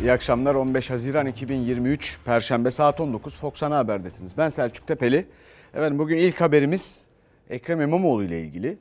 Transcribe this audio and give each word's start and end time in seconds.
İyi 0.00 0.12
akşamlar 0.12 0.54
15 0.54 0.90
Haziran 0.90 1.26
2023 1.26 2.18
Perşembe 2.24 2.70
saat 2.70 3.00
19 3.00 3.36
Fox 3.36 3.62
Ana 3.62 3.76
Haber'desiniz. 3.76 4.32
Ben 4.38 4.48
Selçuk 4.48 4.86
Tepeli. 4.86 5.26
Efendim 5.74 5.98
bugün 5.98 6.16
ilk 6.16 6.40
haberimiz 6.40 7.06
Ekrem 7.50 7.80
İmamoğlu 7.80 8.24
ile 8.24 8.40
ilgili. 8.40 8.78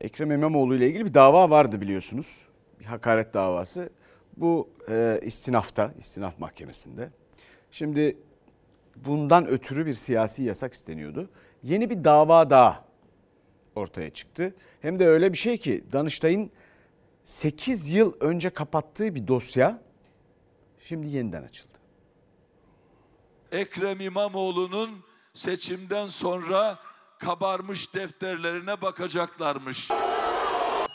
Ekrem 0.00 0.30
İmamoğlu 0.30 0.74
ile 0.74 0.88
ilgili 0.88 1.06
bir 1.06 1.14
dava 1.14 1.50
vardı 1.50 1.80
biliyorsunuz. 1.80 2.46
Bir 2.80 2.84
hakaret 2.84 3.34
davası. 3.34 3.90
Bu 4.36 4.70
e, 4.90 5.20
istinafta, 5.22 5.92
istinaf 5.98 6.38
mahkemesinde. 6.38 7.08
Şimdi 7.70 8.18
bundan 8.96 9.46
ötürü 9.46 9.86
bir 9.86 9.94
siyasi 9.94 10.42
yasak 10.42 10.72
isteniyordu. 10.72 11.30
Yeni 11.62 11.90
bir 11.90 12.04
dava 12.04 12.50
daha 12.50 12.84
ortaya 13.74 14.10
çıktı. 14.10 14.54
Hem 14.80 14.98
de 14.98 15.06
öyle 15.06 15.32
bir 15.32 15.38
şey 15.38 15.58
ki 15.58 15.84
Danıştay'ın 15.92 16.50
8 17.24 17.92
yıl 17.92 18.12
önce 18.20 18.50
kapattığı 18.50 19.14
bir 19.14 19.26
dosya 19.28 19.85
şimdi 20.88 21.08
yeniden 21.08 21.42
açıldı. 21.42 21.78
Ekrem 23.52 24.00
İmamoğlu'nun 24.00 24.90
seçimden 25.34 26.06
sonra 26.06 26.78
kabarmış 27.18 27.94
defterlerine 27.94 28.82
bakacaklarmış. 28.82 29.90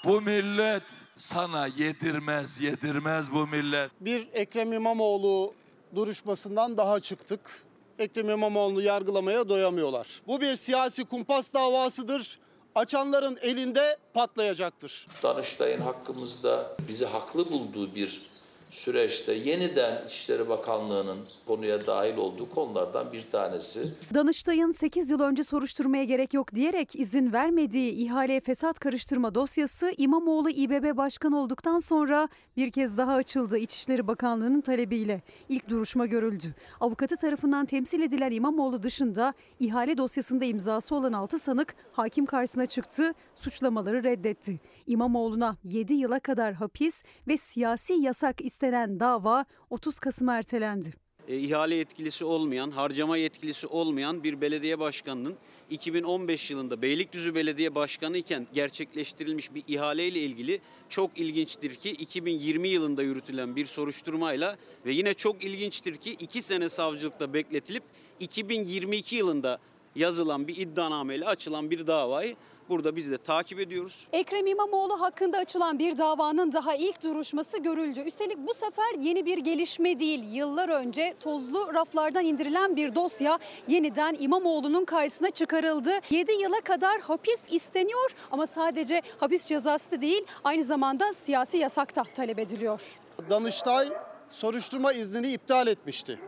Bu 0.06 0.22
millet 0.22 0.84
sana 1.16 1.68
yedirmez, 1.68 2.62
yedirmez 2.62 3.32
bu 3.32 3.48
millet. 3.48 3.92
bir 4.00 4.28
Ekrem 4.34 4.74
İmamoğlu 4.74 5.54
duruşmasından 5.96 6.78
daha 6.78 7.00
çıktık. 7.00 7.64
Ekrem 8.00 8.30
İmamoğlu'nu 8.30 8.82
yargılamaya 8.82 9.50
doyamıyorlar. 9.50 10.22
Bu 10.28 10.42
bir 10.42 10.56
siyasi 10.56 11.06
kumpas 11.06 11.54
davasıdır. 11.54 12.40
Açanların 12.76 13.38
elinde 13.42 13.98
patlayacaktır. 14.14 15.08
Danıştay'ın 15.24 15.82
hakkımızda 15.82 16.78
bizi 16.88 17.06
haklı 17.06 17.52
bulduğu 17.52 17.96
bir 17.96 18.31
süreçte 18.72 19.34
yeniden 19.34 20.06
İçişleri 20.08 20.50
Bakanlığı'nın 20.50 21.20
konuya 21.48 21.88
dahil 21.88 22.18
olduğu 22.18 22.50
konulardan 22.50 23.14
bir 23.14 23.22
tanesi. 23.22 23.92
Danıştay'ın 24.14 24.72
8 24.72 25.12
yıl 25.12 25.20
önce 25.20 25.44
soruşturmaya 25.44 26.04
gerek 26.04 26.34
yok 26.34 26.56
diyerek 26.56 26.96
izin 26.96 27.34
vermediği 27.34 27.92
ihale 27.92 28.42
fesat 28.42 28.80
karıştırma 28.80 29.36
dosyası 29.36 29.94
İmamoğlu 29.98 30.50
İBB 30.50 30.98
Başkanı 30.98 31.40
olduktan 31.40 31.80
sonra 31.80 32.30
bir 32.58 32.72
kez 32.72 32.98
daha 32.98 33.14
açıldı 33.14 33.58
İçişleri 33.58 34.08
Bakanlığı'nın 34.08 34.62
talebiyle. 34.62 35.22
İlk 35.50 35.70
duruşma 35.70 36.06
görüldü. 36.06 36.56
Avukatı 36.80 37.16
tarafından 37.16 37.66
temsil 37.66 38.02
edilen 38.02 38.32
İmamoğlu 38.32 38.84
dışında 38.84 39.34
ihale 39.60 39.98
dosyasında 39.98 40.46
imzası 40.46 40.96
olan 40.96 41.14
6 41.14 41.40
sanık 41.40 41.76
hakim 41.92 42.26
karşısına 42.26 42.66
çıktı, 42.66 43.14
suçlamaları 43.36 44.04
reddetti. 44.04 44.60
İmamoğlu'na 44.88 45.58
7 45.64 45.94
yıla 45.94 46.20
kadar 46.20 46.54
hapis 46.54 47.04
ve 47.28 47.38
siyasi 47.38 47.94
yasak 47.94 48.42
istenen 48.62 49.00
dava 49.00 49.46
30 49.70 50.00
Kasım'a 50.00 50.38
ertelendi. 50.38 50.94
e, 51.28 51.38
ihale 51.38 51.76
yetkilisi 51.76 52.26
olmayan, 52.26 52.72
harcama 52.72 53.18
yetkilisi 53.18 53.68
olmayan 53.68 54.24
bir 54.24 54.42
belediye 54.42 54.80
başkanının 54.80 55.36
2015 55.70 56.52
yılında 56.52 56.82
Beylikdüzü 56.82 57.36
Belediye 57.36 57.76
Başkanı 57.76 58.18
iken 58.18 58.48
gerçekleştirilmiş 58.54 59.54
bir 59.54 59.64
ihale 59.68 60.08
ile 60.08 60.20
ilgili 60.20 60.62
çok 60.90 61.18
ilginçtir 61.18 61.76
ki 61.76 61.92
2020 61.92 62.68
yılında 62.68 63.04
yürütülen 63.04 63.56
bir 63.56 63.66
soruşturmayla 63.66 64.58
ve 64.86 64.92
yine 64.92 65.14
çok 65.14 65.44
ilginçtir 65.44 65.96
ki 65.96 66.12
2 66.12 66.42
sene 66.42 66.70
savcılıkta 66.70 67.34
bekletilip 67.34 67.84
2022 68.20 69.16
yılında 69.16 69.60
yazılan 69.96 70.48
bir 70.48 70.58
iddianameyle 70.58 71.26
açılan 71.26 71.72
bir 71.72 71.88
davayı 71.88 72.36
burada 72.72 72.96
biz 72.96 73.12
de 73.12 73.18
takip 73.18 73.60
ediyoruz. 73.60 74.08
Ekrem 74.14 74.48
İmamoğlu 74.48 75.02
hakkında 75.02 75.38
açılan 75.38 75.80
bir 75.80 75.98
davanın 75.98 76.52
daha 76.54 76.76
ilk 76.76 77.04
duruşması 77.04 77.58
görüldü. 77.58 78.00
Üstelik 78.00 78.38
bu 78.38 78.54
sefer 78.54 79.00
yeni 79.00 79.26
bir 79.26 79.38
gelişme 79.38 80.00
değil. 80.00 80.24
Yıllar 80.32 80.70
önce 80.70 81.16
tozlu 81.20 81.74
raflardan 81.74 82.26
indirilen 82.26 82.76
bir 82.76 82.96
dosya 82.96 83.40
yeniden 83.68 84.18
İmamoğlu'nun 84.20 84.86
karşısına 84.86 85.32
çıkarıldı. 85.32 85.92
7 86.10 86.32
yıla 86.32 86.62
kadar 86.62 87.02
hapis 87.02 87.40
isteniyor 87.52 88.16
ama 88.32 88.48
sadece 88.48 89.02
hapis 89.20 89.46
cezası 89.46 89.92
da 89.92 90.02
değil 90.02 90.26
aynı 90.44 90.64
zamanda 90.64 91.14
siyasi 91.14 91.58
yasak 91.58 91.96
da 91.96 92.04
talep 92.04 92.40
ediliyor. 92.40 92.82
Danıştay 93.30 93.90
soruşturma 94.30 94.94
iznini 94.94 95.32
iptal 95.32 95.68
etmişti. 95.68 96.20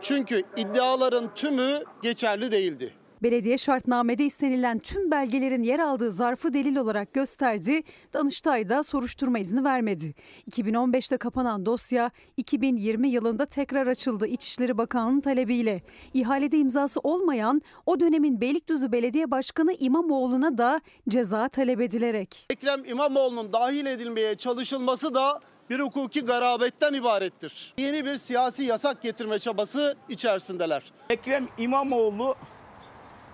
Çünkü 0.00 0.42
iddiaların 0.56 1.34
tümü 1.34 1.82
geçerli 2.02 2.52
değildi. 2.52 2.94
Belediye 3.24 3.58
şartnamede 3.58 4.24
istenilen 4.24 4.78
tüm 4.78 5.10
belgelerin 5.10 5.62
yer 5.62 5.78
aldığı 5.78 6.12
zarfı 6.12 6.54
delil 6.54 6.76
olarak 6.76 7.12
gösterdi. 7.14 7.82
Danıştay 8.12 8.68
da 8.68 8.82
soruşturma 8.82 9.38
izni 9.38 9.64
vermedi. 9.64 10.14
2015'te 10.50 11.16
kapanan 11.16 11.66
dosya 11.66 12.10
2020 12.36 13.08
yılında 13.08 13.46
tekrar 13.46 13.86
açıldı 13.86 14.26
İçişleri 14.26 14.78
Bakanlığı'nın 14.78 15.20
talebiyle. 15.20 15.82
İhalede 16.14 16.58
imzası 16.58 17.00
olmayan 17.00 17.62
o 17.86 18.00
dönemin 18.00 18.40
Beylikdüzü 18.40 18.92
Belediye 18.92 19.30
Başkanı 19.30 19.72
İmamoğlu'na 19.72 20.58
da 20.58 20.80
ceza 21.08 21.48
talep 21.48 21.80
edilerek. 21.80 22.46
Ekrem 22.50 22.84
İmamoğlu'nun 22.84 23.52
dahil 23.52 23.86
edilmeye 23.86 24.34
çalışılması 24.34 25.14
da 25.14 25.40
bir 25.70 25.80
hukuki 25.80 26.20
garabetten 26.20 26.94
ibarettir. 26.94 27.74
Yeni 27.78 28.06
bir 28.06 28.16
siyasi 28.16 28.62
yasak 28.62 29.02
getirme 29.02 29.38
çabası 29.38 29.96
içerisindeler. 30.08 30.82
Ekrem 31.10 31.48
İmamoğlu 31.58 32.36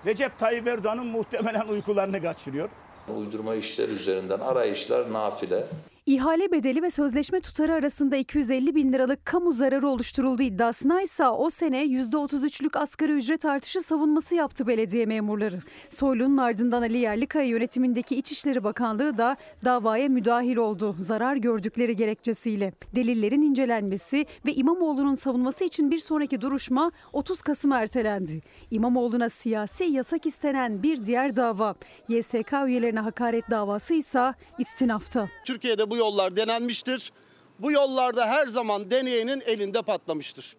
Recep 0.06 0.38
Tayyip 0.38 0.68
Erdoğan'ın 0.68 1.06
muhtemelen 1.06 1.68
uykularını 1.68 2.22
kaçırıyor. 2.22 2.68
Uydurma 3.16 3.54
işler 3.54 3.88
üzerinden 3.88 4.40
arayışlar 4.40 5.12
nafile. 5.12 5.66
İhale 6.10 6.52
bedeli 6.52 6.82
ve 6.82 6.90
sözleşme 6.90 7.40
tutarı 7.40 7.74
arasında 7.74 8.16
250 8.16 8.74
bin 8.74 8.92
liralık 8.92 9.24
kamu 9.24 9.52
zararı 9.52 9.88
oluşturulduğu 9.88 10.42
iddiasına 10.42 11.02
ise 11.02 11.28
o 11.28 11.50
sene 11.50 11.84
%33'lük 11.84 12.78
asgari 12.78 13.12
ücret 13.12 13.44
artışı 13.44 13.80
savunması 13.80 14.34
yaptı 14.34 14.66
belediye 14.66 15.06
memurları. 15.06 15.60
Soylu'nun 15.90 16.36
ardından 16.36 16.82
Ali 16.82 16.98
Yerlikaya 16.98 17.46
yönetimindeki 17.46 18.16
İçişleri 18.16 18.64
Bakanlığı 18.64 19.18
da 19.18 19.36
davaya 19.64 20.08
müdahil 20.08 20.56
oldu 20.56 20.94
zarar 20.98 21.36
gördükleri 21.36 21.96
gerekçesiyle. 21.96 22.72
Delillerin 22.94 23.42
incelenmesi 23.42 24.26
ve 24.46 24.54
İmamoğlu'nun 24.54 25.14
savunması 25.14 25.64
için 25.64 25.90
bir 25.90 25.98
sonraki 25.98 26.40
duruşma 26.40 26.92
30 27.12 27.42
Kasım 27.42 27.72
ertelendi. 27.72 28.42
İmamoğlu'na 28.70 29.28
siyasi 29.28 29.84
yasak 29.84 30.26
istenen 30.26 30.82
bir 30.82 31.04
diğer 31.04 31.36
dava 31.36 31.74
YSK 32.08 32.52
üyelerine 32.66 33.00
hakaret 33.00 33.50
davası 33.50 33.94
ise 33.94 34.34
istinafta. 34.58 35.28
Türkiye'de 35.46 35.90
bu 35.90 35.99
yollar 36.00 36.36
denenmiştir. 36.36 37.12
Bu 37.58 37.72
yollarda 37.72 38.26
her 38.26 38.46
zaman 38.46 38.90
deneyenin 38.90 39.42
elinde 39.46 39.82
patlamıştır. 39.82 40.56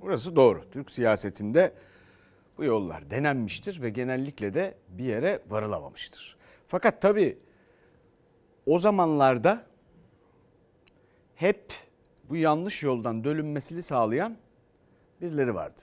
Burası 0.00 0.36
doğru. 0.36 0.70
Türk 0.70 0.90
siyasetinde 0.90 1.74
bu 2.58 2.64
yollar 2.64 3.10
denenmiştir 3.10 3.82
ve 3.82 3.90
genellikle 3.90 4.54
de 4.54 4.74
bir 4.88 5.04
yere 5.04 5.42
varılamamıştır. 5.48 6.36
Fakat 6.66 7.02
tabii 7.02 7.38
o 8.66 8.78
zamanlarda 8.78 9.66
hep 11.34 11.72
bu 12.28 12.36
yanlış 12.36 12.82
yoldan 12.82 13.24
dönülmesini 13.24 13.82
sağlayan 13.82 14.36
birileri 15.20 15.54
vardı. 15.54 15.80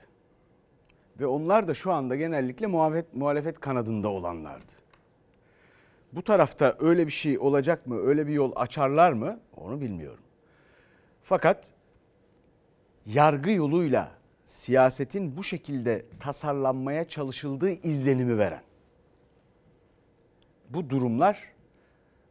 Ve 1.20 1.26
onlar 1.26 1.68
da 1.68 1.74
şu 1.74 1.92
anda 1.92 2.16
genellikle 2.16 2.68
muhalefet, 2.68 3.14
muhalefet 3.14 3.60
kanadında 3.60 4.10
olanlardı. 4.10 4.81
Bu 6.14 6.22
tarafta 6.22 6.76
öyle 6.80 7.08
bir 7.08 7.12
şey 7.12 7.40
olacak 7.40 7.88
mı, 7.88 8.02
öyle 8.02 8.28
bir 8.28 8.34
yol 8.34 8.52
açarlar 8.56 9.14
mı 9.14 9.40
onu 9.56 9.82
bilmiyorum. 9.82 10.24
Fakat 11.22 11.68
yargı 13.06 13.52
yoluyla 13.52 14.12
siyasetin 14.46 15.38
bu 15.38 15.44
şekilde 15.44 16.06
tasarlanmaya 16.20 17.08
çalışıldığı 17.08 17.70
izlenimi 17.70 18.38
veren 18.38 18.64
bu 20.70 20.90
durumlar 20.90 21.44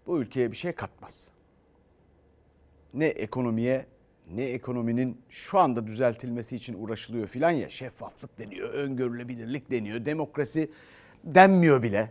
bu 0.07 0.19
ülkeye 0.19 0.53
bir 0.53 0.57
şey 0.57 0.73
katmaz. 0.73 1.15
Ne 2.95 3.07
ekonomiye 3.07 3.87
ne 4.35 4.45
ekonominin 4.45 5.21
şu 5.31 5.59
anda 5.59 5.87
düzeltilmesi 5.87 6.57
için 6.57 6.75
uğraşılıyor 6.75 7.27
filan 7.27 7.51
ya 7.51 7.71
şeffaflık 7.71 8.39
deniyor, 8.39 8.75
öngörülebilirlik 8.75 9.71
deniyor, 9.71 10.05
demokrasi 10.05 10.71
denmiyor 11.25 11.83
bile. 11.83 12.11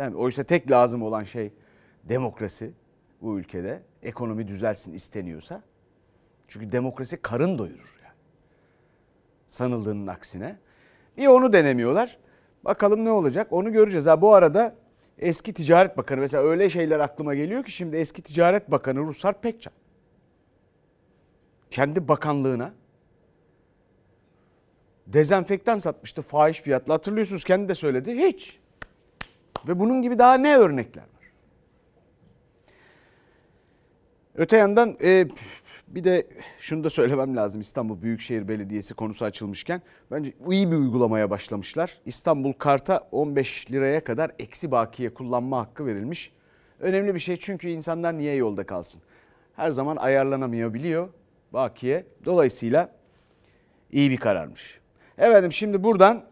Değil? 0.00 0.14
Oysa 0.14 0.44
tek 0.44 0.70
lazım 0.70 1.02
olan 1.02 1.24
şey 1.24 1.52
demokrasi 2.04 2.72
bu 3.22 3.38
ülkede. 3.38 3.82
Ekonomi 4.02 4.48
düzelsin 4.48 4.92
isteniyorsa. 4.92 5.62
Çünkü 6.48 6.72
demokrasi 6.72 7.16
karın 7.16 7.58
doyurur 7.58 7.98
yani. 8.04 8.14
Sanıldığının 9.46 10.06
aksine. 10.06 10.56
Bir 11.16 11.26
onu 11.26 11.52
denemiyorlar. 11.52 12.18
Bakalım 12.64 13.04
ne 13.04 13.10
olacak 13.10 13.52
onu 13.52 13.72
göreceğiz. 13.72 14.06
Ha 14.06 14.22
bu 14.22 14.34
arada 14.34 14.74
eski 15.18 15.52
Ticaret 15.52 15.96
Bakanı 15.96 16.20
mesela 16.20 16.44
öyle 16.44 16.70
şeyler 16.70 17.00
aklıma 17.00 17.34
geliyor 17.34 17.64
ki 17.64 17.70
şimdi 17.70 17.96
eski 17.96 18.22
Ticaret 18.22 18.70
Bakanı 18.70 18.98
Ruslar 18.98 19.40
Pekcan. 19.40 19.72
Kendi 21.70 22.08
bakanlığına 22.08 22.72
dezenfektan 25.06 25.78
satmıştı 25.78 26.22
fahiş 26.22 26.60
fiyatla. 26.60 26.94
Hatırlıyorsunuz 26.94 27.44
kendi 27.44 27.68
de 27.68 27.74
söyledi. 27.74 28.16
Hiç. 28.16 28.59
Ve 29.68 29.80
bunun 29.80 30.02
gibi 30.02 30.18
daha 30.18 30.34
ne 30.34 30.56
örnekler 30.56 31.02
var? 31.02 31.32
Öte 34.34 34.56
yandan 34.56 34.96
e, 35.02 35.28
Bir 35.88 36.04
de 36.04 36.26
şunu 36.58 36.84
da 36.84 36.90
söylemem 36.90 37.36
lazım 37.36 37.60
İstanbul 37.60 38.02
Büyükşehir 38.02 38.48
Belediyesi 38.48 38.94
konusu 38.94 39.24
açılmışken. 39.24 39.82
Bence 40.10 40.32
iyi 40.50 40.70
bir 40.70 40.76
uygulamaya 40.76 41.30
başlamışlar. 41.30 41.98
İstanbul 42.06 42.52
Kart'a 42.52 43.08
15 43.12 43.70
liraya 43.70 44.04
kadar 44.04 44.30
eksi 44.38 44.70
bakiye 44.70 45.14
kullanma 45.14 45.58
hakkı 45.58 45.86
verilmiş. 45.86 46.32
Önemli 46.80 47.14
bir 47.14 47.20
şey 47.20 47.36
çünkü 47.36 47.68
insanlar 47.68 48.18
niye 48.18 48.34
yolda 48.34 48.66
kalsın? 48.66 49.02
Her 49.56 49.70
zaman 49.70 49.96
ayarlanamayabiliyor 49.96 51.08
bakiye. 51.52 52.06
Dolayısıyla 52.24 52.92
iyi 53.92 54.10
bir 54.10 54.16
kararmış. 54.16 54.80
Efendim 55.18 55.52
şimdi 55.52 55.84
buradan 55.84 56.24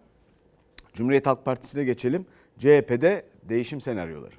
Cumhuriyet 0.95 1.27
Halk 1.27 1.45
Partisi'ne 1.45 1.85
geçelim. 1.85 2.27
CHP'de 2.59 3.25
değişim 3.43 3.81
senaryoları. 3.81 4.35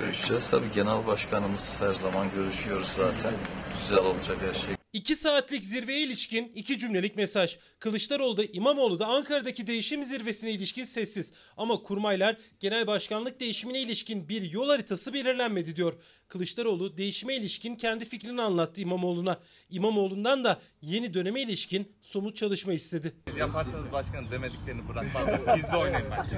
Görüşeceğiz. 0.00 0.50
Tabii 0.50 0.72
genel 0.74 1.06
başkanımız 1.06 1.80
her 1.80 1.94
zaman 1.94 2.26
görüşüyoruz 2.36 2.88
zaten. 2.88 3.32
Güzel 3.80 4.04
olacak 4.04 4.36
her 4.48 4.54
şey. 4.54 4.74
2 4.94 5.16
saatlik 5.16 5.64
zirveye 5.64 6.00
ilişkin 6.00 6.52
iki 6.54 6.78
cümlelik 6.78 7.16
mesaj. 7.16 7.58
Kılıçdaroğlu 7.78 8.36
da 8.36 8.44
İmamoğlu 8.44 8.98
da 8.98 9.06
Ankara'daki 9.06 9.66
değişim 9.66 10.04
zirvesine 10.04 10.50
ilişkin 10.50 10.84
sessiz. 10.84 11.32
Ama 11.56 11.82
kurmaylar 11.82 12.36
genel 12.60 12.86
başkanlık 12.86 13.40
değişimine 13.40 13.80
ilişkin 13.80 14.28
bir 14.28 14.50
yol 14.50 14.68
haritası 14.68 15.12
belirlenmedi 15.12 15.76
diyor. 15.76 15.92
Kılıçdaroğlu 16.28 16.96
değişime 16.96 17.36
ilişkin 17.36 17.76
kendi 17.76 18.04
fikrini 18.04 18.42
anlattı 18.42 18.80
İmamoğlu'na. 18.80 19.38
İmamoğlu'ndan 19.70 20.44
da 20.44 20.60
yeni 20.82 21.14
döneme 21.14 21.40
ilişkin 21.42 21.92
somut 22.02 22.36
çalışma 22.36 22.72
istedi. 22.72 23.12
Yaparsanız 23.38 23.92
başkanım 23.92 24.30
demediklerini 24.30 24.88
bırakmaz. 24.88 25.56
Gizli 25.56 25.76
oynayın 25.76 26.06
bence. 26.10 26.36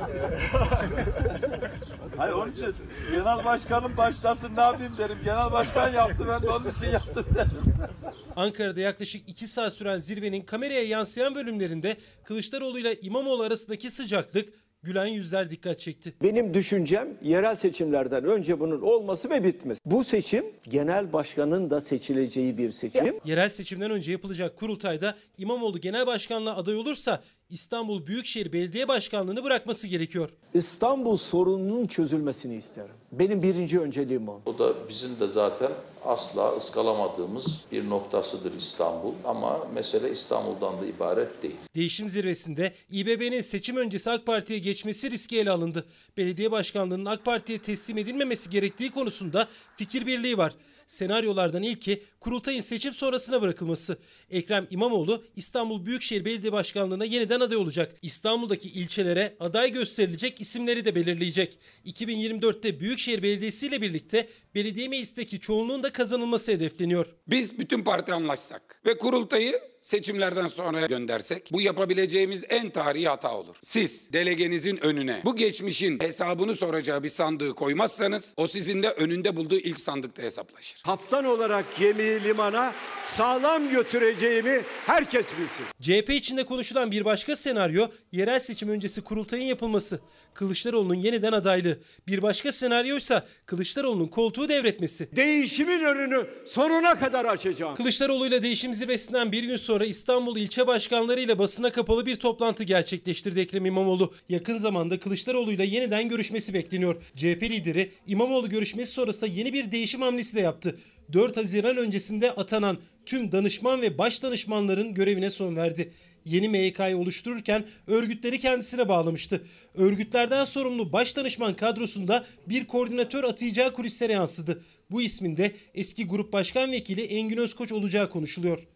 Hayır 2.16 2.32
onun 2.32 2.52
için 2.52 2.74
genel 3.10 3.44
başkanım 3.44 3.96
başlasın 3.96 4.56
ne 4.56 4.60
yapayım 4.60 4.98
derim. 4.98 5.18
Genel 5.24 5.52
başkan 5.52 5.92
yaptı 5.92 6.26
ben 6.28 6.42
de 6.42 6.50
onun 6.50 6.70
için 6.70 6.86
yaptım 6.86 7.26
derim. 7.34 7.50
Ankara'da 8.46 8.80
yaklaşık 8.80 9.28
2 9.28 9.46
saat 9.46 9.72
süren 9.72 9.98
zirvenin 9.98 10.40
kameraya 10.40 10.82
yansıyan 10.82 11.34
bölümlerinde 11.34 11.96
Kılıçdaroğlu 12.24 12.78
ile 12.78 13.00
İmamoğlu 13.00 13.42
arasındaki 13.42 13.90
sıcaklık 13.90 14.48
gülen 14.82 15.06
yüzler 15.06 15.50
dikkat 15.50 15.80
çekti. 15.80 16.14
Benim 16.22 16.54
düşüncem 16.54 17.08
yerel 17.22 17.54
seçimlerden 17.54 18.24
önce 18.24 18.60
bunun 18.60 18.80
olması 18.82 19.30
ve 19.30 19.44
bitmesi. 19.44 19.80
Bu 19.84 20.04
seçim 20.04 20.44
genel 20.68 21.12
başkanın 21.12 21.70
da 21.70 21.80
seçileceği 21.80 22.58
bir 22.58 22.70
seçim. 22.70 23.20
Yerel 23.24 23.48
seçimden 23.48 23.90
önce 23.90 24.12
yapılacak 24.12 24.56
kurultayda 24.56 25.16
İmamoğlu 25.38 25.80
genel 25.80 26.06
başkanlığa 26.06 26.56
aday 26.56 26.76
olursa 26.76 27.22
İstanbul 27.50 28.06
Büyükşehir 28.06 28.52
Belediye 28.52 28.88
Başkanlığı'nı 28.88 29.44
bırakması 29.44 29.88
gerekiyor. 29.88 30.30
İstanbul 30.54 31.16
sorununun 31.16 31.86
çözülmesini 31.86 32.56
isterim. 32.56 32.94
Benim 33.12 33.42
birinci 33.42 33.80
önceliğim 33.80 34.28
o. 34.28 34.40
O 34.46 34.58
da 34.58 34.74
bizim 34.88 35.20
de 35.20 35.28
zaten 35.28 35.70
asla 36.06 36.56
ıskalamadığımız 36.56 37.64
bir 37.72 37.90
noktasıdır 37.90 38.54
İstanbul. 38.54 39.12
Ama 39.24 39.68
mesele 39.74 40.10
İstanbul'dan 40.10 40.80
da 40.80 40.86
ibaret 40.86 41.42
değil. 41.42 41.56
Değişim 41.74 42.10
zirvesinde 42.10 42.74
İBB'nin 42.90 43.40
seçim 43.40 43.76
öncesi 43.76 44.10
AK 44.10 44.26
Parti'ye 44.26 44.58
geçmesi 44.58 45.10
riski 45.10 45.38
ele 45.38 45.50
alındı. 45.50 45.86
Belediye 46.16 46.50
başkanlığının 46.50 47.04
AK 47.04 47.24
Parti'ye 47.24 47.58
teslim 47.58 47.98
edilmemesi 47.98 48.50
gerektiği 48.50 48.90
konusunda 48.90 49.48
fikir 49.76 50.06
birliği 50.06 50.38
var. 50.38 50.52
Senaryolardan 50.86 51.62
ilki 51.62 52.02
kurultayın 52.20 52.60
seçim 52.60 52.92
sonrasına 52.92 53.42
bırakılması. 53.42 53.98
Ekrem 54.30 54.66
İmamoğlu 54.70 55.24
İstanbul 55.36 55.86
Büyükşehir 55.86 56.24
Belediye 56.24 56.52
Başkanlığı'na 56.52 57.04
yeniden 57.04 57.40
aday 57.40 57.56
olacak. 57.56 57.94
İstanbul'daki 58.02 58.68
ilçelere 58.68 59.36
aday 59.40 59.72
gösterilecek 59.72 60.40
isimleri 60.40 60.84
de 60.84 60.94
belirleyecek. 60.94 61.58
2024'te 61.86 62.80
Büyükşehir 62.80 63.22
Belediyesi 63.22 63.66
ile 63.66 63.82
birlikte 63.82 64.28
belediye 64.56 64.88
meclisteki 64.88 65.40
çoğunluğun 65.40 65.82
da 65.82 65.92
kazanılması 65.92 66.52
hedefleniyor. 66.52 67.06
Biz 67.28 67.58
bütün 67.58 67.82
parti 67.82 68.12
anlaşsak 68.12 68.80
ve 68.86 68.98
kurultayı 68.98 69.60
seçimlerden 69.80 70.46
sonra 70.46 70.86
göndersek 70.86 71.48
bu 71.52 71.60
yapabileceğimiz 71.60 72.44
en 72.48 72.70
tarihi 72.70 73.08
hata 73.08 73.34
olur. 73.34 73.56
Siz 73.60 74.12
delegenizin 74.12 74.76
önüne 74.76 75.22
bu 75.24 75.36
geçmişin 75.36 76.00
hesabını 76.00 76.54
soracağı 76.54 77.02
bir 77.02 77.08
sandığı 77.08 77.54
koymazsanız 77.54 78.34
o 78.36 78.46
sizin 78.46 78.82
de 78.82 78.90
önünde 78.90 79.36
bulduğu 79.36 79.58
ilk 79.58 79.80
sandıkta 79.80 80.22
hesaplaşır. 80.22 80.82
Kaptan 80.82 81.24
olarak 81.24 81.76
gemiyi 81.78 82.24
limana 82.24 82.72
sağlam 83.16 83.70
götüreceğimi 83.70 84.62
herkes 84.86 85.26
bilsin. 85.38 85.64
CHP 85.80 86.10
içinde 86.10 86.44
konuşulan 86.44 86.90
bir 86.90 87.04
başka 87.04 87.36
senaryo 87.36 87.88
yerel 88.12 88.38
seçim 88.38 88.68
öncesi 88.68 89.00
kurultayın 89.00 89.44
yapılması. 89.44 90.00
Kılıçdaroğlu'nun 90.34 90.94
yeniden 90.94 91.32
adaylığı. 91.32 91.78
Bir 92.08 92.22
başka 92.22 92.52
senaryoysa 92.52 93.26
Kılıçdaroğlu'nun 93.46 94.06
koltuğu 94.06 94.45
devretmesi. 94.48 95.08
Değişimin 95.16 95.80
önünü 95.80 96.26
sonuna 96.46 96.98
kadar 96.98 97.24
açacağım. 97.24 97.74
Kılıçdaroğlu 97.74 98.26
ile 98.26 98.42
değişim 98.42 98.74
zirvesinden 98.74 99.32
bir 99.32 99.42
gün 99.42 99.56
sonra 99.56 99.86
İstanbul 99.86 100.36
ilçe 100.36 100.66
başkanları 100.66 101.20
ile 101.20 101.38
basına 101.38 101.72
kapalı 101.72 102.06
bir 102.06 102.16
toplantı 102.16 102.64
gerçekleştirdi 102.64 103.40
Ekrem 103.40 103.66
İmamoğlu. 103.66 104.14
Yakın 104.28 104.58
zamanda 104.58 105.00
Kılıçdaroğlu 105.00 105.52
ile 105.52 105.66
yeniden 105.66 106.08
görüşmesi 106.08 106.54
bekleniyor. 106.54 107.02
CHP 107.16 107.42
lideri 107.42 107.92
İmamoğlu 108.06 108.48
görüşmesi 108.48 108.92
sonrası 108.92 109.26
yeni 109.26 109.52
bir 109.52 109.72
değişim 109.72 110.02
hamlesi 110.02 110.36
de 110.36 110.40
yaptı. 110.40 110.76
4 111.12 111.36
Haziran 111.36 111.76
öncesinde 111.76 112.32
atanan 112.32 112.78
tüm 113.06 113.32
danışman 113.32 113.82
ve 113.82 113.98
baş 113.98 114.22
danışmanların 114.22 114.94
görevine 114.94 115.30
son 115.30 115.56
verdi. 115.56 115.92
Yeni 116.26 116.48
MYK'yı 116.48 116.96
oluştururken 116.98 117.64
örgütleri 117.86 118.38
kendisine 118.38 118.88
bağlamıştı. 118.88 119.46
Örgütlerden 119.74 120.44
sorumlu 120.44 120.92
baş 120.92 121.16
danışman 121.16 121.54
kadrosunda 121.54 122.26
bir 122.48 122.66
koordinatör 122.66 123.24
atayacağı 123.24 123.72
kulislere 123.72 124.12
yansıdı. 124.12 124.62
Bu 124.90 125.02
ismin 125.02 125.36
de 125.36 125.52
eski 125.74 126.06
grup 126.06 126.32
başkan 126.32 126.72
vekili 126.72 127.02
Engin 127.02 127.36
Özkoç 127.36 127.72
olacağı 127.72 128.10
konuşuluyor. 128.10 128.66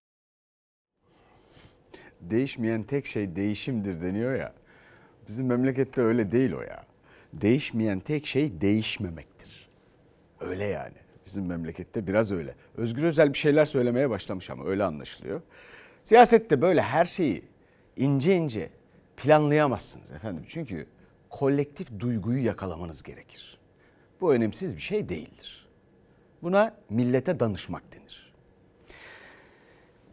Değişmeyen 2.21 2.83
tek 2.83 3.07
şey 3.07 3.37
değişimdir 3.37 4.03
deniyor 4.03 4.35
ya. 4.35 4.55
Bizim 5.29 5.47
memlekette 5.47 6.01
öyle 6.01 6.33
değil 6.33 6.53
o 6.53 6.61
ya. 6.63 6.87
Değişmeyen 7.33 8.01
tek 8.01 8.27
şey 8.27 8.61
değişmemektir. 8.61 9.69
Öyle 10.41 10.65
yani. 10.65 10.97
Bizim 11.27 11.47
memlekette 11.47 12.07
biraz 12.07 12.33
öyle. 12.33 12.55
Özgür 12.77 13.05
Özel 13.05 13.33
bir 13.33 13.39
şeyler 13.39 13.65
söylemeye 13.65 14.11
başlamış 14.11 14.51
ama 14.51 14.65
öyle 14.65 14.85
anlaşılıyor. 14.85 15.41
Siyasette 16.05 16.63
böyle 16.63 16.83
her 16.83 17.05
şeyi 17.05 17.45
ince 17.97 18.37
ince 18.37 18.71
planlayamazsınız 19.17 20.11
efendim. 20.11 20.45
Çünkü 20.49 20.87
kolektif 21.31 21.99
duyguyu 21.99 22.45
yakalamanız 22.45 23.03
gerekir. 23.03 23.59
Bu 24.21 24.35
önemsiz 24.35 24.77
bir 24.77 24.81
şey 24.81 25.09
değildir. 25.09 25.67
Buna 26.43 26.75
millete 26.91 27.41
danışmak 27.41 27.83
denir. 27.93 28.33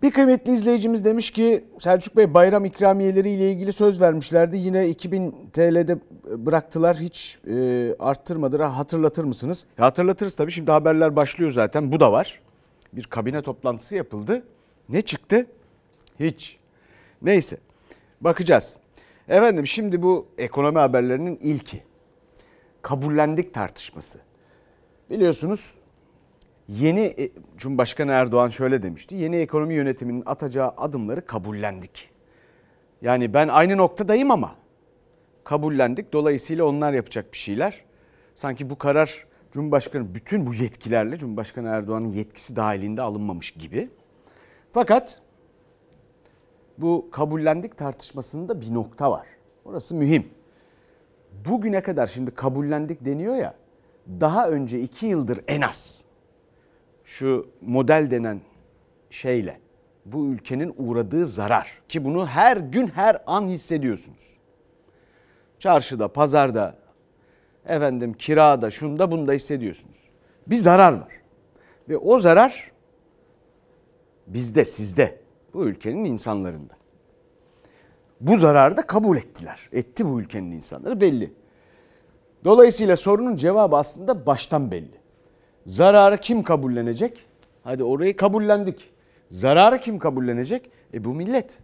Bir 0.03 0.11
kıymetli 0.11 0.51
izleyicimiz 0.51 1.05
demiş 1.05 1.31
ki 1.31 1.65
Selçuk 1.79 2.17
Bey 2.17 2.33
bayram 2.33 2.65
ikramiyeleri 2.65 3.29
ile 3.29 3.51
ilgili 3.51 3.73
söz 3.73 4.01
vermişlerdi. 4.01 4.57
Yine 4.57 4.87
2000 4.87 5.49
TL'de 5.53 5.99
bıraktılar 6.37 6.97
hiç 6.97 7.39
e, 7.47 7.89
arttırmadılar. 7.99 8.69
Hatırlatır 8.69 9.23
mısınız? 9.23 9.65
E, 9.79 9.81
hatırlatırız 9.81 10.35
tabii 10.35 10.51
şimdi 10.51 10.71
haberler 10.71 11.15
başlıyor 11.15 11.51
zaten 11.51 11.91
bu 11.91 11.99
da 11.99 12.11
var. 12.11 12.41
Bir 12.93 13.03
kabine 13.03 13.41
toplantısı 13.41 13.95
yapıldı. 13.95 14.43
Ne 14.89 15.01
çıktı? 15.01 15.45
Hiç. 16.19 16.59
Neyse 17.21 17.57
bakacağız. 18.21 18.77
Efendim 19.27 19.67
şimdi 19.67 20.01
bu 20.01 20.27
ekonomi 20.37 20.79
haberlerinin 20.79 21.37
ilki. 21.41 21.83
Kabullendik 22.81 23.53
tartışması. 23.53 24.19
Biliyorsunuz 25.09 25.75
Yeni 26.69 27.01
e, 27.01 27.29
Cumhurbaşkanı 27.57 28.11
Erdoğan 28.11 28.49
şöyle 28.49 28.83
demişti. 28.83 29.15
Yeni 29.15 29.35
ekonomi 29.35 29.73
yönetiminin 29.73 30.23
atacağı 30.25 30.73
adımları 30.77 31.25
kabullendik. 31.25 32.09
Yani 33.01 33.33
ben 33.33 33.47
aynı 33.47 33.77
noktadayım 33.77 34.31
ama 34.31 34.55
kabullendik. 35.43 36.13
Dolayısıyla 36.13 36.65
onlar 36.65 36.93
yapacak 36.93 37.33
bir 37.33 37.37
şeyler. 37.37 37.83
Sanki 38.35 38.69
bu 38.69 38.77
karar 38.77 39.25
Cumhurbaşkanı 39.51 40.15
bütün 40.15 40.47
bu 40.47 40.53
yetkilerle 40.53 41.17
Cumhurbaşkanı 41.17 41.67
Erdoğan'ın 41.67 42.09
yetkisi 42.09 42.55
dahilinde 42.55 43.01
alınmamış 43.01 43.51
gibi. 43.51 43.89
Fakat 44.71 45.21
bu 46.77 47.09
kabullendik 47.11 47.77
tartışmasında 47.77 48.61
bir 48.61 48.73
nokta 48.73 49.11
var. 49.11 49.27
Orası 49.65 49.95
mühim. 49.95 50.27
Bugüne 51.45 51.81
kadar 51.81 52.07
şimdi 52.07 52.31
kabullendik 52.31 53.05
deniyor 53.05 53.35
ya. 53.35 53.53
Daha 54.19 54.49
önce 54.49 54.79
iki 54.79 55.05
yıldır 55.05 55.39
en 55.47 55.61
az 55.61 56.03
şu 57.03 57.49
model 57.61 58.11
denen 58.11 58.41
şeyle 59.09 59.59
bu 60.05 60.25
ülkenin 60.25 60.75
uğradığı 60.77 61.27
zarar 61.27 61.81
ki 61.89 62.05
bunu 62.05 62.27
her 62.27 62.57
gün 62.57 62.87
her 62.87 63.23
an 63.25 63.47
hissediyorsunuz. 63.47 64.37
Çarşıda, 65.59 66.07
pazarda, 66.07 66.75
efendim 67.65 68.13
kirada, 68.13 68.71
şunda 68.71 69.11
bunda 69.11 69.33
hissediyorsunuz. 69.33 69.97
Bir 70.47 70.55
zarar 70.55 70.93
var. 70.93 71.11
Ve 71.89 71.97
o 71.97 72.19
zarar 72.19 72.71
bizde, 74.27 74.65
sizde, 74.65 75.19
bu 75.57 75.65
ülkenin 75.65 76.05
insanlarında. 76.05 76.73
Bu 78.21 78.37
zararı 78.37 78.77
da 78.77 78.87
kabul 78.87 79.17
ettiler. 79.17 79.69
Etti 79.71 80.05
bu 80.05 80.21
ülkenin 80.21 80.51
insanları 80.51 81.01
belli. 81.01 81.33
Dolayısıyla 82.45 82.97
sorunun 82.97 83.35
cevabı 83.35 83.75
aslında 83.75 84.25
baştan 84.25 84.71
belli. 84.71 84.97
Zararı 85.65 86.17
kim 86.17 86.43
kabullenecek? 86.43 87.25
Hadi 87.63 87.83
orayı 87.83 88.15
kabullendik. 88.15 88.89
Zararı 89.29 89.79
kim 89.79 89.99
kabullenecek? 89.99 90.71
E 90.93 91.05
bu 91.05 91.13
millet. 91.13 91.57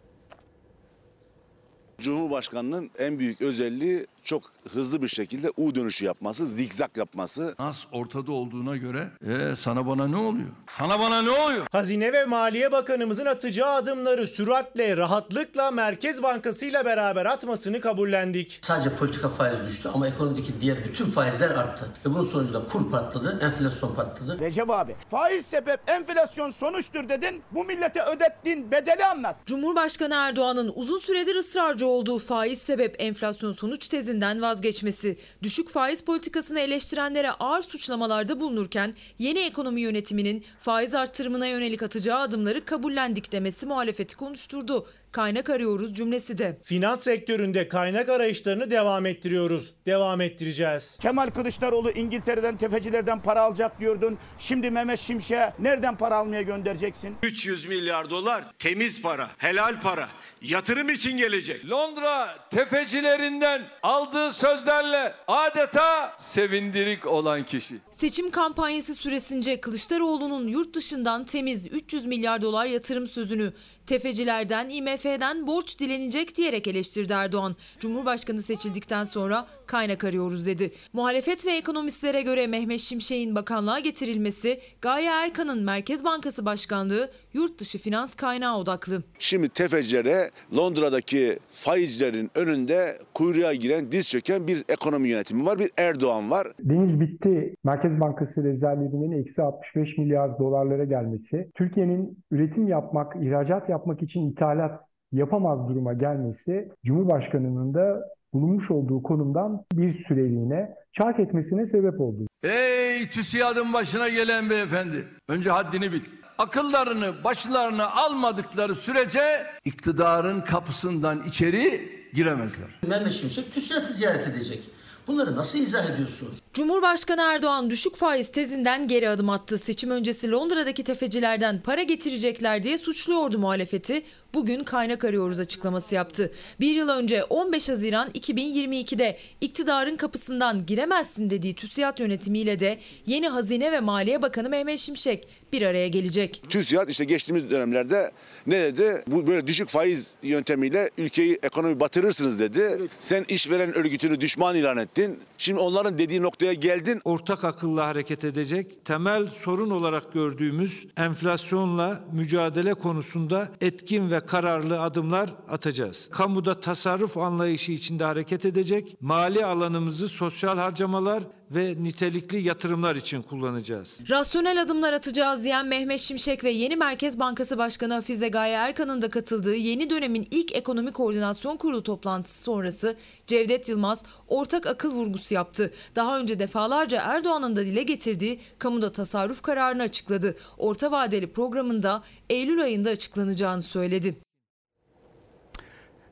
Cumhurbaşkanının 1.97 2.91
en 2.99 3.19
büyük 3.19 3.41
özelliği 3.41 4.07
çok 4.23 4.43
hızlı 4.73 5.01
bir 5.01 5.07
şekilde 5.07 5.51
U 5.57 5.75
dönüşü 5.75 6.05
yapması, 6.05 6.47
zikzak 6.47 6.97
yapması. 6.97 7.55
Nas 7.59 7.83
ortada 7.91 8.31
olduğuna 8.31 8.77
göre 8.77 9.09
e, 9.27 9.55
sana 9.55 9.87
bana 9.87 10.07
ne 10.07 10.17
oluyor? 10.17 10.47
Sana 10.77 10.99
bana 10.99 11.21
ne 11.21 11.29
oluyor? 11.29 11.65
Hazine 11.71 12.13
ve 12.13 12.25
Maliye 12.25 12.71
Bakanımızın 12.71 13.25
atacağı 13.25 13.73
adımları 13.73 14.27
süratle, 14.27 14.97
rahatlıkla 14.97 15.71
Merkez 15.71 16.23
Bankası 16.23 16.65
ile 16.65 16.85
beraber 16.85 17.25
atmasını 17.25 17.79
kabullendik. 17.81 18.59
Sadece 18.61 18.89
politika 18.95 19.29
faizi 19.29 19.65
düştü 19.65 19.89
ama 19.93 20.07
ekonomideki 20.07 20.61
diğer 20.61 20.83
bütün 20.85 21.05
faizler 21.05 21.49
arttı. 21.49 21.87
Ve 22.05 22.13
bunun 22.13 22.25
sonucunda 22.25 22.65
kur 22.65 22.91
patladı, 22.91 23.39
enflasyon 23.43 23.95
patladı. 23.95 24.39
Recep 24.39 24.69
abi 24.69 24.95
faiz 25.09 25.45
sebep 25.45 25.79
enflasyon 25.87 26.49
sonuçtur 26.49 27.09
dedin. 27.09 27.41
Bu 27.51 27.63
millete 27.63 28.03
ödettiğin 28.03 28.71
bedeli 28.71 29.05
anlat. 29.05 29.35
Cumhurbaşkanı 29.45 30.15
Erdoğan'ın 30.15 30.71
uzun 30.75 30.97
süredir 30.97 31.35
ısrarcı 31.35 31.87
olduğu 31.87 32.19
faiz 32.19 32.61
sebep 32.61 32.95
enflasyon 32.99 33.51
sonuç 33.51 33.83
tezinden 34.13 34.41
vazgeçmesi, 34.41 35.17
düşük 35.43 35.69
faiz 35.69 36.01
politikasını 36.01 36.59
eleştirenlere 36.59 37.31
ağır 37.31 37.61
suçlamalarda 37.61 38.39
bulunurken 38.39 38.93
yeni 39.19 39.39
ekonomi 39.39 39.81
yönetiminin 39.81 40.45
faiz 40.59 40.93
artırımına 40.93 41.47
yönelik 41.47 41.83
atacağı 41.83 42.19
adımları 42.19 42.65
kabullendik 42.65 43.31
demesi 43.31 43.65
muhalefeti 43.65 44.15
konuşturdu. 44.15 44.87
Kaynak 45.13 45.49
arıyoruz 45.49 45.93
cümlesi 45.93 46.37
de. 46.37 46.57
Finans 46.63 47.03
sektöründe 47.03 47.67
kaynak 47.67 48.09
arayışlarını 48.09 48.71
devam 48.71 49.05
ettiriyoruz. 49.05 49.73
Devam 49.85 50.21
ettireceğiz. 50.21 50.97
Kemal 51.01 51.27
Kılıçdaroğlu 51.27 51.91
İngiltere'den 51.91 52.57
tefecilerden 52.57 53.21
para 53.21 53.41
alacak 53.41 53.79
diyordun. 53.79 54.17
Şimdi 54.39 54.71
Mehmet 54.71 54.99
Şimşek'e 54.99 55.53
nereden 55.59 55.97
para 55.97 56.15
almaya 56.15 56.41
göndereceksin? 56.41 57.15
300 57.23 57.65
milyar 57.65 58.09
dolar 58.09 58.43
temiz 58.59 59.01
para, 59.01 59.27
helal 59.37 59.81
para, 59.81 60.09
yatırım 60.41 60.89
için 60.89 61.17
gelecek. 61.17 61.69
Londra 61.69 62.39
tefecilerinden 62.49 63.61
aldığı 63.83 64.31
sözlerle 64.31 65.13
adeta 65.27 66.15
sevindirik 66.19 67.07
olan 67.07 67.43
kişi. 67.45 67.75
Seçim 67.91 68.31
kampanyası 68.31 68.95
süresince 68.95 69.61
Kılıçdaroğlu'nun 69.61 70.47
yurt 70.47 70.75
dışından 70.75 71.25
temiz 71.25 71.67
300 71.71 72.05
milyar 72.05 72.41
dolar 72.41 72.65
yatırım 72.65 73.07
sözünü 73.07 73.53
tefecilerden, 73.87 74.69
IMF'den 74.69 75.47
borç 75.47 75.79
dilenecek 75.79 76.35
diyerek 76.35 76.67
eleştirdi 76.67 77.13
Erdoğan. 77.13 77.55
Cumhurbaşkanı 77.79 78.41
seçildikten 78.41 79.03
sonra 79.03 79.47
kaynak 79.65 80.03
arıyoruz 80.03 80.45
dedi. 80.45 80.71
Muhalefet 80.93 81.45
ve 81.45 81.51
ekonomistlere 81.51 82.21
göre 82.21 82.47
Mehmet 82.47 82.79
Şimşek'in 82.79 83.35
bakanlığa 83.35 83.79
getirilmesi, 83.79 84.59
Gaye 84.81 85.09
Erkan'ın 85.09 85.63
Merkez 85.63 86.03
Bankası 86.03 86.45
Başkanlığı 86.45 87.11
yurt 87.33 87.59
dışı 87.59 87.79
finans 87.79 88.15
kaynağı 88.15 88.57
odaklı. 88.57 89.03
Şimdi 89.19 89.49
tefecilere 89.49 90.29
Londra'daki 90.55 91.39
faizlerin 91.49 92.31
önünde 92.35 92.97
kuyruğa 93.13 93.53
giren, 93.53 93.91
diz 93.91 94.09
çöken 94.09 94.47
bir 94.47 94.63
ekonomi 94.69 95.09
yönetimi 95.09 95.45
var, 95.45 95.59
bir 95.59 95.71
Erdoğan 95.77 96.31
var. 96.31 96.47
Deniz 96.59 96.99
bitti. 96.99 97.55
Merkez 97.63 97.99
Bankası 97.99 98.43
rezervlerinin 98.43 99.11
eksi 99.11 99.41
65 99.41 99.97
milyar 99.97 100.39
dolarlara 100.39 100.83
gelmesi, 100.83 101.49
Türkiye'nin 101.55 102.23
üretim 102.31 102.67
yapmak, 102.67 103.15
ihracat 103.15 103.69
yapmak 103.73 104.01
için 104.01 104.31
ithalat 104.31 104.79
yapamaz 105.11 105.67
duruma 105.69 105.93
gelmesi, 105.93 106.69
Cumhurbaşkanı'nın 106.85 107.73
da 107.73 108.09
bulunmuş 108.33 108.71
olduğu 108.71 109.03
konumdan 109.03 109.65
bir 109.73 109.93
süreliğine 109.93 110.75
çark 110.93 111.19
etmesine 111.19 111.65
sebep 111.65 112.01
oldu. 112.01 112.27
Ey 112.43 113.09
TÜSİAD'ın 113.09 113.73
başına 113.73 114.09
gelen 114.09 114.49
beyefendi. 114.49 115.07
Önce 115.27 115.49
haddini 115.49 115.91
bil. 115.91 116.01
Akıllarını 116.37 117.23
başlarına 117.23 117.91
almadıkları 117.91 118.75
sürece 118.75 119.45
iktidarın 119.65 120.41
kapısından 120.41 121.23
içeri 121.27 121.89
giremezler. 122.13 122.67
Mehmet 122.87 123.11
Şimşek 123.11 123.53
TÜSİAD'ı 123.53 123.85
ziyaret 123.85 124.27
edecek. 124.27 124.69
Bunları 125.07 125.35
nasıl 125.35 125.59
izah 125.59 125.89
ediyorsunuz? 125.89 126.35
Cumhurbaşkanı 126.53 127.21
Erdoğan 127.21 127.69
düşük 127.69 127.95
faiz 127.95 128.31
tezinden 128.31 128.87
geri 128.87 129.09
adım 129.09 129.29
attı. 129.29 129.57
Seçim 129.57 129.91
öncesi 129.91 130.31
Londra'daki 130.31 130.83
tefecilerden 130.83 131.61
para 131.61 131.83
getirecekler 131.83 132.63
diye 132.63 132.77
suçluyordu 132.77 133.39
muhalefeti. 133.39 134.03
Bugün 134.33 134.63
kaynak 134.63 135.03
arıyoruz 135.05 135.39
açıklaması 135.39 135.95
yaptı. 135.95 136.31
Bir 136.59 136.75
yıl 136.75 136.89
önce 136.89 137.23
15 137.23 137.69
Haziran 137.69 138.09
2022'de 138.09 139.17
iktidarın 139.41 139.95
kapısından 139.95 140.65
giremezsin 140.65 141.29
dediği 141.29 141.55
TÜSİAD 141.55 141.99
yönetimiyle 141.99 142.59
de 142.59 142.79
yeni 143.05 143.27
Hazine 143.27 143.71
ve 143.71 143.79
Maliye 143.79 144.21
Bakanı 144.21 144.49
Mehmet 144.49 144.79
Şimşek 144.79 145.27
bir 145.53 145.61
araya 145.61 145.87
gelecek. 145.87 146.43
TÜSİAD 146.49 146.89
işte 146.89 147.05
geçtiğimiz 147.05 147.49
dönemlerde 147.49 148.11
ne 148.47 148.59
dedi? 148.61 149.03
Bu 149.07 149.27
böyle 149.27 149.47
düşük 149.47 149.67
faiz 149.67 150.11
yöntemiyle 150.23 150.89
ülkeyi 150.97 151.39
ekonomi 151.43 151.79
batırırsınız 151.79 152.39
dedi. 152.39 152.89
Sen 152.99 153.25
işveren 153.27 153.73
örgütünü 153.73 154.21
düşman 154.21 154.55
ilan 154.55 154.77
didn't 154.93 155.21
Şimdi 155.43 155.59
onların 155.59 155.97
dediği 155.97 156.21
noktaya 156.21 156.53
geldin. 156.53 157.01
Ortak 157.05 157.43
akılla 157.43 157.87
hareket 157.87 158.23
edecek, 158.23 158.85
temel 158.85 159.29
sorun 159.29 159.69
olarak 159.69 160.13
gördüğümüz 160.13 160.87
enflasyonla 160.97 161.99
mücadele 162.11 162.73
konusunda 162.73 163.49
etkin 163.61 164.11
ve 164.11 164.19
kararlı 164.19 164.81
adımlar 164.81 165.33
atacağız. 165.49 166.07
Kamuda 166.11 166.59
tasarruf 166.59 167.17
anlayışı 167.17 167.71
içinde 167.71 168.03
hareket 168.03 168.45
edecek, 168.45 168.97
mali 169.01 169.45
alanımızı 169.45 170.07
sosyal 170.07 170.57
harcamalar 170.57 171.23
ve 171.55 171.75
nitelikli 171.83 172.41
yatırımlar 172.41 172.95
için 172.95 173.21
kullanacağız. 173.21 173.99
Rasyonel 174.09 174.61
adımlar 174.61 174.93
atacağız 174.93 175.43
diyen 175.43 175.65
Mehmet 175.65 175.99
Şimşek 175.99 176.43
ve 176.43 176.51
yeni 176.51 176.75
Merkez 176.75 177.19
Bankası 177.19 177.57
Başkanı 177.57 177.93
Hafize 177.93 178.27
Gaye 178.27 178.53
Erkan'ın 178.53 179.01
da 179.01 179.09
katıldığı 179.09 179.55
yeni 179.55 179.89
dönemin 179.89 180.27
ilk 180.31 180.55
ekonomi 180.55 180.91
koordinasyon 180.91 181.57
kurulu 181.57 181.83
toplantısı 181.83 182.43
sonrası 182.43 182.97
Cevdet 183.27 183.69
Yılmaz 183.69 184.03
ortak 184.27 184.67
akıl 184.67 184.93
vurgusu 184.93 185.32
yaptı. 185.33 185.73
Daha 185.95 186.19
önce 186.19 186.39
defalarca 186.39 187.01
Erdoğan'ın 187.01 187.55
da 187.55 187.65
dile 187.65 187.83
getirdiği 187.83 188.39
kamuda 188.59 188.91
tasarruf 188.91 189.41
kararını 189.41 189.83
açıkladı. 189.83 190.35
Orta 190.57 190.91
vadeli 190.91 191.33
programında 191.33 192.03
Eylül 192.29 192.63
ayında 192.63 192.89
açıklanacağını 192.89 193.61
söyledi. 193.61 194.15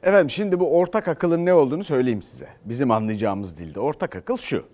Efendim 0.04 0.30
şimdi 0.30 0.60
bu 0.60 0.78
ortak 0.78 1.08
akılın 1.08 1.46
ne 1.46 1.54
olduğunu 1.54 1.84
söyleyeyim 1.84 2.22
size. 2.22 2.48
Bizim 2.66 2.92
anlayacağımız 2.92 3.58
dilde. 3.58 3.80
Ortak 3.80 4.16
akıl 4.16 4.38
şu. 4.38 4.66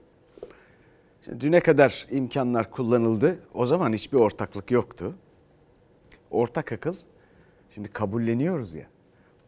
Şimdi 1.25 1.41
düne 1.41 1.59
kadar 1.59 2.07
imkanlar 2.11 2.71
kullanıldı. 2.71 3.39
O 3.53 3.65
zaman 3.65 3.93
hiçbir 3.93 4.17
ortaklık 4.17 4.71
yoktu. 4.71 5.15
Ortak 6.31 6.71
akıl 6.71 6.95
şimdi 7.75 7.89
kabulleniyoruz 7.89 8.73
ya. 8.73 8.85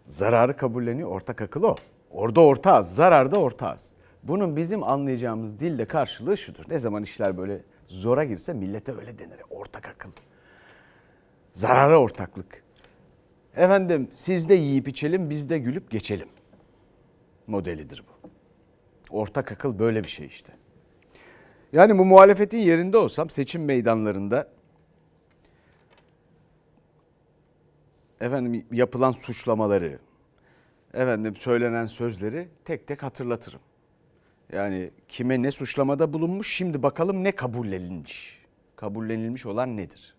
Zararı 0.08 0.58
kabulleniyor. 0.58 1.10
Ortak 1.10 1.41
akıl 1.41 1.63
o. 1.63 1.75
Orada 2.12 2.41
ortağız. 2.41 2.96
Zararda 2.96 3.39
ortağız. 3.39 3.89
Bunun 4.24 4.56
bizim 4.56 4.84
anlayacağımız 4.84 5.60
dilde 5.60 5.86
karşılığı 5.86 6.38
şudur. 6.38 6.64
Ne 6.70 6.80
zaman 6.80 7.04
işler 7.04 7.38
böyle 7.38 7.62
zora 7.88 8.24
girse 8.24 8.54
millete 8.54 8.96
öyle 8.96 9.20
denir. 9.20 9.42
Ortak 9.50 9.88
akıl. 9.88 10.10
Zarara 11.54 12.00
ortaklık. 12.00 12.64
Efendim 13.56 14.08
siz 14.12 14.50
de 14.50 14.54
yiyip 14.54 14.88
içelim 14.88 15.30
biz 15.30 15.50
de 15.50 15.60
gülüp 15.60 15.92
geçelim. 15.92 16.30
Modelidir 17.48 18.04
bu. 18.08 18.30
Ortak 19.10 19.52
akıl 19.52 19.80
böyle 19.80 20.04
bir 20.04 20.10
şey 20.10 20.26
işte. 20.26 20.54
Yani 21.74 21.98
bu 21.98 22.06
muhalefetin 22.06 22.58
yerinde 22.58 22.98
olsam 22.98 23.30
seçim 23.30 23.66
meydanlarında 23.66 24.48
efendim 28.22 28.66
yapılan 28.72 29.12
suçlamaları, 29.12 30.00
efendim 30.94 31.36
söylenen 31.36 31.86
sözleri 31.86 32.50
tek 32.66 32.88
tek 32.88 33.04
hatırlatırım. 33.04 33.60
Yani 34.53 34.91
kime 35.08 35.41
ne 35.41 35.51
suçlamada 35.51 36.13
bulunmuş 36.13 36.56
şimdi 36.56 36.84
bakalım 36.84 37.24
ne 37.24 37.32
kabullenilmiş. 37.32 38.39
Kabullenilmiş 38.75 39.46
olan 39.46 39.77
nedir? 39.77 40.15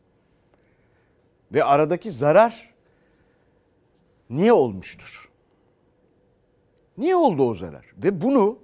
Ve 1.53 1.65
aradaki 1.65 2.11
zarar 2.11 2.75
niye 4.31 4.53
olmuştur? 4.53 5.31
Niye 6.99 7.17
oldu 7.17 7.49
o 7.49 7.55
zarar? 7.55 7.87
Ve 7.97 8.23
bunu 8.23 8.59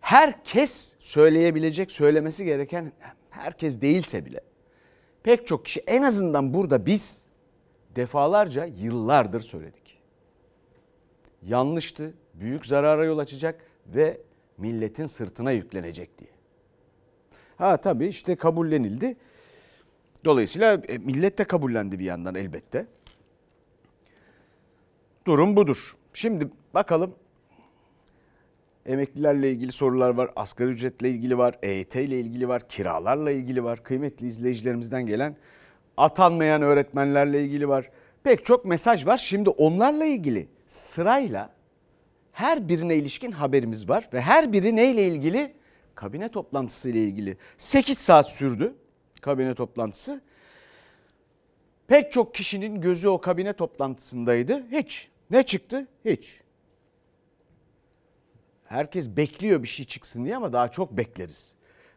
herkes 0.00 0.96
söyleyebilecek, 0.98 1.90
söylemesi 1.90 2.44
gereken 2.44 2.92
herkes 3.30 3.80
değilse 3.80 4.26
bile 4.26 4.40
pek 5.22 5.46
çok 5.46 5.64
kişi 5.64 5.80
en 5.80 6.02
azından 6.02 6.54
burada 6.54 6.86
biz 6.86 7.24
defalarca 7.96 8.64
yıllardır 8.64 9.40
söyledik. 9.40 9.98
Yanlıştı, 11.42 12.14
büyük 12.34 12.66
zarara 12.66 13.04
yol 13.04 13.18
açacak 13.18 13.70
ve 13.86 14.20
milletin 14.58 15.06
sırtına 15.06 15.52
yüklenecek 15.52 16.18
diye. 16.18 16.30
Ha 17.56 17.76
tabii 17.76 18.06
işte 18.06 18.36
kabullenildi. 18.36 19.16
Dolayısıyla 20.24 20.82
e, 20.88 20.98
millet 20.98 21.38
de 21.38 21.44
kabullendi 21.44 21.98
bir 21.98 22.04
yandan 22.04 22.34
elbette. 22.34 22.86
Durum 25.26 25.56
budur. 25.56 25.96
Şimdi 26.12 26.48
bakalım 26.74 27.14
Emeklilerle 28.86 29.50
ilgili 29.50 29.72
sorular 29.72 30.10
var, 30.10 30.30
asgari 30.36 30.68
ücretle 30.68 31.10
ilgili 31.10 31.38
var, 31.38 31.58
EYT 31.62 31.96
ile 31.96 32.20
ilgili 32.20 32.48
var, 32.48 32.68
kiralarla 32.68 33.30
ilgili 33.30 33.64
var. 33.64 33.82
Kıymetli 33.82 34.26
izleyicilerimizden 34.26 35.06
gelen 35.06 35.36
atanmayan 35.96 36.62
öğretmenlerle 36.62 37.44
ilgili 37.44 37.68
var. 37.68 37.90
Pek 38.22 38.44
çok 38.44 38.64
mesaj 38.64 39.06
var. 39.06 39.16
Şimdi 39.16 39.50
onlarla 39.50 40.04
ilgili 40.04 40.48
sırayla 40.66 41.53
her 42.34 42.68
birine 42.68 42.96
ilişkin 42.96 43.32
haberimiz 43.32 43.88
var 43.88 44.08
ve 44.12 44.20
her 44.20 44.52
biri 44.52 44.76
neyle 44.76 45.06
ilgili? 45.06 45.54
Kabine 45.94 46.28
toplantısı 46.28 46.90
ile 46.90 46.98
ilgili. 46.98 47.36
8 47.58 47.98
saat 47.98 48.28
sürdü 48.28 48.74
kabine 49.20 49.54
toplantısı. 49.54 50.20
Pek 51.86 52.12
çok 52.12 52.34
kişinin 52.34 52.80
gözü 52.80 53.08
o 53.08 53.20
kabine 53.20 53.52
toplantısındaydı. 53.52 54.66
Hiç. 54.70 55.08
Ne 55.30 55.42
çıktı? 55.42 55.86
Hiç. 56.04 56.40
Herkes 58.64 59.08
bekliyor 59.08 59.62
bir 59.62 59.68
şey 59.68 59.86
çıksın 59.86 60.24
diye 60.24 60.36
ama 60.36 60.52
daha 60.52 60.70
çok 60.70 60.96
bekleriz. 60.96 61.54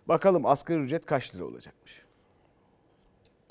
Bakalım 0.08 0.46
asgari 0.46 0.80
ücret 0.80 1.06
kaç 1.06 1.36
lira 1.36 1.46
olacakmış? 1.46 2.07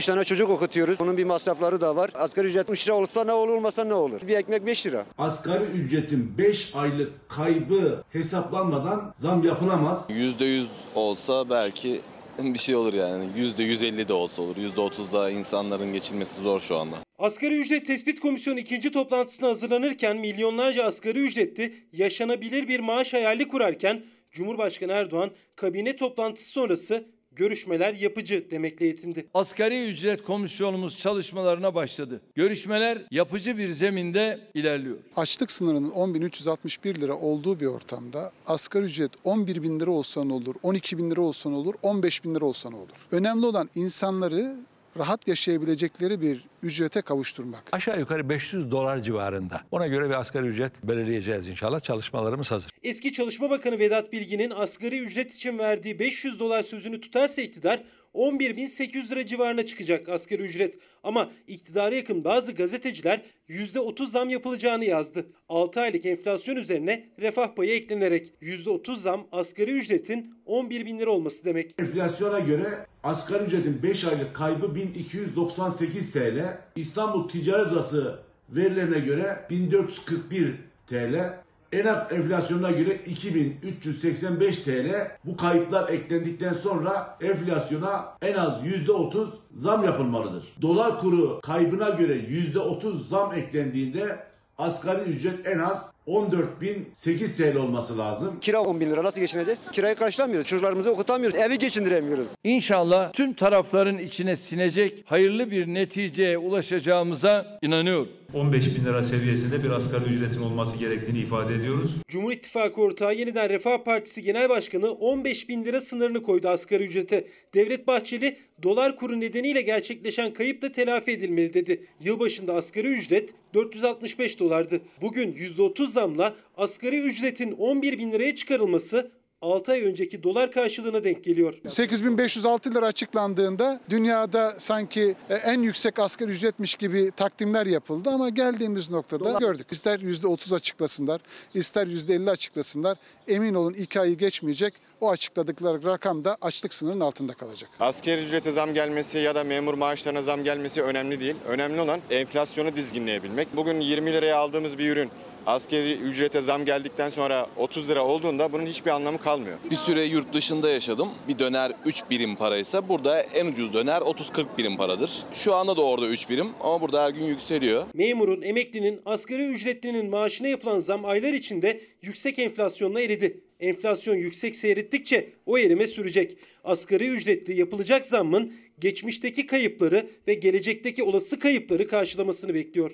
3 0.00 0.06
tane 0.06 0.24
çocuk 0.24 0.50
okutuyoruz. 0.50 1.00
Onun 1.00 1.16
bir 1.16 1.24
masrafları 1.24 1.80
da 1.80 1.96
var. 1.96 2.10
Asgari 2.14 2.46
ücret 2.46 2.70
3 2.70 2.86
lira 2.86 2.94
olsa 2.94 3.24
ne 3.24 3.32
olur 3.32 3.52
olmasa 3.52 3.84
ne 3.84 3.94
olur? 3.94 4.20
Bir 4.28 4.36
ekmek 4.36 4.66
5 4.66 4.86
lira. 4.86 5.06
Asgari 5.18 5.64
ücretin 5.64 6.38
5 6.38 6.74
aylık 6.74 7.28
kaybı 7.28 8.02
hesaplanmadan 8.12 9.14
zam 9.20 9.44
yapılamaz. 9.44 10.06
%100 10.10 10.64
olsa 10.94 11.50
belki 11.50 12.00
bir 12.38 12.58
şey 12.58 12.76
olur 12.76 12.94
yani. 12.94 13.24
%150 13.36 14.08
de 14.08 14.12
olsa 14.12 14.42
olur. 14.42 14.56
%30 14.56 15.12
da 15.12 15.30
insanların 15.30 15.92
geçinmesi 15.92 16.42
zor 16.42 16.60
şu 16.60 16.76
anda. 16.76 16.96
Asgari 17.18 17.58
ücret 17.60 17.86
tespit 17.86 18.20
komisyonu 18.20 18.58
ikinci 18.58 18.92
toplantısına 18.92 19.48
hazırlanırken 19.48 20.16
milyonlarca 20.16 20.84
asgari 20.84 21.18
ücretli 21.18 21.74
yaşanabilir 21.92 22.68
bir 22.68 22.80
maaş 22.80 23.12
hayali 23.12 23.48
kurarken 23.48 24.02
Cumhurbaşkanı 24.30 24.92
Erdoğan 24.92 25.30
kabine 25.56 25.96
toplantısı 25.96 26.50
sonrası 26.50 27.04
görüşmeler 27.36 27.94
yapıcı 27.94 28.50
demekle 28.50 28.86
yetindi. 28.86 29.26
Asgari 29.34 29.88
ücret 29.88 30.22
komisyonumuz 30.22 30.98
çalışmalarına 30.98 31.74
başladı. 31.74 32.20
Görüşmeler 32.34 33.02
yapıcı 33.10 33.58
bir 33.58 33.70
zeminde 33.70 34.40
ilerliyor. 34.54 34.96
Açlık 35.16 35.50
sınırının 35.50 35.90
10.361 35.90 37.00
lira 37.00 37.14
olduğu 37.14 37.60
bir 37.60 37.66
ortamda 37.66 38.32
asgari 38.46 38.84
ücret 38.84 39.12
11 39.24 39.62
bin 39.62 39.80
lira 39.80 39.90
olsa 39.90 40.24
ne 40.24 40.32
olur, 40.32 40.54
12 40.62 40.98
bin 40.98 41.10
lira 41.10 41.20
olsa 41.20 41.50
ne 41.50 41.56
olur, 41.56 41.74
15 41.82 42.24
bin 42.24 42.34
lira 42.34 42.44
olsa 42.44 42.70
ne 42.70 42.76
olur? 42.76 43.06
Önemli 43.12 43.46
olan 43.46 43.70
insanları 43.74 44.56
rahat 44.98 45.28
yaşayabilecekleri 45.28 46.20
bir 46.20 46.44
ücrete 46.62 47.02
kavuşturmak. 47.02 47.62
Aşağı 47.72 47.98
yukarı 47.98 48.28
500 48.28 48.70
dolar 48.70 49.00
civarında. 49.00 49.60
Ona 49.70 49.86
göre 49.86 50.08
bir 50.08 50.20
asgari 50.20 50.46
ücret 50.46 50.82
belirleyeceğiz 50.82 51.48
inşallah. 51.48 51.80
Çalışmalarımız 51.80 52.50
hazır. 52.50 52.70
Eski 52.82 53.12
Çalışma 53.12 53.50
Bakanı 53.50 53.78
Vedat 53.78 54.12
Bilgin'in 54.12 54.50
asgari 54.50 54.98
ücret 54.98 55.32
için 55.32 55.58
verdiği 55.58 55.98
500 55.98 56.40
dolar 56.40 56.62
sözünü 56.62 57.00
tutarsa 57.00 57.42
iktidar 57.42 57.82
11.800 58.16 59.10
lira 59.10 59.26
civarına 59.26 59.66
çıkacak 59.66 60.08
asgari 60.08 60.42
ücret. 60.42 60.78
Ama 61.02 61.30
iktidara 61.46 61.94
yakın 61.94 62.24
bazı 62.24 62.52
gazeteciler 62.52 63.22
%30 63.48 64.06
zam 64.06 64.28
yapılacağını 64.28 64.84
yazdı. 64.84 65.26
6 65.48 65.80
aylık 65.80 66.06
enflasyon 66.06 66.56
üzerine 66.56 67.08
refah 67.20 67.54
payı 67.54 67.74
eklenerek 67.74 68.32
%30 68.42 68.96
zam 68.96 69.26
asgari 69.32 69.70
ücretin 69.70 70.34
11 70.46 70.86
bin 70.86 70.98
lira 70.98 71.10
olması 71.10 71.44
demek. 71.44 71.74
Enflasyona 71.78 72.38
göre 72.38 72.86
asgari 73.02 73.44
ücretin 73.44 73.82
5 73.82 74.04
aylık 74.04 74.34
kaybı 74.34 74.74
1298 74.74 76.12
TL. 76.12 76.58
İstanbul 76.76 77.28
Ticaret 77.28 77.72
Odası 77.72 78.18
verilerine 78.48 78.98
göre 78.98 79.46
1441 79.50 80.54
TL. 80.86 81.45
Enak 81.72 82.12
enflasyonuna 82.12 82.70
göre 82.70 82.94
2385 82.94 84.58
TL. 84.58 85.10
Bu 85.24 85.36
kayıplar 85.36 85.88
eklendikten 85.88 86.52
sonra 86.52 87.18
enflasyona 87.20 88.16
en 88.22 88.34
az 88.34 88.64
%30 88.64 89.26
zam 89.52 89.84
yapılmalıdır. 89.84 90.44
Dolar 90.62 90.98
kuru 90.98 91.40
kaybına 91.40 91.88
göre 91.88 92.12
%30 92.12 93.08
zam 93.08 93.34
eklendiğinde 93.34 94.18
asgari 94.58 95.10
ücret 95.10 95.46
en 95.46 95.58
az 95.58 95.95
14.008 96.06 97.36
TL 97.36 97.56
olması 97.56 97.98
lazım. 97.98 98.40
Kira 98.40 98.60
10 98.60 98.80
bin 98.80 98.90
lira 98.90 99.04
nasıl 99.04 99.20
geçineceğiz? 99.20 99.70
Kirayı 99.70 99.94
karşılamıyoruz. 99.94 100.46
Çocuklarımızı 100.46 100.90
okutamıyoruz. 100.90 101.38
Evi 101.38 101.58
geçindiremiyoruz. 101.58 102.28
İnşallah 102.44 103.12
tüm 103.12 103.34
tarafların 103.34 103.98
içine 103.98 104.36
sinecek 104.36 105.04
hayırlı 105.06 105.50
bir 105.50 105.66
neticeye 105.66 106.38
ulaşacağımıza 106.38 107.58
inanıyorum. 107.62 108.08
15 108.34 108.76
bin 108.78 108.84
lira 108.84 109.02
seviyesinde 109.02 109.64
bir 109.64 109.70
asgari 109.70 110.04
ücretin 110.04 110.42
olması 110.42 110.78
gerektiğini 110.78 111.18
ifade 111.18 111.54
ediyoruz. 111.54 111.90
Cumhur 112.08 112.32
İttifakı 112.32 112.80
ortağı 112.80 113.14
Yeniden 113.14 113.48
Refah 113.48 113.84
Partisi 113.84 114.22
Genel 114.22 114.48
Başkanı 114.48 114.90
15 114.90 115.48
bin 115.48 115.64
lira 115.64 115.80
sınırını 115.80 116.22
koydu 116.22 116.48
asgari 116.48 116.84
ücrete. 116.84 117.26
Devlet 117.54 117.86
Bahçeli 117.86 118.38
dolar 118.62 118.96
kuru 118.96 119.20
nedeniyle 119.20 119.62
gerçekleşen 119.62 120.32
kayıp 120.32 120.62
da 120.62 120.72
telafi 120.72 121.10
edilmeli 121.10 121.54
dedi. 121.54 121.86
Yılbaşında 122.00 122.54
asgari 122.54 122.86
ücret 122.88 123.30
465 123.54 124.40
dolardı. 124.40 124.80
Bugün 125.00 125.32
%30 125.32 125.95
zamla 125.96 126.34
asgari 126.56 127.00
ücretin 127.00 127.52
11 127.52 127.98
bin 127.98 128.12
liraya 128.12 128.34
çıkarılması 128.34 129.10
6 129.40 129.72
ay 129.72 129.82
önceki 129.82 130.22
dolar 130.22 130.52
karşılığına 130.52 131.04
denk 131.04 131.24
geliyor. 131.24 131.54
8506 131.68 132.74
lira 132.74 132.86
açıklandığında 132.86 133.80
dünyada 133.90 134.54
sanki 134.58 135.14
e, 135.30 135.34
en 135.34 135.62
yüksek 135.62 135.98
asgari 135.98 136.30
ücretmiş 136.30 136.74
gibi 136.74 137.10
takdimler 137.16 137.66
yapıldı 137.66 138.10
ama 138.10 138.28
geldiğimiz 138.28 138.90
noktada 138.90 139.38
gördük. 139.38 139.66
İster 139.70 139.98
%30 139.98 140.54
açıklasınlar, 140.54 141.20
ister 141.54 141.86
%50 141.86 142.30
açıklasınlar. 142.30 142.98
Emin 143.28 143.54
olun 143.54 143.74
2 143.74 144.00
ayı 144.00 144.16
geçmeyecek. 144.16 144.74
O 145.00 145.10
açıkladıkları 145.10 145.84
rakam 145.84 146.24
da 146.24 146.36
açlık 146.40 146.74
sınırının 146.74 147.00
altında 147.00 147.32
kalacak. 147.32 147.70
Asgari 147.80 148.22
ücrete 148.22 148.50
zam 148.50 148.74
gelmesi 148.74 149.18
ya 149.18 149.34
da 149.34 149.44
memur 149.44 149.74
maaşlarına 149.74 150.22
zam 150.22 150.44
gelmesi 150.44 150.82
önemli 150.82 151.20
değil. 151.20 151.34
Önemli 151.48 151.80
olan 151.80 152.00
enflasyonu 152.10 152.76
dizginleyebilmek. 152.76 153.56
Bugün 153.56 153.80
20 153.80 154.12
liraya 154.12 154.36
aldığımız 154.36 154.78
bir 154.78 154.90
ürün 154.92 155.10
askeri 155.46 155.92
ücrete 155.92 156.40
zam 156.40 156.64
geldikten 156.64 157.08
sonra 157.08 157.46
30 157.56 157.90
lira 157.90 158.04
olduğunda 158.04 158.52
bunun 158.52 158.66
hiçbir 158.66 158.90
anlamı 158.90 159.18
kalmıyor. 159.18 159.58
Bir 159.70 159.76
süre 159.76 160.04
yurt 160.04 160.32
dışında 160.32 160.70
yaşadım. 160.70 161.08
Bir 161.28 161.38
döner 161.38 161.72
3 161.84 162.02
birim 162.10 162.36
paraysa 162.36 162.88
burada 162.88 163.20
en 163.20 163.46
ucuz 163.46 163.72
döner 163.72 164.00
30-40 164.00 164.46
birim 164.58 164.76
paradır. 164.76 165.24
Şu 165.32 165.54
anda 165.54 165.76
da 165.76 165.82
orada 165.82 166.06
3 166.06 166.28
birim 166.30 166.48
ama 166.60 166.80
burada 166.80 167.04
her 167.04 167.10
gün 167.10 167.24
yükseliyor. 167.24 167.84
Memurun, 167.94 168.42
emeklinin, 168.42 169.00
asgari 169.06 169.46
ücretlinin 169.46 170.10
maaşına 170.10 170.48
yapılan 170.48 170.78
zam 170.78 171.04
aylar 171.04 171.32
içinde 171.32 171.80
yüksek 172.02 172.38
enflasyonla 172.38 173.00
eridi. 173.00 173.40
Enflasyon 173.60 174.14
yüksek 174.14 174.56
seyrettikçe 174.56 175.32
o 175.46 175.58
erime 175.58 175.86
sürecek. 175.86 176.38
Asgari 176.64 177.08
ücretli 177.08 177.58
yapılacak 177.58 178.06
zammın 178.06 178.52
geçmişteki 178.78 179.46
kayıpları 179.46 180.06
ve 180.28 180.34
gelecekteki 180.34 181.02
olası 181.02 181.38
kayıpları 181.38 181.88
karşılamasını 181.88 182.54
bekliyor. 182.54 182.92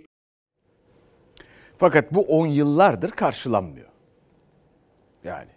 Fakat 1.83 2.15
bu 2.15 2.21
10 2.21 2.47
yıllardır 2.47 3.11
karşılanmıyor. 3.11 3.89
Yani 5.25 5.51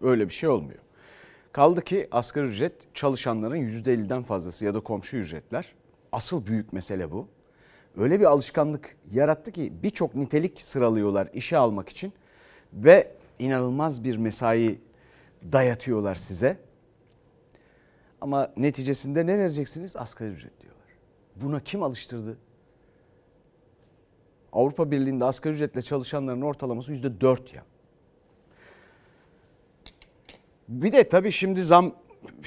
öyle 0.00 0.28
bir 0.28 0.32
şey 0.32 0.48
olmuyor. 0.48 0.78
Kaldı 1.52 1.80
ki 1.84 2.08
asgari 2.10 2.46
ücret 2.46 2.94
çalışanların 2.94 3.56
%50'den 3.56 4.22
fazlası 4.22 4.64
ya 4.64 4.74
da 4.74 4.80
komşu 4.80 5.16
ücretler. 5.16 5.74
Asıl 6.12 6.46
büyük 6.46 6.72
mesele 6.72 7.10
bu. 7.10 7.28
Öyle 7.96 8.20
bir 8.20 8.24
alışkanlık 8.24 8.96
yarattı 9.12 9.52
ki 9.52 9.72
birçok 9.82 10.14
nitelik 10.14 10.60
sıralıyorlar 10.60 11.28
işe 11.32 11.56
almak 11.56 11.88
için 11.88 12.12
ve 12.72 13.12
inanılmaz 13.38 14.04
bir 14.04 14.16
mesai 14.16 14.78
dayatıyorlar 15.52 16.14
size. 16.14 16.58
Ama 18.20 18.52
neticesinde 18.56 19.26
ne 19.26 19.38
vereceksiniz? 19.38 19.96
Asgari 19.96 20.30
ücret 20.30 20.60
diyorlar. 20.60 20.88
Buna 21.36 21.60
kim 21.60 21.82
alıştırdı? 21.82 22.36
Avrupa 24.52 24.90
Birliği'nde 24.90 25.24
asgari 25.24 25.54
ücretle 25.54 25.82
çalışanların 25.82 26.42
ortalaması 26.42 26.92
yüzde 26.92 27.20
dört 27.20 27.54
ya. 27.54 27.64
Bir 30.68 30.92
de 30.92 31.08
tabii 31.08 31.32
şimdi 31.32 31.62
zam 31.62 31.94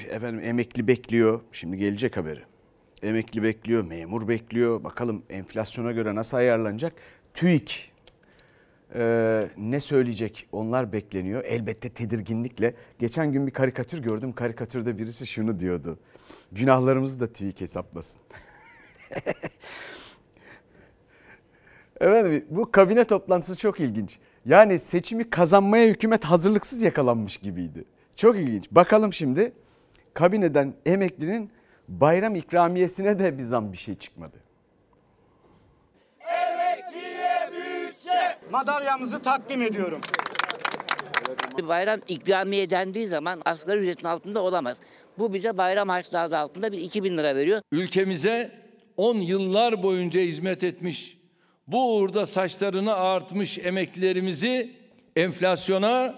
efendim 0.08 0.40
emekli 0.44 0.86
bekliyor. 0.86 1.40
Şimdi 1.52 1.76
gelecek 1.76 2.16
haberi. 2.16 2.40
Emekli 3.02 3.42
bekliyor, 3.42 3.84
memur 3.84 4.28
bekliyor. 4.28 4.84
Bakalım 4.84 5.22
enflasyona 5.30 5.92
göre 5.92 6.14
nasıl 6.14 6.36
ayarlanacak? 6.36 6.92
TÜİK 7.34 7.92
e, 8.94 9.48
ne 9.56 9.80
söyleyecek 9.80 10.48
onlar 10.52 10.92
bekleniyor. 10.92 11.44
Elbette 11.44 11.88
tedirginlikle. 11.88 12.74
Geçen 12.98 13.32
gün 13.32 13.46
bir 13.46 13.52
karikatür 13.52 13.98
gördüm. 13.98 14.32
Karikatürde 14.32 14.98
birisi 14.98 15.26
şunu 15.26 15.60
diyordu. 15.60 15.98
Günahlarımızı 16.52 17.20
da 17.20 17.32
TÜİK 17.32 17.60
hesaplasın. 17.60 18.22
Evet 22.00 22.44
bu 22.50 22.70
kabine 22.70 23.04
toplantısı 23.04 23.56
çok 23.56 23.80
ilginç. 23.80 24.18
Yani 24.46 24.78
seçimi 24.78 25.30
kazanmaya 25.30 25.86
hükümet 25.86 26.24
hazırlıksız 26.24 26.82
yakalanmış 26.82 27.36
gibiydi. 27.36 27.84
Çok 28.16 28.36
ilginç. 28.36 28.70
Bakalım 28.70 29.12
şimdi 29.12 29.52
kabineden 30.14 30.74
emeklinin 30.86 31.50
bayram 31.88 32.34
ikramiyesine 32.34 33.18
de 33.18 33.38
bir 33.38 33.42
zam 33.42 33.72
bir 33.72 33.78
şey 33.78 33.94
çıkmadı. 33.94 34.36
Madalyamızı 38.50 39.22
takdim 39.22 39.62
ediyorum. 39.62 40.00
Bayram 41.68 42.00
ikramiye 42.08 42.70
dendiği 42.70 43.08
zaman 43.08 43.42
asgari 43.44 43.78
ücretin 43.78 44.06
altında 44.06 44.42
olamaz. 44.42 44.80
Bu 45.18 45.32
bize 45.32 45.58
bayram 45.58 45.88
harçlığı 45.88 46.38
altında 46.38 46.72
bir 46.72 46.78
2000 46.78 47.18
lira 47.18 47.36
veriyor. 47.36 47.60
Ülkemize 47.72 48.52
10 48.96 49.16
yıllar 49.16 49.82
boyunca 49.82 50.20
hizmet 50.20 50.64
etmiş, 50.64 51.19
bu 51.72 51.96
uğurda 51.96 52.26
saçlarını 52.26 52.92
ağartmış 52.94 53.58
emeklilerimizi 53.58 54.72
enflasyona 55.16 56.14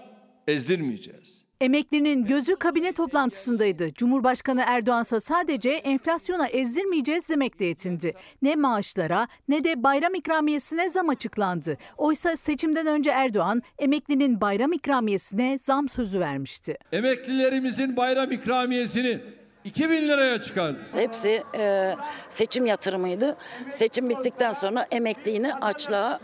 ezdirmeyeceğiz. 0.47 1.43
Emeklinin 1.61 2.25
gözü 2.25 2.55
kabine 2.55 2.93
toplantısındaydı. 2.93 3.93
Cumhurbaşkanı 3.93 4.63
Erdoğan 4.67 5.01
ise 5.01 5.19
sadece 5.19 5.69
enflasyona 5.69 6.47
ezdirmeyeceğiz 6.47 7.29
demekle 7.29 7.65
yetindi. 7.65 8.13
Ne 8.41 8.55
maaşlara 8.55 9.27
ne 9.47 9.63
de 9.63 9.83
bayram 9.83 10.15
ikramiyesine 10.15 10.89
zam 10.89 11.09
açıklandı. 11.09 11.77
Oysa 11.97 12.35
seçimden 12.35 12.87
önce 12.87 13.11
Erdoğan 13.11 13.61
emeklinin 13.79 14.41
bayram 14.41 14.73
ikramiyesine 14.73 15.57
zam 15.57 15.89
sözü 15.89 16.19
vermişti. 16.19 16.77
Emeklilerimizin 16.91 17.97
bayram 17.97 18.31
ikramiyesini 18.31 19.19
2000 19.65 20.07
liraya 20.07 20.41
çıkardı. 20.41 20.79
Hepsi 20.95 21.43
e, 21.57 21.95
seçim 22.29 22.65
yatırımıydı. 22.65 23.37
Seçim 23.69 24.09
bittikten 24.09 24.53
sonra 24.53 24.85
emekliliğini 24.91 25.55
açlığa, 25.55 26.19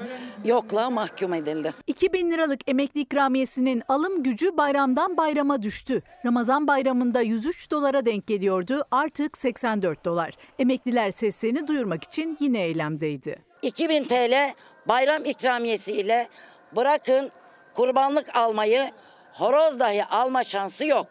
yokluğa 0.46 0.90
mahkum 0.90 1.34
edildi. 1.34 1.74
2000 1.88 2.32
liralık 2.32 2.70
emekli 2.70 3.02
ikramiyesinin 3.02 3.84
alım 3.88 4.24
gücü 4.24 4.58
bayramdan 4.58 5.18
bayrama 5.18 5.62
düştü. 5.62 6.02
Ramazan 6.26 6.68
bayramında 6.68 7.22
103 7.22 7.72
dolara 7.72 8.06
denk 8.06 8.28
geliyordu 8.28 8.86
artık 8.92 9.38
84 9.38 10.06
dolar. 10.06 10.34
Emekliler 10.60 11.12
seslerini 11.12 11.68
duyurmak 11.68 12.04
için 12.04 12.38
yine 12.40 12.62
eylemdeydi. 12.62 13.40
2000 13.62 14.04
TL 14.04 14.54
bayram 14.88 15.26
ikramiyesi 15.26 15.92
ile 15.92 16.28
bırakın 16.76 17.32
kurbanlık 17.74 18.36
almayı 18.36 18.92
horoz 19.34 19.80
dahi 19.80 20.06
alma 20.06 20.44
şansı 20.44 20.86
yok. 20.86 21.08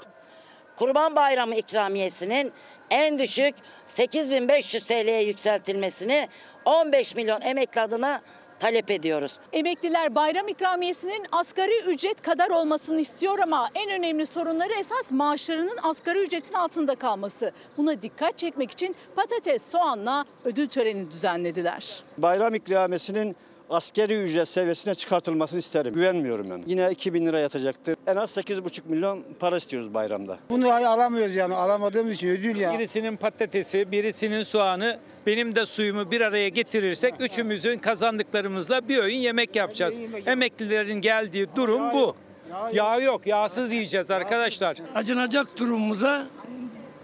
Kurban 0.79 1.17
Bayramı 1.17 1.55
ikramiyesinin 1.55 2.53
en 2.91 3.19
düşük 3.19 3.55
8500 3.87 4.85
TL'ye 4.85 5.23
yükseltilmesini 5.23 6.29
15 6.64 7.14
milyon 7.14 7.41
emekli 7.41 7.81
adına 7.81 8.21
talep 8.61 8.91
ediyoruz. 8.91 9.38
Emekliler 9.53 10.14
bayram 10.14 10.49
ikramiyesinin 10.49 11.27
asgari 11.33 11.83
ücret 11.87 12.23
kadar 12.23 12.51
olmasını 12.51 13.01
istiyor 13.01 13.38
ama 13.38 13.69
en 13.75 13.91
önemli 13.91 14.27
sorunları 14.27 14.73
esas 14.79 15.12
maaşlarının 15.12 15.79
asgari 15.83 16.19
ücretin 16.19 16.55
altında 16.55 16.95
kalması. 16.95 17.53
Buna 17.77 18.03
dikkat 18.03 18.38
çekmek 18.38 18.71
için 18.71 18.97
patates, 19.17 19.71
soğanla 19.71 20.25
ödül 20.45 20.69
töreni 20.69 21.11
düzenlediler. 21.11 22.03
Bayram 22.19 22.55
ikramiyesinin 22.55 23.37
askeri 23.70 24.14
ücret 24.14 24.48
seviyesine 24.48 24.94
çıkartılmasını 24.94 25.59
isterim. 25.59 25.94
Güvenmiyorum 25.94 26.50
yani. 26.50 26.64
Yine 26.66 26.90
2000 26.90 27.26
lira 27.26 27.40
yatacaktır. 27.40 27.96
En 28.07 28.16
az 28.16 28.37
8,5 28.37 28.81
milyon 28.88 29.24
para 29.40 29.57
istiyoruz 29.57 29.94
bayramda. 29.94 30.38
Bunu 30.50 30.72
alamıyoruz 30.72 31.35
yani 31.35 31.54
alamadığımız 31.54 32.12
için 32.12 32.28
ödül 32.28 32.57
ya. 32.57 32.72
Birisinin 32.72 33.16
patatesi, 33.16 33.92
birisinin 33.92 34.42
soğanı, 34.42 34.98
benim 35.26 35.54
de 35.54 35.66
suyumu 35.66 36.11
bir 36.11 36.20
araya 36.20 36.48
getirirsek 36.48 37.14
üçümüzün 37.20 37.78
kazandıklarımızla 37.78 38.88
bir 38.88 38.98
öğün 38.98 39.16
yemek 39.16 39.57
yapacağız. 39.57 40.00
Emeklilerin 40.26 41.00
geldiği 41.00 41.46
durum 41.57 41.92
bu. 41.92 42.16
Yağ 42.72 42.96
yok, 43.00 43.26
yağsız 43.26 43.72
yiyeceğiz 43.72 44.11
arkadaşlar. 44.11 44.76
Acınacak 44.94 45.57
durumumuza 45.59 46.26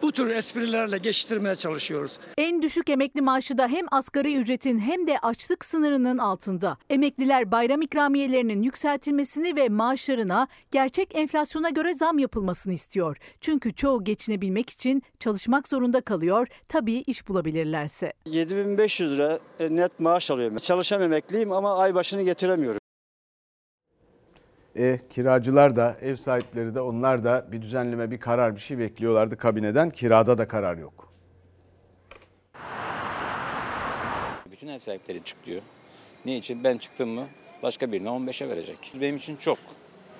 bu 0.05 0.13
tür 0.13 0.31
esprilerle 0.31 0.99
geçiştirmeye 0.99 1.55
çalışıyoruz. 1.55 2.19
En 2.39 2.63
düşük 2.63 2.91
emekli 2.91 3.21
maaşı 3.21 3.59
da 3.59 3.69
hem 3.69 3.87
asgari 3.91 4.37
ücretin 4.37 4.79
hem 4.79 5.07
de 5.07 5.19
açlık 5.19 5.65
sınırının 5.65 6.19
altında. 6.19 6.77
Emekliler 6.91 7.53
bayram 7.53 7.83
ikramiyelerinin 7.83 8.63
yükseltilmesini 8.63 9.57
ve 9.57 9.69
maaşlarına 9.69 10.49
gerçek 10.71 11.15
enflasyona 11.15 11.71
göre 11.71 11.95
zam 11.95 12.19
yapılmasını 12.19 12.73
istiyor. 12.73 13.17
Çünkü 13.41 13.75
çoğu 13.75 14.05
geçinebilmek 14.05 14.71
için 14.71 15.03
çalışmak 15.19 15.69
zorunda 15.69 16.01
kalıyor. 16.01 16.49
Tabii 16.69 16.95
iş 17.07 17.29
bulabilirlerse. 17.29 18.13
7500 18.27 19.13
lira 19.13 19.39
e, 19.61 19.77
net 19.77 20.01
maaş 20.01 20.31
alıyorum. 20.31 20.57
Çalışan 20.57 21.03
emekliyim 21.03 21.53
ama 21.53 21.79
ay 21.79 21.95
başını 21.95 22.23
getiremiyorum. 22.23 22.84
E, 24.77 25.01
kiracılar 25.11 25.77
da 25.77 25.97
ev 26.01 26.17
sahipleri 26.17 26.75
de 26.75 26.81
onlar 26.81 27.25
da 27.25 27.47
bir 27.53 27.63
düzenleme 27.63 28.11
bir 28.11 28.21
karar 28.21 28.55
bir 28.55 28.61
şey 28.61 28.79
bekliyorlardı 28.79 29.37
kabineden. 29.37 29.91
Kirada 29.91 30.39
da 30.39 30.49
karar 30.49 30.77
yok. 30.77 31.13
Bütün 34.51 34.69
ev 34.69 34.79
sahipleri 34.79 35.25
çık 35.25 35.47
diyor. 35.47 35.63
Niçin? 36.25 36.65
Ben 36.65 36.79
çıktım 36.79 37.11
mı 37.11 37.27
başka 37.63 37.93
birine 37.93 38.09
15'e 38.09 38.49
verecek. 38.49 38.93
Benim 39.01 39.17
için 39.17 39.37
çok. 39.37 39.59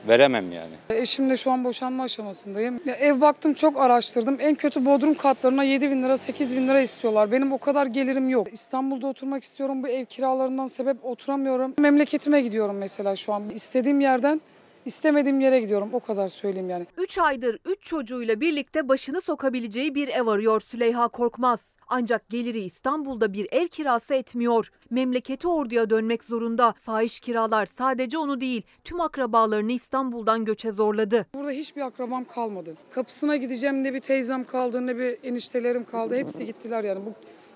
Veremem 0.09 0.53
yani. 0.53 0.73
Eşimle 0.91 1.37
şu 1.37 1.51
an 1.51 1.65
boşanma 1.65 2.03
aşamasındayım. 2.03 2.81
Ya 2.85 2.95
ev 2.95 3.21
baktım 3.21 3.55
çok 3.55 3.81
araştırdım. 3.81 4.37
En 4.41 4.55
kötü 4.55 4.85
bodrum 4.85 5.15
katlarına 5.15 5.65
7 5.65 5.91
bin 5.91 6.03
lira 6.03 6.17
8 6.17 6.57
bin 6.57 6.69
lira 6.69 6.81
istiyorlar. 6.81 7.33
Benim 7.33 7.53
o 7.53 7.59
kadar 7.59 7.87
gelirim 7.87 8.29
yok. 8.29 8.49
İstanbul'da 8.53 9.07
oturmak 9.07 9.43
istiyorum. 9.43 9.83
Bu 9.83 9.89
ev 9.89 10.05
kiralarından 10.05 10.67
sebep 10.67 11.05
oturamıyorum. 11.05 11.75
Memleketime 11.79 12.41
gidiyorum 12.41 12.77
mesela 12.77 13.17
şu 13.17 13.33
an. 13.33 13.43
İstediğim 13.51 14.01
yerden 14.01 14.41
istemediğim 14.85 15.41
yere 15.41 15.61
gidiyorum. 15.61 15.89
O 15.93 16.01
kadar 16.01 16.29
söyleyeyim 16.29 16.71
yani. 16.71 16.87
3 16.99 17.19
aydır 17.19 17.59
3 17.65 17.83
çocuğuyla 17.83 18.41
birlikte 18.41 18.89
başını 18.89 19.21
sokabileceği 19.21 19.95
bir 19.95 20.09
ev 20.09 20.27
arıyor 20.27 20.61
Süleyha 20.61 21.09
Korkmaz. 21.09 21.75
Ancak 21.89 22.29
geliri 22.29 22.61
İstanbul'da 22.61 23.33
bir 23.33 23.49
ev 23.53 23.69
kirası 23.69 24.15
etmiyor. 24.15 24.71
Memleketi 24.91 25.49
orduya 25.49 25.91
dönmek 25.91 26.25
zorunda. 26.25 26.75
Fahiş 26.81 27.21
kiralar 27.21 27.67
sadece 27.67 28.19
onu 28.19 28.41
değil, 28.41 28.63
tüm 28.85 29.01
akrabalarını 29.01 29.73
İstanbul'dan 29.73 30.45
göçe 30.45 30.73
zorladı. 30.73 31.27
Burada 31.35 31.51
hiçbir 31.51 31.83
akrabam 31.83 32.25
kalmadı. 32.25 32.75
Kapısına 32.91 33.37
gideceğim 33.37 33.83
ne 33.83 33.95
bir 33.95 34.01
teyzem 34.01 34.45
kaldı 34.45 34.87
ne 34.87 34.99
bir 34.99 35.17
eniştelerim 35.23 35.85
kaldı. 35.85 36.17
Hepsi 36.17 36.47
gittiler 36.47 36.85
yani 36.85 37.07
bu 37.07 37.15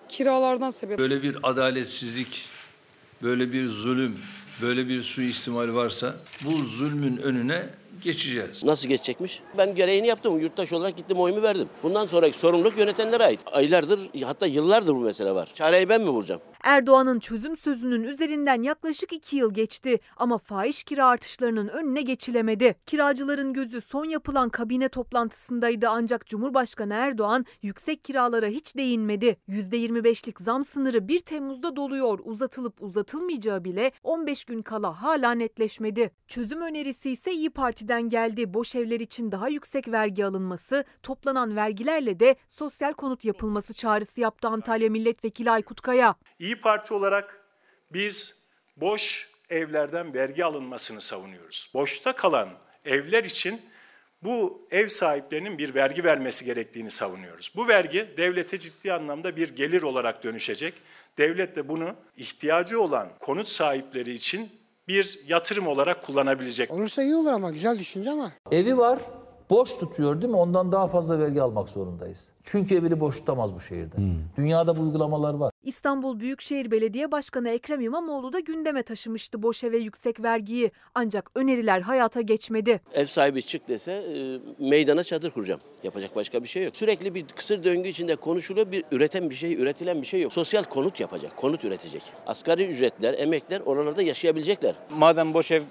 kiralardan 0.08 0.70
sebep. 0.70 0.98
Böyle 0.98 1.22
bir 1.22 1.36
adaletsizlik, 1.42 2.48
böyle 3.22 3.52
bir 3.52 3.66
zulüm, 3.66 4.16
böyle 4.62 4.88
bir 4.88 5.02
suistimal 5.02 5.74
varsa 5.74 6.14
bu 6.44 6.56
zulmün 6.56 7.16
önüne 7.16 7.66
geçeceğiz. 8.02 8.64
Nasıl 8.64 8.88
geçecekmiş? 8.88 9.40
Ben 9.58 9.74
gereğini 9.74 10.06
yaptım. 10.06 10.40
Yurttaş 10.40 10.72
olarak 10.72 10.96
gittim 10.96 11.18
oyumu 11.18 11.42
verdim. 11.42 11.68
Bundan 11.82 12.06
sonraki 12.06 12.38
sorumluluk 12.38 12.78
yönetenlere 12.78 13.24
ait. 13.24 13.40
Aylardır 13.52 14.00
hatta 14.24 14.46
yıllardır 14.46 14.94
bu 14.94 15.00
mesele 15.00 15.32
var. 15.32 15.48
Çareyi 15.54 15.88
ben 15.88 16.00
mi 16.00 16.06
bulacağım? 16.06 16.40
Erdoğan'ın 16.64 17.20
çözüm 17.20 17.56
sözünün 17.56 18.02
üzerinden 18.02 18.62
yaklaşık 18.62 19.12
2 19.12 19.36
yıl 19.36 19.54
geçti 19.54 19.98
ama 20.16 20.38
fahiş 20.38 20.82
kira 20.82 21.06
artışlarının 21.06 21.68
önüne 21.68 22.02
geçilemedi. 22.02 22.74
Kiracıların 22.86 23.52
gözü 23.52 23.80
son 23.80 24.04
yapılan 24.04 24.48
kabine 24.48 24.88
toplantısındaydı 24.88 25.88
ancak 25.88 26.26
Cumhurbaşkanı 26.26 26.94
Erdoğan 26.94 27.44
yüksek 27.62 28.04
kiralara 28.04 28.46
hiç 28.46 28.76
değinmedi. 28.76 29.36
%25'lik 29.48 30.40
zam 30.40 30.64
sınırı 30.64 31.08
1 31.08 31.20
Temmuz'da 31.20 31.76
doluyor. 31.76 32.18
Uzatılıp 32.24 32.82
uzatılmayacağı 32.82 33.64
bile 33.64 33.92
15 34.02 34.44
gün 34.44 34.62
kala 34.62 35.02
hala 35.02 35.32
netleşmedi. 35.32 36.10
Çözüm 36.28 36.60
önerisi 36.60 37.10
ise 37.10 37.32
İyi 37.32 37.50
Parti'den 37.50 38.08
geldi. 38.08 38.54
Boş 38.54 38.76
evler 38.76 39.00
için 39.00 39.32
daha 39.32 39.48
yüksek 39.48 39.88
vergi 39.88 40.24
alınması, 40.26 40.84
toplanan 41.02 41.56
vergilerle 41.56 42.20
de 42.20 42.36
sosyal 42.48 42.92
konut 42.92 43.24
yapılması 43.24 43.74
çağrısı 43.74 44.20
yaptı 44.20 44.48
Antalya 44.48 44.90
Milletvekili 44.90 45.50
Aykut 45.50 45.80
Kaya. 45.80 46.14
İyi 46.38 46.47
Parti 46.56 46.94
olarak 46.94 47.40
biz 47.92 48.44
boş 48.76 49.30
evlerden 49.50 50.14
vergi 50.14 50.44
alınmasını 50.44 51.00
savunuyoruz. 51.00 51.70
Boşta 51.74 52.12
kalan 52.12 52.48
evler 52.84 53.24
için 53.24 53.60
bu 54.22 54.66
ev 54.70 54.88
sahiplerinin 54.88 55.58
bir 55.58 55.74
vergi 55.74 56.04
vermesi 56.04 56.44
gerektiğini 56.44 56.90
savunuyoruz. 56.90 57.52
Bu 57.56 57.68
vergi 57.68 58.08
devlete 58.16 58.58
ciddi 58.58 58.92
anlamda 58.92 59.36
bir 59.36 59.48
gelir 59.48 59.82
olarak 59.82 60.24
dönüşecek. 60.24 60.74
Devlet 61.18 61.56
de 61.56 61.68
bunu 61.68 61.94
ihtiyacı 62.16 62.80
olan 62.80 63.08
konut 63.20 63.48
sahipleri 63.48 64.12
için 64.12 64.50
bir 64.88 65.20
yatırım 65.28 65.66
olarak 65.66 66.02
kullanabilecek. 66.02 66.70
Olursa 66.70 67.02
iyi 67.02 67.14
olur 67.14 67.32
ama 67.32 67.50
güzel 67.50 67.78
düşünce 67.78 68.10
ama. 68.10 68.32
Evi 68.52 68.78
var, 68.78 68.98
boş 69.50 69.76
tutuyor 69.76 70.20
değil 70.20 70.30
mi? 70.30 70.36
Ondan 70.36 70.72
daha 70.72 70.86
fazla 70.86 71.18
vergi 71.18 71.42
almak 71.42 71.68
zorundayız. 71.68 72.30
Çünkü 72.42 72.74
evini 72.74 73.00
boş 73.00 73.18
tutamaz 73.18 73.54
bu 73.54 73.60
şehirde. 73.60 73.96
Dünyada 74.36 74.76
bu 74.76 74.82
uygulamalar 74.82 75.34
var. 75.34 75.52
İstanbul 75.62 76.20
Büyükşehir 76.20 76.70
Belediye 76.70 77.12
Başkanı 77.12 77.48
Ekrem 77.50 77.80
İmamoğlu 77.80 78.32
da 78.32 78.40
gündeme 78.40 78.82
taşımıştı 78.82 79.42
boş 79.42 79.64
eve 79.64 79.78
yüksek 79.78 80.22
vergiyi. 80.22 80.70
Ancak 80.94 81.30
öneriler 81.34 81.80
hayata 81.80 82.20
geçmedi. 82.20 82.80
Ev 82.94 83.06
sahibi 83.06 83.42
çık 83.42 83.68
dese 83.68 83.92
e, 83.92 84.40
meydana 84.68 85.04
çadır 85.04 85.30
kuracağım. 85.30 85.60
Yapacak 85.82 86.16
başka 86.16 86.42
bir 86.42 86.48
şey 86.48 86.64
yok. 86.64 86.76
Sürekli 86.76 87.14
bir 87.14 87.24
kısır 87.36 87.64
döngü 87.64 87.88
içinde 87.88 88.16
konuşuluyor. 88.16 88.72
Bir 88.72 88.84
üreten 88.90 89.30
bir 89.30 89.34
şey, 89.34 89.54
üretilen 89.54 90.02
bir 90.02 90.06
şey 90.06 90.20
yok. 90.20 90.32
Sosyal 90.32 90.64
konut 90.64 91.00
yapacak, 91.00 91.36
konut 91.36 91.64
üretecek. 91.64 92.02
Asgari 92.26 92.66
ücretler, 92.66 93.14
emekler 93.18 93.60
oralarda 93.60 94.02
yaşayabilecekler. 94.02 94.74
Madem 94.98 95.34
boş 95.34 95.52
ev 95.52 95.62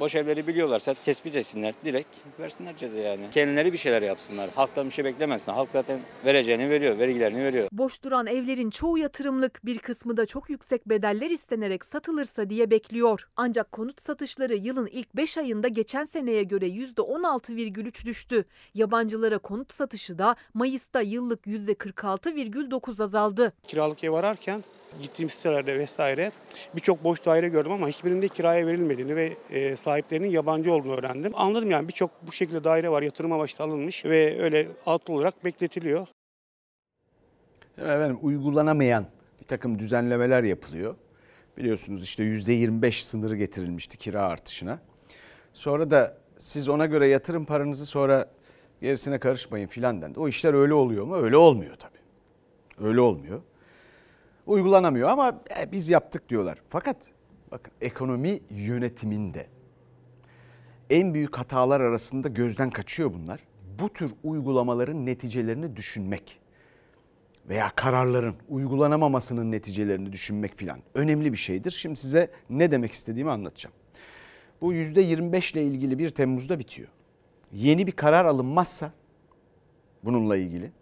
Boş 0.00 0.14
evleri 0.14 0.46
biliyorlarsa 0.46 0.94
tespit 0.94 1.36
etsinler. 1.36 1.74
Direkt 1.84 2.08
versinler 2.40 2.76
ceza 2.76 2.98
yani. 2.98 3.30
Kendileri 3.30 3.72
bir 3.72 3.78
şeyler 3.78 4.02
yapsınlar. 4.02 4.50
Halktan 4.54 4.86
bir 4.86 4.90
şey 4.90 5.04
beklemesinler. 5.04 5.56
Halk 5.56 5.68
zaten 5.72 6.00
vereceğini 6.24 6.70
veriyor, 6.70 6.98
vergilerini 6.98 7.44
veriyor. 7.44 7.68
Boş 7.72 8.02
duran 8.02 8.26
evlerin 8.26 8.70
çoğu 8.70 8.98
yatırımlık, 8.98 9.60
bir 9.66 9.78
kısmı 9.78 10.16
da 10.16 10.26
çok 10.26 10.50
yüksek 10.50 10.88
bedeller 10.88 11.30
istenerek 11.30 11.84
satılırsa 11.84 12.50
diye 12.50 12.70
bekliyor. 12.70 13.28
Ancak 13.36 13.72
konut 13.72 14.00
satışları 14.02 14.54
yılın 14.54 14.86
ilk 14.86 15.16
5 15.16 15.38
ayında 15.38 15.68
geçen 15.68 16.04
seneye 16.04 16.42
göre 16.42 16.66
%16,3 16.66 18.06
düştü. 18.06 18.44
Yabancılara 18.74 19.38
konut 19.38 19.72
satışı 19.74 20.18
da 20.18 20.36
Mayıs'ta 20.54 21.00
yıllık 21.00 21.46
%46,9 21.46 23.04
azaldı. 23.04 23.52
Kiralık 23.66 24.04
ev 24.04 24.12
ararken 24.12 24.64
gittiğim 25.02 25.28
sitelerde 25.28 25.78
vesaire 25.78 26.32
birçok 26.76 27.04
boş 27.04 27.26
daire 27.26 27.48
gördüm 27.48 27.72
ama 27.72 27.88
hiçbirinde 27.88 28.28
kiraya 28.28 28.66
verilmediğini 28.66 29.16
ve 29.16 29.36
e, 29.50 29.76
sahiplerinin 29.76 30.28
yabancı 30.28 30.72
olduğunu 30.72 30.96
öğrendim. 30.96 31.32
Anladım 31.34 31.70
yani 31.70 31.88
birçok 31.88 32.10
bu 32.26 32.32
şekilde 32.32 32.64
daire 32.64 32.90
var 32.90 33.02
yatırım 33.02 33.32
amaçlı 33.32 33.64
alınmış 33.64 34.04
ve 34.04 34.42
öyle 34.42 34.68
altı 34.86 35.12
olarak 35.12 35.44
bekletiliyor. 35.44 36.06
Efendim 37.78 38.18
uygulanamayan 38.22 39.06
bir 39.40 39.44
takım 39.44 39.78
düzenlemeler 39.78 40.42
yapılıyor. 40.42 40.94
Biliyorsunuz 41.56 42.04
işte 42.04 42.22
%25 42.22 42.92
sınırı 42.92 43.36
getirilmişti 43.36 43.96
kira 43.96 44.22
artışına. 44.22 44.78
Sonra 45.52 45.90
da 45.90 46.16
siz 46.38 46.68
ona 46.68 46.86
göre 46.86 47.08
yatırım 47.08 47.44
paranızı 47.44 47.86
sonra 47.86 48.30
gerisine 48.80 49.18
karışmayın 49.18 49.66
filan 49.66 50.02
dendi. 50.02 50.20
O 50.20 50.28
işler 50.28 50.54
öyle 50.54 50.74
oluyor 50.74 51.04
mu? 51.04 51.16
Öyle 51.16 51.36
olmuyor 51.36 51.76
tabii. 51.76 51.98
Öyle 52.88 53.00
olmuyor. 53.00 53.42
Uygulanamıyor 54.46 55.08
ama 55.08 55.40
e, 55.60 55.72
biz 55.72 55.88
yaptık 55.88 56.28
diyorlar. 56.28 56.58
Fakat 56.68 56.96
bakın 57.50 57.72
ekonomi 57.80 58.40
yönetiminde 58.50 59.46
en 60.90 61.14
büyük 61.14 61.38
hatalar 61.38 61.80
arasında 61.80 62.28
gözden 62.28 62.70
kaçıyor 62.70 63.12
bunlar. 63.14 63.40
Bu 63.78 63.88
tür 63.88 64.12
uygulamaların 64.24 65.06
neticelerini 65.06 65.76
düşünmek 65.76 66.40
veya 67.48 67.70
kararların 67.76 68.34
uygulanamamasının 68.48 69.52
neticelerini 69.52 70.12
düşünmek 70.12 70.58
filan 70.58 70.80
önemli 70.94 71.32
bir 71.32 71.38
şeydir. 71.38 71.70
Şimdi 71.70 71.96
size 71.96 72.30
ne 72.50 72.70
demek 72.70 72.92
istediğimi 72.92 73.30
anlatacağım. 73.30 73.74
Bu 74.60 74.74
%25 74.74 75.52
ile 75.52 75.64
ilgili 75.64 75.98
1 75.98 76.10
Temmuz'da 76.10 76.58
bitiyor. 76.58 76.88
Yeni 77.52 77.86
bir 77.86 77.92
karar 77.92 78.24
alınmazsa 78.24 78.92
bununla 80.04 80.36
ilgili 80.36 80.72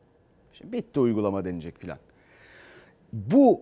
şimdi 0.53 0.73
bitti 0.73 1.01
uygulama 1.01 1.45
denecek 1.45 1.79
filan. 1.79 1.99
Bu 3.13 3.61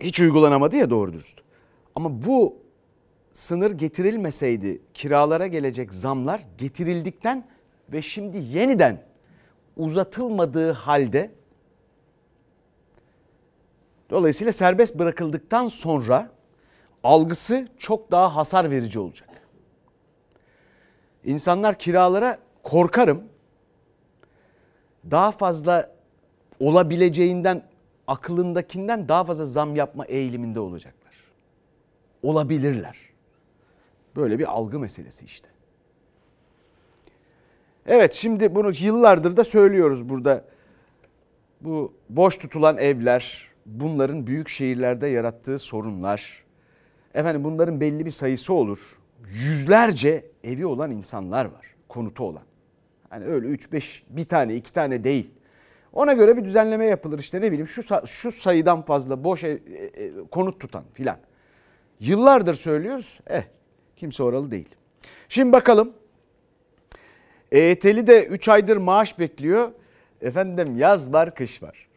hiç 0.00 0.20
uygulanamadı 0.20 0.76
ya 0.76 0.90
doğru 0.90 1.12
dürüst. 1.12 1.38
Ama 1.94 2.24
bu 2.26 2.56
sınır 3.32 3.70
getirilmeseydi 3.70 4.82
kiralara 4.94 5.46
gelecek 5.46 5.94
zamlar 5.94 6.42
getirildikten 6.58 7.44
ve 7.92 8.02
şimdi 8.02 8.38
yeniden 8.38 9.02
uzatılmadığı 9.76 10.72
halde 10.72 11.30
dolayısıyla 14.10 14.52
serbest 14.52 14.98
bırakıldıktan 14.98 15.68
sonra 15.68 16.30
algısı 17.04 17.68
çok 17.78 18.10
daha 18.10 18.36
hasar 18.36 18.70
verici 18.70 18.98
olacak. 18.98 19.28
İnsanlar 21.24 21.78
kiralara 21.78 22.38
korkarım 22.62 23.22
daha 25.10 25.32
fazla 25.32 25.90
olabileceğinden 26.60 27.62
akılındakinden 28.06 29.08
daha 29.08 29.24
fazla 29.24 29.46
zam 29.46 29.76
yapma 29.76 30.04
eğiliminde 30.04 30.60
olacaklar. 30.60 31.14
Olabilirler. 32.22 32.96
Böyle 34.16 34.38
bir 34.38 34.52
algı 34.52 34.78
meselesi 34.78 35.24
işte. 35.24 35.48
Evet 37.86 38.14
şimdi 38.14 38.54
bunu 38.54 38.72
yıllardır 38.80 39.36
da 39.36 39.44
söylüyoruz 39.44 40.08
burada. 40.08 40.44
Bu 41.60 41.92
boş 42.08 42.38
tutulan 42.38 42.78
evler, 42.78 43.48
bunların 43.66 44.26
büyük 44.26 44.48
şehirlerde 44.48 45.06
yarattığı 45.06 45.58
sorunlar. 45.58 46.44
Efendim 47.14 47.44
bunların 47.44 47.80
belli 47.80 48.06
bir 48.06 48.10
sayısı 48.10 48.52
olur. 48.52 48.78
Yüzlerce 49.28 50.24
evi 50.44 50.66
olan 50.66 50.90
insanlar 50.90 51.44
var, 51.44 51.74
konutu 51.88 52.24
olan. 52.24 52.42
Hani 53.10 53.24
öyle 53.24 53.46
3-5 53.46 54.02
bir 54.08 54.24
tane 54.24 54.54
iki 54.54 54.72
tane 54.72 55.04
değil. 55.04 55.30
Ona 55.96 56.12
göre 56.12 56.36
bir 56.36 56.44
düzenleme 56.44 56.86
yapılır 56.86 57.18
işte 57.18 57.40
ne 57.40 57.52
bileyim 57.52 57.66
şu 57.66 57.82
şu 58.06 58.32
sayıdan 58.32 58.82
fazla 58.82 59.24
boş 59.24 59.44
ev, 59.44 59.58
e, 59.66 60.04
e, 60.04 60.12
konut 60.30 60.60
tutan 60.60 60.84
filan. 60.92 61.18
Yıllardır 62.00 62.54
söylüyoruz. 62.54 63.20
Eh 63.26 63.42
kimse 63.96 64.22
oralı 64.22 64.50
değil. 64.50 64.68
Şimdi 65.28 65.52
bakalım. 65.52 65.92
EYT'li 67.52 68.06
de 68.06 68.26
3 68.26 68.48
aydır 68.48 68.76
maaş 68.76 69.18
bekliyor. 69.18 69.72
Efendim 70.20 70.76
yaz 70.76 71.12
var 71.12 71.34
kış 71.34 71.62
var. 71.62 71.88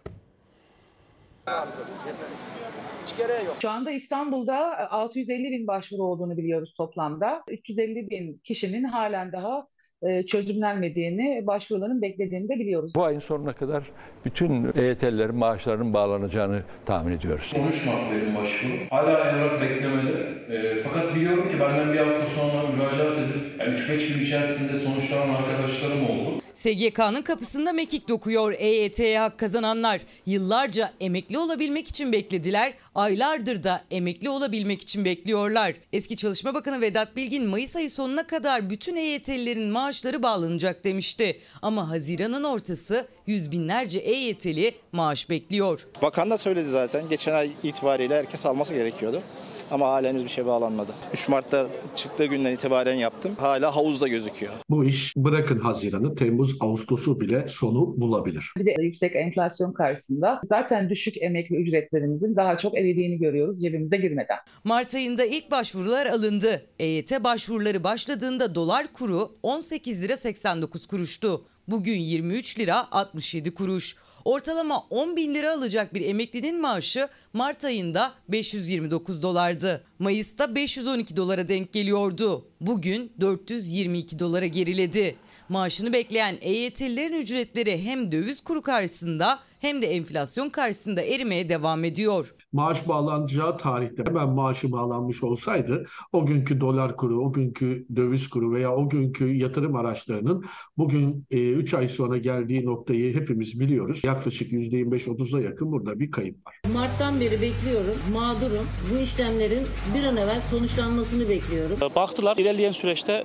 Şu 3.61 3.69
anda 3.69 3.91
İstanbul'da 3.91 4.91
650 4.91 5.51
bin 5.51 5.67
başvuru 5.67 6.03
olduğunu 6.03 6.37
biliyoruz 6.37 6.73
toplamda. 6.77 7.43
350 7.47 8.09
bin 8.09 8.41
kişinin 8.43 8.83
halen 8.83 9.31
daha 9.31 9.59
e, 9.59 9.78
çözümlenmediğini, 10.27 11.47
başvuruların 11.47 12.01
beklediğini 12.01 12.49
de 12.49 12.53
biliyoruz. 12.53 12.91
Bu 12.95 13.03
ayın 13.03 13.19
sonuna 13.19 13.53
kadar 13.53 13.83
bütün 14.25 14.63
EYT'lilerin 14.75 15.35
maaşlarının 15.35 15.93
bağlanacağını 15.93 16.63
tahmin 16.85 17.17
ediyoruz. 17.17 17.51
13 17.63 17.85
Mart 17.85 18.11
verim 18.11 18.35
başvuru. 18.35 18.73
Hala 18.89 19.11
evrak 19.11 19.61
beklemeli. 19.61 20.11
E, 20.49 20.75
fakat 20.83 21.15
biliyorum 21.15 21.49
ki 21.49 21.59
benden 21.59 21.93
bir 21.93 21.97
hafta 21.97 22.25
sonra 22.25 22.69
müracaat 22.69 23.17
edip 23.17 23.59
yani 23.59 23.73
3-5 23.73 24.13
gün 24.13 24.25
içerisinde 24.25 24.77
sonuçlanan 24.77 25.35
arkadaşlarım 25.35 26.09
oldu. 26.09 26.41
SGK'nın 26.59 27.21
kapısında 27.21 27.73
mekik 27.73 28.09
dokuyor 28.09 28.55
EYT'ye 28.57 29.19
hak 29.19 29.37
kazananlar. 29.37 30.01
Yıllarca 30.25 30.93
emekli 30.99 31.37
olabilmek 31.37 31.87
için 31.87 32.11
beklediler, 32.11 32.73
aylardır 32.95 33.63
da 33.63 33.83
emekli 33.91 34.29
olabilmek 34.29 34.81
için 34.81 35.05
bekliyorlar. 35.05 35.73
Eski 35.93 36.17
Çalışma 36.17 36.53
Bakanı 36.53 36.81
Vedat 36.81 37.15
Bilgin 37.15 37.47
Mayıs 37.47 37.75
ayı 37.75 37.89
sonuna 37.89 38.27
kadar 38.27 38.69
bütün 38.69 38.95
EYT'lilerin 38.95 39.69
maaşları 39.69 40.23
bağlanacak 40.23 40.83
demişti. 40.83 41.39
Ama 41.61 41.89
Haziran'ın 41.89 42.43
ortası 42.43 43.07
yüz 43.27 43.51
binlerce 43.51 43.99
EYT'li 43.99 44.75
maaş 44.91 45.29
bekliyor. 45.29 45.87
Bakan 46.01 46.29
da 46.29 46.37
söyledi 46.37 46.69
zaten 46.69 47.09
geçen 47.09 47.33
ay 47.35 47.51
itibariyle 47.63 48.15
herkes 48.15 48.45
alması 48.45 48.73
gerekiyordu. 48.75 49.23
Ama 49.71 49.87
hala 49.87 50.07
henüz 50.07 50.23
bir 50.23 50.29
şey 50.29 50.45
bağlanmadı. 50.45 50.91
3 51.13 51.29
Mart'ta 51.29 51.67
çıktığı 51.95 52.25
günden 52.25 52.53
itibaren 52.53 52.93
yaptım. 52.93 53.35
Hala 53.39 53.75
havuzda 53.75 54.07
gözüküyor. 54.07 54.53
Bu 54.69 54.85
iş 54.85 55.13
bırakın 55.17 55.59
Haziran'ı, 55.59 56.15
Temmuz, 56.15 56.57
Ağustos'u 56.59 57.19
bile 57.19 57.47
sonu 57.47 58.01
bulabilir. 58.01 58.53
Bir 58.57 58.65
de 58.65 58.75
yüksek 58.81 59.15
enflasyon 59.15 59.73
karşısında 59.73 60.41
zaten 60.43 60.89
düşük 60.89 61.21
emekli 61.21 61.55
ücretlerimizin 61.55 62.35
daha 62.35 62.57
çok 62.57 62.77
eridiğini 62.77 63.17
görüyoruz 63.19 63.61
cebimize 63.61 63.97
girmeden. 63.97 64.37
Mart 64.63 64.95
ayında 64.95 65.25
ilk 65.25 65.51
başvurular 65.51 66.05
alındı. 66.05 66.65
EYT 66.79 67.23
başvuruları 67.23 67.83
başladığında 67.83 68.55
dolar 68.55 68.93
kuru 68.93 69.31
18 69.43 70.03
lira 70.03 70.17
89 70.17 70.87
kuruştu. 70.87 71.45
Bugün 71.67 71.99
23 71.99 72.59
lira 72.59 72.91
67 72.91 73.53
kuruş. 73.53 73.95
Ortalama 74.25 74.79
10 74.89 75.15
bin 75.15 75.35
lira 75.35 75.53
alacak 75.53 75.93
bir 75.93 76.01
emeklinin 76.01 76.61
maaşı 76.61 77.09
Mart 77.33 77.65
ayında 77.65 78.13
529 78.29 79.23
dolardı. 79.23 79.83
Mayıs'ta 79.99 80.55
512 80.55 81.17
dolara 81.17 81.47
denk 81.47 81.73
geliyordu. 81.73 82.45
Bugün 82.61 83.11
422 83.21 84.19
dolara 84.19 84.45
geriledi. 84.45 85.15
Maaşını 85.49 85.93
bekleyen 85.93 86.37
EYT'lilerin 86.41 87.21
ücretleri 87.21 87.83
hem 87.83 88.11
döviz 88.11 88.41
kuru 88.41 88.61
karşısında 88.61 89.39
hem 89.59 89.81
de 89.81 89.87
enflasyon 89.87 90.49
karşısında 90.49 91.01
erimeye 91.01 91.49
devam 91.49 91.83
ediyor. 91.83 92.33
Maaş 92.53 92.87
bağlanacağı 92.87 93.57
tarihte 93.57 94.03
hemen 94.07 94.29
maaşı 94.29 94.71
bağlanmış 94.71 95.23
olsaydı 95.23 95.85
o 96.13 96.25
günkü 96.25 96.61
dolar 96.61 96.97
kuru, 96.97 97.21
o 97.21 97.33
günkü 97.33 97.85
döviz 97.95 98.29
kuru 98.29 98.53
veya 98.53 98.75
o 98.75 98.89
günkü 98.89 99.25
yatırım 99.25 99.75
araçlarının 99.75 100.45
bugün 100.77 101.25
3 101.31 101.73
ay 101.73 101.89
sonra 101.89 102.17
geldiği 102.17 102.65
noktayı 102.65 103.15
hepimiz 103.15 103.59
biliyoruz. 103.59 104.01
Yaklaşık 104.03 104.51
%25-30'a 104.51 105.41
yakın 105.41 105.71
burada 105.71 105.99
bir 105.99 106.11
kayıp 106.11 106.47
var. 106.47 106.55
Mart'tan 106.73 107.19
beri 107.19 107.41
bekliyorum, 107.41 107.95
mağdurum. 108.13 108.67
Bu 108.93 108.97
işlemlerin 108.97 109.67
bir 109.95 110.03
an 110.03 110.17
evvel 110.17 110.41
sonuçlanmasını 110.41 111.29
bekliyorum. 111.29 111.77
Baktılar 111.95 112.37
ilerleyen 112.37 112.71
süreçte 112.71 113.23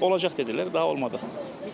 olacak 0.00 0.38
dediler 0.38 0.72
daha 0.74 0.86
olmadı. 0.86 1.20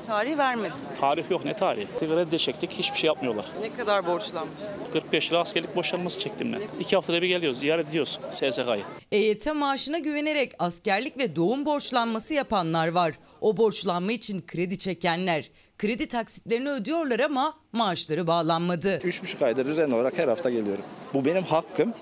Tarih 0.07 0.39
vermedi. 0.39 0.73
Tarih 1.01 1.31
yok 1.31 1.45
ne 1.45 1.55
tarihi? 1.55 1.87
Kredi 1.99 2.39
çektik 2.39 2.71
hiçbir 2.71 2.99
şey 2.99 3.09
yapmıyorlar. 3.09 3.45
Ne 3.61 3.73
kadar 3.73 4.07
borçlanmış? 4.07 4.55
45 4.93 5.31
lira 5.31 5.41
askerlik 5.41 5.77
boşanması 5.77 6.19
çektim 6.21 6.53
ben. 6.53 6.61
İki 6.81 6.97
haftada 6.97 7.23
bir 7.23 7.29
geliyoruz 7.29 7.61
ziyaret 7.61 7.89
ediyoruz 7.89 8.21
SSK'yı. 8.31 8.83
EYT 9.13 9.55
maaşına 9.55 9.99
güvenerek 9.99 10.53
askerlik 10.59 11.19
ve 11.19 11.37
doğum 11.37 11.65
borçlanması 11.67 12.35
yapanlar 12.35 12.89
var. 12.89 13.19
O 13.41 13.57
borçlanma 13.57 14.13
için 14.13 14.43
kredi 14.47 14.79
çekenler. 14.79 15.51
Kredi 15.79 16.09
taksitlerini 16.09 16.71
ödüyorlar 16.71 17.21
ama 17.21 17.55
maaşları 17.73 18.27
bağlanmadı. 18.27 18.89
3,5 18.99 19.45
aydır 19.45 19.67
düzenli 19.67 19.95
olarak 19.95 20.19
her 20.19 20.29
hafta 20.29 20.51
geliyorum. 20.51 20.85
Bu 21.15 21.25
benim 21.25 21.43
hakkım. 21.43 21.93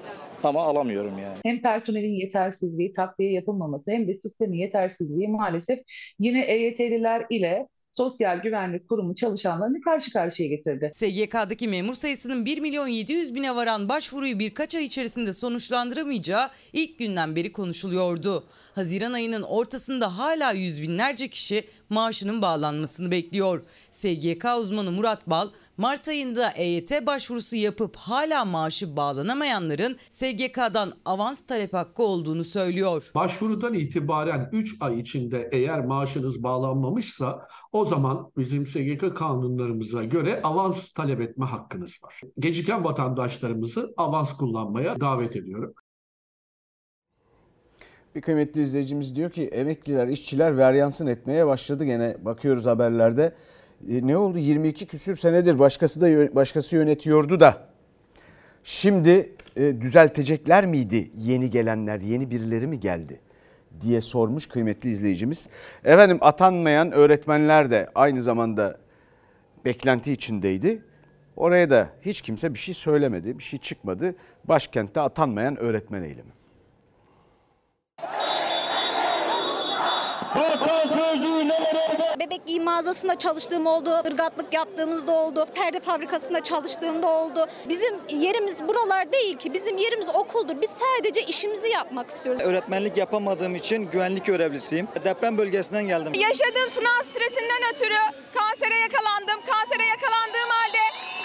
ama 0.44 0.62
alamıyorum 0.62 1.18
yani. 1.18 1.36
Hem 1.44 1.62
personelin 1.62 2.12
yetersizliği, 2.12 2.92
takviye 2.92 3.32
yapılmaması 3.32 3.90
hem 3.90 4.08
de 4.08 4.14
sistemin 4.14 4.58
yetersizliği 4.58 5.28
maalesef 5.28 5.78
yine 6.18 6.44
EYT'liler 6.44 7.26
ile 7.30 7.66
Sosyal 7.92 8.42
Güvenlik 8.42 8.88
Kurumu 8.88 9.14
çalışanlarını 9.14 9.80
karşı 9.80 10.12
karşıya 10.12 10.48
getirdi. 10.48 10.90
SGK'daki 10.94 11.68
memur 11.68 11.94
sayısının 11.94 12.44
1 12.44 12.58
milyon 12.58 12.86
700 12.88 13.34
bine 13.34 13.56
varan 13.56 13.88
başvuruyu 13.88 14.38
birkaç 14.38 14.74
ay 14.74 14.84
içerisinde 14.84 15.32
sonuçlandıramayacağı 15.32 16.48
ilk 16.72 16.98
günden 16.98 17.36
beri 17.36 17.52
konuşuluyordu. 17.52 18.44
Haziran 18.74 19.12
ayının 19.12 19.42
ortasında 19.42 20.18
hala 20.18 20.52
yüz 20.52 20.82
binlerce 20.82 21.28
kişi 21.28 21.64
maaşının 21.88 22.42
bağlanmasını 22.42 23.10
bekliyor. 23.10 23.62
SGK 23.90 24.46
uzmanı 24.58 24.90
Murat 24.90 25.26
Bal, 25.26 25.48
Mart 25.80 26.08
ayında 26.08 26.50
EYT 26.50 27.06
başvurusu 27.06 27.56
yapıp 27.56 27.96
hala 27.96 28.44
maaşı 28.44 28.96
bağlanamayanların 28.96 29.96
SGK'dan 30.10 30.92
avans 31.04 31.46
talep 31.46 31.74
hakkı 31.74 32.02
olduğunu 32.02 32.44
söylüyor. 32.44 33.10
Başvurudan 33.14 33.74
itibaren 33.74 34.48
3 34.52 34.76
ay 34.80 35.00
içinde 35.00 35.48
eğer 35.52 35.84
maaşınız 35.84 36.42
bağlanmamışsa 36.42 37.48
o 37.72 37.84
zaman 37.84 38.32
bizim 38.36 38.66
SGK 38.66 39.16
kanunlarımıza 39.16 40.04
göre 40.04 40.40
avans 40.42 40.92
talep 40.92 41.20
etme 41.20 41.46
hakkınız 41.46 41.92
var. 42.02 42.20
Geciken 42.38 42.84
vatandaşlarımızı 42.84 43.94
avans 43.96 44.36
kullanmaya 44.36 45.00
davet 45.00 45.36
ediyorum. 45.36 45.74
Bir 48.14 48.20
kıymetli 48.20 48.60
izleyicimiz 48.60 49.16
diyor 49.16 49.30
ki 49.30 49.42
emekliler, 49.42 50.08
işçiler 50.08 50.58
veryansın 50.58 51.06
etmeye 51.06 51.46
başladı 51.46 51.84
gene 51.84 52.16
bakıyoruz 52.24 52.66
haberlerde. 52.66 53.34
E, 53.88 54.06
ne 54.06 54.16
oldu 54.16 54.38
22 54.38 54.86
küsür 54.86 55.16
senedir 55.16 55.58
başkası 55.58 56.00
da 56.00 56.34
başkası 56.34 56.76
yönetiyordu 56.76 57.40
da. 57.40 57.66
Şimdi 58.64 59.32
e, 59.56 59.80
düzeltecekler 59.80 60.66
miydi 60.66 61.10
yeni 61.16 61.50
gelenler, 61.50 62.00
yeni 62.00 62.30
birileri 62.30 62.66
mi 62.66 62.80
geldi 62.80 63.20
diye 63.80 64.00
sormuş 64.00 64.46
kıymetli 64.46 64.90
izleyicimiz. 64.90 65.46
Efendim 65.84 66.18
atanmayan 66.20 66.92
öğretmenler 66.92 67.70
de 67.70 67.88
aynı 67.94 68.22
zamanda 68.22 68.78
beklenti 69.64 70.12
içindeydi. 70.12 70.82
Oraya 71.36 71.70
da 71.70 71.88
hiç 72.02 72.20
kimse 72.20 72.54
bir 72.54 72.58
şey 72.58 72.74
söylemedi, 72.74 73.38
bir 73.38 73.42
şey 73.42 73.58
çıkmadı. 73.58 74.14
Başkentte 74.44 75.00
atanmayan 75.00 75.56
öğretmen 75.56 76.02
eylemi. 76.02 76.32
Giyim 80.64 80.99
mağazasında 82.58 83.18
çalıştığım 83.18 83.66
oldu, 83.66 83.90
ırgatlık 84.06 84.54
yaptığımızda 84.54 85.12
oldu, 85.12 85.46
perde 85.54 85.80
fabrikasında 85.80 86.42
çalıştığımda 86.42 87.08
oldu. 87.08 87.46
Bizim 87.68 87.94
yerimiz 88.08 88.68
buralar 88.68 89.12
değil 89.12 89.36
ki, 89.36 89.54
bizim 89.54 89.76
yerimiz 89.78 90.08
okuldur. 90.08 90.54
Biz 90.62 90.70
sadece 90.70 91.22
işimizi 91.22 91.68
yapmak 91.68 92.10
istiyoruz. 92.10 92.42
Öğretmenlik 92.42 92.96
yapamadığım 92.96 93.54
için 93.56 93.90
güvenlik 93.90 94.24
görevlisiyim. 94.24 94.88
Deprem 95.04 95.38
bölgesinden 95.38 95.86
geldim. 95.86 96.12
Yaşadığım 96.14 96.70
sınav 96.70 97.02
stresinden 97.10 97.74
ötürü 97.74 97.98
kansere 98.34 98.74
yakalandım. 98.78 99.40
Kansere 99.46 99.86
yakalandığım 99.86 100.50
halde 100.50 100.82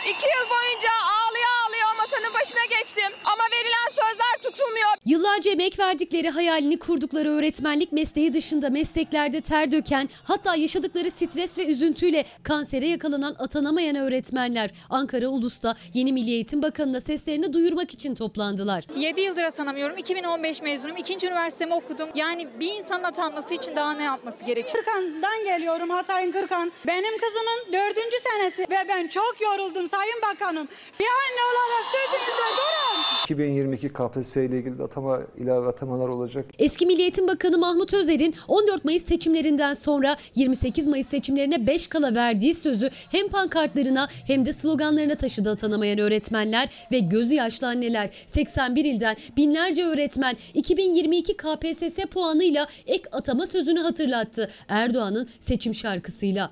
iki 0.10 0.28
yıl 0.28 0.50
boyunca 0.50 0.90
ağlaya 1.18 1.50
ağlaya 1.66 1.94
masanın 1.98 2.34
başına 2.34 2.66
geçtim. 2.66 3.12
Ama 3.26 3.44
verilen 3.54 3.90
sözler 3.90 4.36
tutulmuyor. 4.42 4.95
Yıllarca 5.06 5.52
emek 5.52 5.80
verdikleri 5.80 6.30
hayalini 6.30 6.80
kurdukları 6.80 7.30
öğretmenlik 7.30 7.92
mesleği 7.92 8.34
dışında 8.34 8.70
mesleklerde 8.70 9.42
ter 9.42 9.72
döken 9.72 10.10
hatta 10.24 10.56
yaşadıkları 10.56 11.12
stres 11.12 11.58
ve 11.58 11.66
üzüntüyle 11.66 12.26
kansere 12.44 12.88
yakalanan 12.88 13.36
atanamayan 13.40 13.96
öğretmenler 13.96 14.72
Ankara 14.90 15.28
Ulus'ta 15.28 15.76
yeni 15.94 16.14
Milli 16.14 16.32
Eğitim 16.32 16.62
Bakanı'na 16.62 17.02
seslerini 17.02 17.54
duyurmak 17.54 17.94
için 17.94 18.16
toplandılar. 18.16 18.84
7 18.98 19.22
yıldır 19.22 19.44
atanamıyorum. 19.44 19.98
2015 19.98 20.62
mezunum. 20.62 20.98
İkinci 20.98 21.28
üniversitemi 21.28 21.74
okudum. 21.74 22.10
Yani 22.16 22.48
bir 22.60 22.74
insanın 22.74 23.04
atanması 23.04 23.54
için 23.54 23.76
daha 23.76 23.94
ne 23.94 24.04
yapması 24.04 24.46
gerekiyor? 24.46 24.84
Kırkan'dan 24.84 25.44
geliyorum 25.44 25.90
Hatay'ın 25.90 26.32
Kırkan. 26.32 26.72
Benim 26.88 27.18
kızımın 27.18 27.74
dördüncü 27.74 28.18
senesi 28.24 28.62
ve 28.62 28.90
ben 28.90 29.08
çok 29.08 29.36
yoruldum 29.42 29.88
Sayın 29.88 30.22
Bakanım. 30.34 30.68
Bir 31.00 31.06
anne 31.06 31.42
olarak 31.52 31.86
sözünüzde 31.92 32.58
durun. 32.58 33.04
2022 33.24 33.90
KPSS 33.94 34.38
ile 34.38 34.58
ilgili 34.58 34.80
de 34.80 34.88
atama 34.96 35.22
ilave 35.38 35.68
atamalar 35.68 36.08
olacak. 36.08 36.46
Eski 36.60 36.86
Milli 36.86 37.02
Eğitim 37.02 37.28
Bakanı 37.28 37.58
Mahmut 37.58 37.94
Özer'in 37.94 38.36
14 38.48 38.86
Mayıs 38.86 39.06
seçimlerinden 39.06 39.74
sonra 39.74 40.18
28 40.36 40.88
Mayıs 40.88 41.08
seçimlerine 41.08 41.68
5 41.68 41.88
kala 41.88 42.16
verdiği 42.16 42.56
sözü 42.56 42.90
hem 43.12 43.28
pankartlarına 43.30 44.10
hem 44.28 44.46
de 44.46 44.54
sloganlarına 44.54 45.16
taşıdı 45.16 45.52
atanamayan 45.52 46.00
öğretmenler 46.00 46.70
ve 46.92 47.00
gözü 47.00 47.34
yaşlı 47.34 47.68
anneler. 47.68 48.10
81 48.28 48.86
ilden 48.86 49.16
binlerce 49.38 49.86
öğretmen 49.86 50.36
2022 50.54 51.38
KPSS 51.38 51.98
puanıyla 52.12 52.68
ek 52.88 53.04
atama 53.12 53.48
sözünü 53.48 53.80
hatırlattı 53.80 54.52
Erdoğan'ın 54.68 55.30
seçim 55.40 55.74
şarkısıyla. 55.74 56.52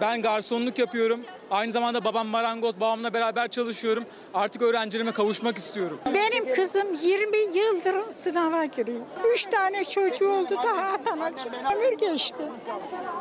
Ben 0.00 0.22
garsonluk 0.22 0.78
yapıyorum. 0.78 1.20
Aynı 1.50 1.72
zamanda 1.72 2.04
babam 2.04 2.26
marangoz, 2.26 2.80
babamla 2.80 3.14
beraber 3.14 3.48
çalışıyorum. 3.48 4.04
Artık 4.34 4.62
öğrencilerime 4.62 5.12
kavuşmak 5.12 5.58
istiyorum. 5.58 6.00
Benim 6.14 6.54
kızım 6.54 6.94
20 7.02 7.38
yıldır 7.58 7.96
sınava 8.22 8.64
giriyor. 8.64 9.00
3 9.34 9.44
tane 9.44 9.84
çocuğu 9.84 10.32
oldu 10.32 10.56
daha 10.64 10.92
atanacak. 10.92 11.46
Ömür 11.74 11.98
geçti. 11.98 12.42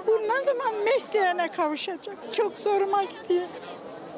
Bu 0.08 0.12
ne 0.12 0.42
zaman 0.44 0.76
mesleğine 0.84 1.48
kavuşacak? 1.52 2.34
Çok 2.34 2.60
zoruma 2.60 3.04
gidiyor. 3.04 3.48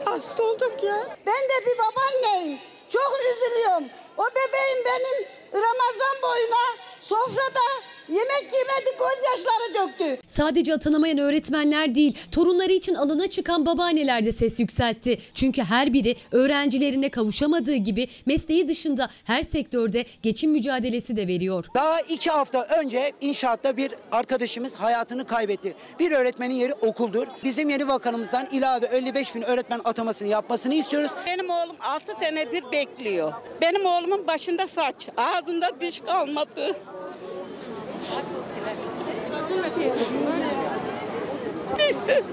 Hasta 0.05 0.43
olduk 0.43 0.83
ya. 0.83 1.17
Ben 1.25 1.33
de 1.33 1.65
bir 1.65 1.77
babaanneyim. 1.77 2.59
Çok 2.93 3.11
üzülüyorum. 3.31 3.83
O 4.17 4.23
bebeğim 4.25 4.85
benim 4.85 5.27
Ramazan 5.53 6.21
boyuna 6.23 6.65
sofrada 6.99 7.59
yemek 8.09 8.53
yemedi 8.53 8.97
gözyaşları 8.99 9.87
döktü. 9.89 10.21
Sadece 10.27 10.73
atanamayan 10.73 11.17
öğretmenler 11.17 11.95
değil, 11.95 12.17
torunları 12.31 12.71
için 12.71 12.95
alına 12.95 13.27
çıkan 13.27 13.65
babaanneler 13.65 14.25
de 14.25 14.31
ses 14.31 14.59
yükseltti. 14.59 15.19
Çünkü 15.33 15.61
her 15.63 15.93
biri 15.93 16.15
öğrencilerine 16.31 17.09
kavuşamadığı 17.09 17.75
gibi 17.75 18.07
mesleği 18.25 18.67
dışında 18.67 19.09
her 19.23 19.43
sektörde 19.43 20.05
geçim 20.23 20.51
mücadelesi 20.51 21.17
de 21.17 21.27
veriyor. 21.27 21.65
Daha 21.75 22.01
iki 22.01 22.29
hafta 22.29 22.63
önce 22.63 23.11
inşaatta 23.21 23.77
bir 23.77 23.91
arkadaşımız 24.11 24.75
hayatını 24.75 25.27
kaybetti. 25.27 25.75
Bir 25.99 26.11
öğretmenin 26.11 26.55
yeri 26.55 26.73
okuldur. 26.73 27.27
Bizim 27.43 27.69
yeni 27.69 27.87
bakanımızdan 27.87 28.47
ilave 28.51 28.85
55 28.85 29.35
bin 29.35 29.41
öğretmen 29.41 29.81
atamasını 29.85 30.27
yapmasını 30.27 30.73
istiyoruz. 30.73 31.11
Benim 31.27 31.49
oğlum 31.49 31.75
6 31.81 32.13
senedir 32.19 32.63
bekliyor. 32.71 33.33
Benim 33.61 33.85
oğlumun 33.85 34.27
başında 34.27 34.67
saç, 34.67 34.95
ağzında 35.17 35.69
diş 35.81 35.99
kalmadı. 35.99 36.75
Neyse. 41.77 42.23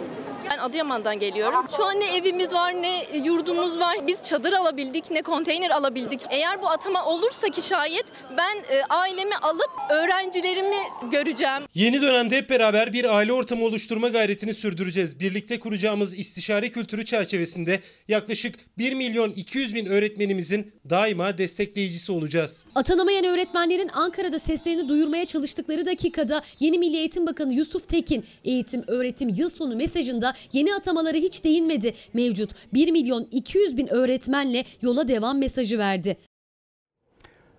Ben 0.51 0.59
Adıyaman'dan 0.59 1.19
geliyorum. 1.19 1.67
Şu 1.77 1.85
an 1.85 2.01
ne 2.01 2.17
evimiz 2.17 2.53
var 2.53 2.83
ne 2.83 3.05
yurdumuz 3.25 3.79
var. 3.81 3.97
Biz 4.07 4.23
çadır 4.23 4.53
alabildik 4.53 5.11
ne 5.11 5.23
konteyner 5.23 5.71
alabildik. 5.71 6.21
Eğer 6.31 6.63
bu 6.63 6.69
atama 6.69 7.05
olursa 7.05 7.49
ki 7.49 7.63
şayet 7.63 8.05
ben 8.39 8.77
e, 8.77 8.83
ailemi 8.89 9.35
alıp 9.37 9.71
öğrencilerimi 9.91 11.11
göreceğim. 11.11 11.63
Yeni 11.75 12.03
dönemde 12.03 12.37
hep 12.37 12.51
beraber 12.51 12.93
bir 12.93 13.17
aile 13.17 13.33
ortamı 13.33 13.65
oluşturma 13.65 14.09
gayretini 14.09 14.55
sürdüreceğiz. 14.55 15.21
Birlikte 15.21 15.61
kuracağımız 15.61 16.19
istişare 16.19 16.71
kültürü 16.71 17.05
çerçevesinde 17.05 17.81
yaklaşık 18.09 18.55
1 18.79 18.93
milyon 18.93 19.31
200 19.31 19.75
bin 19.75 19.87
öğretmenimizin 19.87 20.73
daima 20.91 21.39
destekleyicisi 21.39 22.13
olacağız. 22.13 22.65
Atanamayan 22.75 23.25
öğretmenlerin 23.25 23.91
Ankara'da 23.93 24.39
seslerini 24.39 24.89
duyurmaya 24.89 25.25
çalıştıkları 25.27 25.87
dakikada 25.87 26.43
yeni 26.61 26.79
Milli 26.79 26.97
Eğitim 26.97 27.27
Bakanı 27.27 27.53
Yusuf 27.55 27.89
Tekin 27.89 28.25
eğitim 28.45 28.85
öğretim 28.87 29.29
yıl 29.29 29.51
sonu 29.51 29.77
mesajında 29.77 30.36
yeni 30.53 30.75
atamalara 30.75 31.17
hiç 31.17 31.45
değinmedi. 31.45 31.95
Mevcut 32.15 32.51
1 32.75 32.93
milyon 32.93 33.29
200 33.31 33.77
bin 33.77 33.87
öğretmenle 33.87 34.65
yola 34.83 35.09
devam 35.09 35.39
mesajı 35.39 35.79
verdi. 35.79 36.17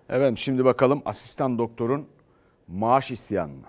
Efendim 0.08 0.36
şimdi 0.36 0.64
bakalım 0.64 1.02
asistan 1.04 1.58
doktorun 1.58 2.08
maaş 2.68 3.10
isyanına. 3.10 3.66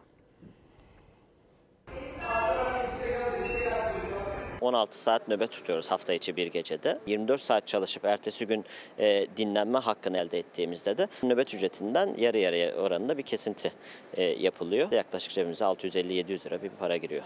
16 4.62 5.02
saat 5.02 5.28
nöbet 5.28 5.52
tutuyoruz 5.52 5.92
hafta 5.92 6.13
içi 6.13 6.36
bir 6.36 6.48
gecede. 6.48 7.00
24 7.08 7.42
saat 7.42 7.67
çalışıp 7.67 8.06
ertesi 8.06 8.48
gün 8.48 8.65
e, 9.00 9.27
dinlenme 9.38 9.79
hakkını 9.79 10.17
elde 10.17 10.40
ettiğimizde 10.40 10.98
de 10.98 11.08
nöbet 11.23 11.54
ücretinden 11.54 12.15
yarı 12.17 12.38
yarıya 12.38 12.75
oranında 12.75 13.17
bir 13.17 13.23
kesinti 13.23 13.71
e, 14.13 14.23
yapılıyor. 14.23 14.92
Yaklaşık 14.92 15.31
cebimize 15.31 15.65
650-700 15.65 16.46
lira 16.46 16.63
bir 16.63 16.69
para 16.69 16.98
giriyor. 16.98 17.23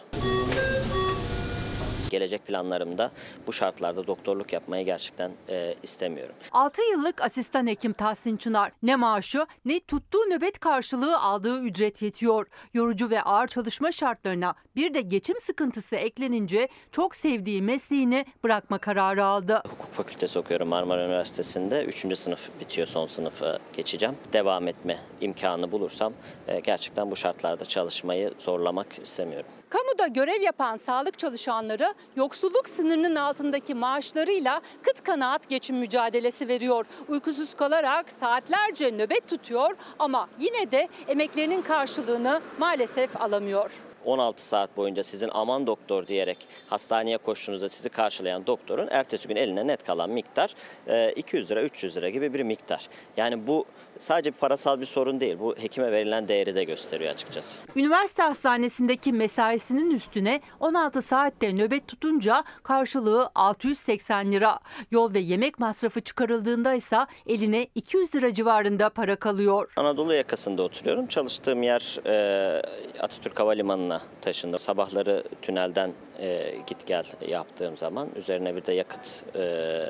Gelecek 2.14 2.46
planlarımda 2.48 3.12
bu 3.48 3.54
şartlarda 3.54 4.08
doktorluk 4.08 4.54
yapmayı 4.54 4.86
gerçekten 4.86 5.32
e, 5.50 5.76
istemiyorum. 5.84 6.36
6 6.52 6.82
yıllık 6.82 7.22
asistan 7.22 7.68
hekim 7.68 7.94
Tahsin 7.94 8.38
Çınar 8.38 8.72
ne 8.84 8.96
maaşı 8.96 9.46
ne 9.66 9.80
tuttuğu 9.80 10.30
nöbet 10.30 10.60
karşılığı 10.60 11.20
aldığı 11.20 11.60
ücret 11.62 12.02
yetiyor. 12.02 12.48
Yorucu 12.74 13.10
ve 13.10 13.22
ağır 13.22 13.48
çalışma 13.48 13.92
şartlarına 13.92 14.54
bir 14.76 14.94
de 14.94 15.02
geçim 15.02 15.40
sıkıntısı 15.40 15.96
eklenince 15.96 16.68
çok 16.92 17.16
sevdiği 17.16 17.62
mesleğini 17.62 18.26
bırakma 18.44 18.78
kararı 18.78 19.26
aldı. 19.26 19.62
Hukuk 19.70 19.92
fakültesi 19.92 20.40
okuyorum 20.40 20.68
Marmara 20.68 21.06
Üniversitesi'nde. 21.06 21.84
Üçüncü 21.84 22.16
sınıf 22.16 22.50
bitiyor, 22.60 22.88
son 22.88 23.06
sınıfa 23.06 23.60
geçeceğim. 23.78 24.16
Devam 24.34 24.68
etme 24.68 24.98
imkanı 25.22 25.72
bulursam 25.72 26.14
e, 26.48 26.60
gerçekten 26.60 27.12
bu 27.12 27.16
şartlarda 27.16 27.66
çalışmayı 27.66 28.34
zorlamak 28.40 28.88
istemiyorum. 29.02 29.50
Kamuda 29.74 30.08
görev 30.08 30.42
yapan 30.42 30.78
sağlık 30.78 31.20
çalışanları 31.20 31.94
yoksulluk 32.16 32.70
sınırının 32.70 33.16
altındaki 33.16 33.76
maaşlarıyla 33.76 34.62
kıt 34.82 35.04
kanaat 35.04 35.50
geçim 35.50 35.78
mücadelesi 35.78 36.48
veriyor. 36.48 36.86
Uykusuz 37.08 37.54
kalarak 37.54 38.12
saatlerce 38.20 38.92
nöbet 38.92 39.28
tutuyor 39.28 39.76
ama 40.00 40.30
yine 40.40 40.72
de 40.72 40.88
emeklerinin 41.08 41.62
karşılığını 41.62 42.42
maalesef 42.60 43.22
alamıyor. 43.22 43.72
16 44.06 44.46
saat 44.46 44.78
boyunca 44.78 45.04
sizin 45.04 45.30
aman 45.34 45.68
doktor 45.68 46.08
diyerek 46.08 46.48
hastaneye 46.68 47.18
koştuğunuzda 47.18 47.70
sizi 47.70 47.90
karşılayan 47.90 48.48
doktorun 48.48 48.88
ertesi 48.92 49.28
gün 49.28 49.36
eline 49.36 49.68
net 49.68 49.84
kalan 49.84 50.10
miktar 50.10 50.56
e, 50.88 51.12
200 51.12 51.52
lira 51.52 51.64
300 51.64 51.98
lira 51.98 52.10
gibi 52.10 52.34
bir 52.34 52.44
miktar. 52.44 52.90
Yani 53.18 53.48
bu 53.48 53.66
sadece 54.00 54.32
parasal 54.32 54.80
bir 54.80 54.86
sorun 54.86 55.20
değil. 55.20 55.40
Bu 55.40 55.56
hekime 55.62 55.92
verilen 55.92 56.28
değeri 56.28 56.56
de 56.56 56.64
gösteriyor 56.64 57.12
açıkçası. 57.14 57.58
Üniversite 57.76 58.24
hastanesindeki 58.24 59.14
mesaisinin 59.14 59.92
üstüne 59.92 60.42
16 60.60 61.02
saatte 61.02 61.56
nöbet 61.56 61.88
tutunca 61.88 62.44
karşılığı 62.64 63.30
680 63.36 64.32
lira. 64.32 64.60
Yol 64.92 65.14
ve 65.14 65.20
yemek 65.20 65.60
masrafı 65.60 66.02
çıkarıldığında 66.02 66.74
ise 66.74 66.98
eline 67.28 67.68
200 67.76 68.16
lira 68.16 68.34
civarında 68.34 68.90
para 68.90 69.16
kalıyor. 69.16 69.72
Anadolu 69.78 70.14
yakasında 70.14 70.62
oturuyorum. 70.62 71.08
Çalıştığım 71.08 71.64
yer 71.64 72.00
e, 72.06 72.62
Atatürk 73.00 73.40
Havalimanı'na 73.40 74.02
taşındım. 74.22 74.60
Sabahları 74.60 75.24
tünelden 75.42 75.94
e, 76.24 76.56
git 76.68 76.88
gel 76.88 77.06
yaptığım 77.28 77.78
zaman 77.78 78.10
üzerine 78.16 78.56
bir 78.56 78.66
de 78.66 78.74
yakıt 78.74 79.24
e, 79.36 79.82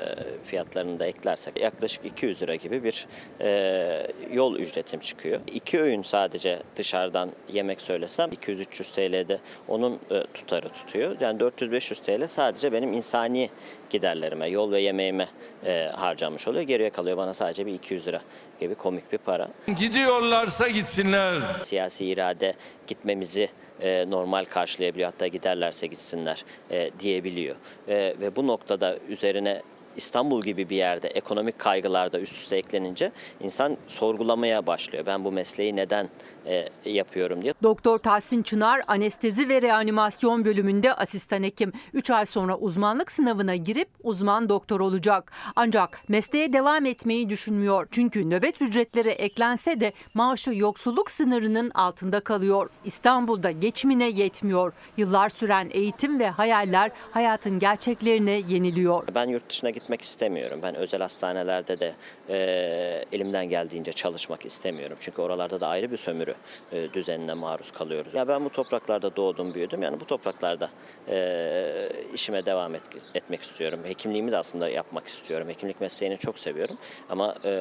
fiyatlarını 0.44 1.00
da 1.00 1.06
eklersek 1.06 1.60
yaklaşık 1.60 2.04
200 2.04 2.42
lira 2.42 2.54
gibi 2.54 2.84
bir 2.84 3.06
e, 3.40 4.06
yol 4.32 4.56
ücretim 4.56 5.00
çıkıyor. 5.00 5.40
İki 5.54 5.80
öğün 5.80 6.02
sadece 6.02 6.58
dışarıdan 6.76 7.30
yemek 7.52 7.80
söylesem 7.80 8.30
200-300 8.30 8.94
TL'de 8.94 9.38
onun 9.68 10.00
e, 10.10 10.24
tutarı 10.34 10.68
tutuyor. 10.68 11.16
Yani 11.20 11.40
400-500 11.40 12.20
TL 12.22 12.26
sadece 12.26 12.72
benim 12.72 12.92
insani 12.92 13.50
giderlerime, 13.90 14.48
yol 14.48 14.72
ve 14.72 14.80
yemeğime 14.80 15.28
e, 15.66 15.90
harcamış 15.96 16.48
oluyor. 16.48 16.62
Geriye 16.62 16.90
kalıyor 16.90 17.16
bana 17.16 17.34
sadece 17.34 17.66
bir 17.66 17.74
200 17.74 18.06
lira 18.06 18.20
gibi 18.60 18.74
komik 18.74 19.12
bir 19.12 19.18
para. 19.18 19.48
Gidiyorlarsa 19.78 20.68
gitsinler. 20.68 21.42
Siyasi 21.62 22.06
irade 22.06 22.54
gitmemizi 22.86 23.48
e, 23.80 24.10
normal 24.10 24.44
karşılayabiliyor. 24.44 25.10
Hatta 25.10 25.26
giderlerse 25.26 25.86
gitsinler 25.86 26.44
e, 26.70 26.90
diyebiliyor. 27.00 27.56
E, 27.88 28.14
ve 28.20 28.36
bu 28.36 28.46
noktada 28.46 28.98
üzerine 29.08 29.62
İstanbul 29.96 30.42
gibi 30.42 30.70
bir 30.70 30.76
yerde 30.76 31.08
ekonomik 31.08 31.58
kaygılar 31.58 32.12
da 32.12 32.20
üst 32.20 32.34
üste 32.34 32.56
eklenince 32.56 33.12
insan 33.40 33.76
sorgulamaya 33.88 34.66
başlıyor. 34.66 35.06
Ben 35.06 35.24
bu 35.24 35.32
mesleği 35.32 35.76
neden 35.76 36.08
e, 36.46 36.68
yapıyorum 36.84 37.42
diye. 37.42 37.54
Doktor 37.62 37.98
Tahsin 37.98 38.42
Çınar 38.42 38.82
anestezi 38.86 39.48
ve 39.48 39.62
reanimasyon 39.62 40.44
bölümünde 40.44 40.94
asistan 40.94 41.42
hekim. 41.42 41.72
3 41.92 42.10
ay 42.10 42.26
sonra 42.26 42.56
uzmanlık 42.56 43.10
sınavına 43.10 43.56
girip 43.56 43.88
uzman 44.02 44.48
doktor 44.48 44.80
olacak. 44.80 45.32
Ancak 45.56 46.00
mesleğe 46.08 46.52
devam 46.52 46.86
etmeyi 46.86 47.28
düşünmüyor. 47.28 47.88
Çünkü 47.90 48.30
nöbet 48.30 48.62
ücretleri 48.62 49.08
eklense 49.08 49.80
de 49.80 49.92
maaşı 50.14 50.50
yoksulluk 50.54 51.10
sınırının 51.10 51.70
altında 51.70 52.20
kalıyor. 52.20 52.70
İstanbul'da 52.84 53.50
geçimine 53.50 54.08
yetmiyor. 54.08 54.72
Yıllar 54.96 55.28
süren 55.28 55.70
eğitim 55.72 56.20
ve 56.20 56.28
hayaller 56.28 56.90
hayatın 57.10 57.58
gerçeklerine 57.58 58.42
yeniliyor. 58.48 59.04
Ben 59.14 59.28
yurt 59.28 59.50
dışına 59.50 59.70
gitmek 59.70 60.02
istemiyorum. 60.02 60.60
Ben 60.62 60.74
özel 60.74 61.00
hastanelerde 61.00 61.80
de 61.80 61.94
e, 62.28 62.36
elimden 63.12 63.48
geldiğince 63.48 63.92
çalışmak 63.92 64.46
istemiyorum. 64.46 64.96
Çünkü 65.00 65.22
oralarda 65.22 65.60
da 65.60 65.68
ayrı 65.68 65.90
bir 65.90 65.96
sömürü 65.96 66.33
e, 66.72 66.92
düzenine 66.92 67.34
maruz 67.34 67.70
kalıyoruz. 67.70 68.14
Ya 68.14 68.28
ben 68.28 68.44
bu 68.44 68.50
topraklarda 68.50 69.16
doğdum, 69.16 69.54
büyüdüm. 69.54 69.82
Yani 69.82 70.00
bu 70.00 70.04
topraklarda 70.04 70.70
e, 71.08 71.88
işime 72.14 72.46
devam 72.46 72.74
et, 72.74 72.82
etmek 73.14 73.42
istiyorum. 73.42 73.80
Hekimliğimi 73.84 74.32
de 74.32 74.36
aslında 74.36 74.68
yapmak 74.68 75.06
istiyorum. 75.06 75.48
Hekimlik 75.48 75.80
mesleğini 75.80 76.18
çok 76.18 76.38
seviyorum. 76.38 76.76
Ama 77.10 77.34
e, 77.44 77.52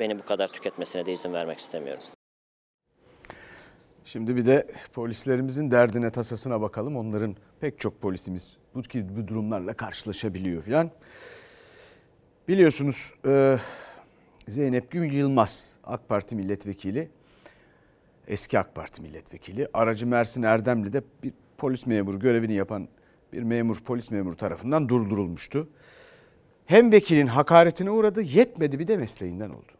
beni 0.00 0.18
bu 0.18 0.24
kadar 0.24 0.48
tüketmesine 0.48 1.06
de 1.06 1.12
izin 1.12 1.32
vermek 1.32 1.58
istemiyorum. 1.58 2.02
Şimdi 4.04 4.36
bir 4.36 4.46
de 4.46 4.66
polislerimizin 4.92 5.70
derdine 5.70 6.10
tasasına 6.10 6.60
bakalım. 6.60 6.96
Onların 6.96 7.36
pek 7.60 7.80
çok 7.80 8.02
polisimiz 8.02 8.56
bu 8.74 8.82
gibi 8.82 9.28
durumlarla 9.28 9.74
karşılaşabiliyor 9.74 10.62
falan. 10.62 10.90
Biliyorsunuz 12.48 13.14
e, 13.26 13.58
Zeynep 14.48 14.90
Gül 14.90 15.12
Yılmaz 15.12 15.66
AK 15.84 16.08
Parti 16.08 16.36
milletvekili, 16.36 17.10
eski 18.28 18.58
AK 18.58 18.74
Parti 18.74 19.02
milletvekili. 19.02 19.68
Aracı 19.74 20.06
Mersin 20.06 20.42
Erdemli'de 20.42 21.02
bir 21.22 21.32
polis 21.58 21.86
memuru 21.86 22.18
görevini 22.18 22.54
yapan 22.54 22.88
bir 23.32 23.42
memur 23.42 23.80
polis 23.80 24.10
memuru 24.10 24.36
tarafından 24.36 24.88
durdurulmuştu. 24.88 25.68
Hem 26.66 26.92
vekilin 26.92 27.26
hakaretine 27.26 27.90
uğradı 27.90 28.22
yetmedi 28.22 28.78
bir 28.78 28.88
de 28.88 28.96
mesleğinden 28.96 29.50
oldu. 29.50 29.72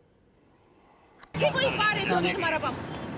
Kim 1.32 1.48
ihbar 1.48 1.96
ediyor 1.96 2.22
benim 2.24 2.44
arabam? 2.44 2.74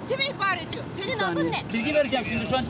Kim 0.09 0.21
ihbar 0.21 0.57
ediyor? 0.57 0.85
Senin 1.03 1.19
adın 1.19 1.47
ne? 1.47 1.73
Bilgi 1.73 1.95
vereceğim 1.95 2.25
şimdi 2.29 2.47
şu 2.47 2.57
an. 2.57 2.65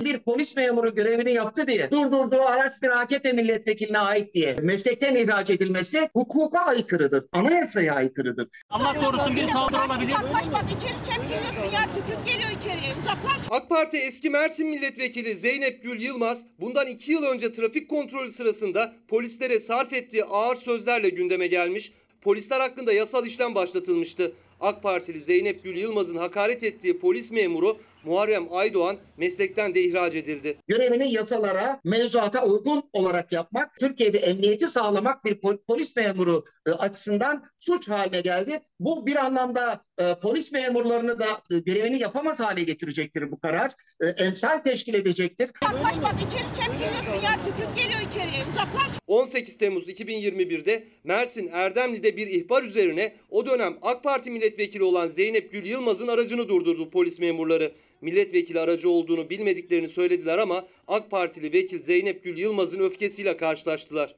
Bir 0.00 0.18
polis 0.18 0.56
memuru 0.56 0.94
görevini 0.94 1.32
yaptı 1.32 1.66
diye 1.66 1.90
durdurduğu 1.90 2.42
araç 2.42 2.72
bir 2.82 3.00
AKP 3.00 3.32
milletvekiline 3.32 3.98
ait 3.98 4.34
diye 4.34 4.56
meslekten 4.62 5.14
ihraç 5.14 5.50
edilmesi 5.50 6.08
hukuka 6.12 6.58
aykırıdır. 6.60 7.24
Anayasaya 7.32 7.94
aykırıdır. 7.94 8.48
Allah 8.70 8.94
korusun 9.00 9.36
bir 9.36 9.46
saldırı 9.46 9.86
olabilir. 9.86 10.12
Uzaklaş 10.12 10.52
bak 10.52 10.64
içeri 10.76 10.92
çemkiriyorsun 11.06 11.74
ya 11.74 11.82
tükürük 11.94 12.26
geliyor 12.26 12.50
içeriye 12.60 12.92
uzaklaş. 13.02 13.38
AK 13.50 13.68
Parti 13.68 13.96
eski 13.96 14.30
Mersin 14.30 14.66
milletvekili 14.66 15.34
Zeynep 15.36 15.82
Gül 15.82 16.00
Yılmaz 16.00 16.46
bundan 16.60 16.86
2 16.86 17.12
yıl 17.12 17.22
önce 17.22 17.52
trafik 17.52 17.90
kontrolü 17.90 18.32
sırasında 18.32 18.92
polislere 19.08 19.60
sarf 19.60 19.92
ettiği 19.92 20.24
ağır 20.24 20.56
sözlerle 20.56 21.08
gündeme 21.08 21.46
gelmiş. 21.46 21.92
Polisler 22.20 22.60
hakkında 22.60 22.92
yasal 22.92 23.26
işlem 23.26 23.54
başlatılmıştı. 23.54 24.32
AK 24.60 24.82
Partili 24.82 25.20
Zeynep 25.20 25.64
Gül 25.64 25.76
Yılmaz'ın 25.76 26.16
hakaret 26.16 26.62
ettiği 26.62 26.98
polis 26.98 27.30
memuru 27.30 27.78
Muharrem 28.08 28.52
Aydoğan 28.52 28.96
meslekten 29.16 29.74
de 29.74 29.82
ihraç 29.82 30.14
edildi. 30.14 30.58
Görevini 30.66 31.12
yasalara, 31.12 31.80
mevzuata 31.84 32.44
uygun 32.44 32.82
olarak 32.92 33.32
yapmak, 33.32 33.78
Türkiye'de 33.80 34.18
emniyeti 34.18 34.68
sağlamak 34.68 35.24
bir 35.24 35.40
pol- 35.40 35.58
polis 35.66 35.96
memuru 35.96 36.44
e, 36.66 36.70
açısından 36.70 37.44
suç 37.58 37.88
haline 37.88 38.20
geldi. 38.20 38.60
Bu 38.80 39.06
bir 39.06 39.16
anlamda 39.16 39.84
e, 39.98 40.14
polis 40.22 40.52
memurlarını 40.52 41.18
da 41.18 41.26
e, 41.52 41.58
görevini 41.58 41.98
yapamaz 41.98 42.40
hale 42.40 42.62
getirecektir 42.62 43.30
bu 43.30 43.40
karar. 43.40 43.70
E, 44.00 44.06
emsal 44.06 44.58
teşkil 44.58 44.94
edecektir. 44.94 45.50
Uzaklaş 45.62 46.02
bak 46.02 46.14
içeri 46.28 46.42
çemkiriyorsun 46.56 47.24
ya 47.24 47.32
tükürük 47.32 47.76
geliyor 47.76 48.00
içeriye 48.10 48.42
uzaklaş. 48.52 48.88
18 49.06 49.58
Temmuz 49.58 49.88
2021'de 49.88 50.84
Mersin 51.04 51.50
Erdemli'de 51.52 52.16
bir 52.16 52.26
ihbar 52.26 52.62
üzerine 52.62 53.14
o 53.30 53.46
dönem 53.46 53.76
AK 53.82 54.04
Parti 54.04 54.30
milletvekili 54.30 54.82
olan 54.82 55.08
Zeynep 55.08 55.52
Gül 55.52 55.66
Yılmaz'ın 55.66 56.08
aracını 56.08 56.48
durdurdu 56.48 56.90
polis 56.90 57.18
memurları. 57.18 57.72
Milletvekili 58.00 58.60
aracı 58.60 58.90
olduğunu 58.90 59.30
bilmediklerini 59.30 59.88
söylediler 59.88 60.38
ama 60.38 60.64
AK 60.88 61.10
Partili 61.10 61.52
vekil 61.52 61.82
Zeynep 61.82 62.24
Gül 62.24 62.38
Yılmaz'ın 62.38 62.80
öfkesiyle 62.80 63.36
karşılaştılar. 63.36 64.14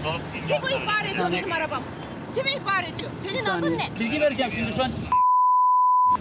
Kim 0.48 0.56
ihbar 0.56 1.14
ediyor 1.14 1.32
benim 1.32 1.52
arabam? 1.52 1.82
Kim 2.34 2.46
ihbar 2.46 2.84
ediyor? 2.94 3.10
Senin 3.28 3.44
adın 3.44 3.78
ne? 3.78 4.00
Bilgi 4.00 4.20
vereceğim 4.20 4.52
şimdi 4.56 4.72
şu 4.76 4.82
an. 4.82 4.90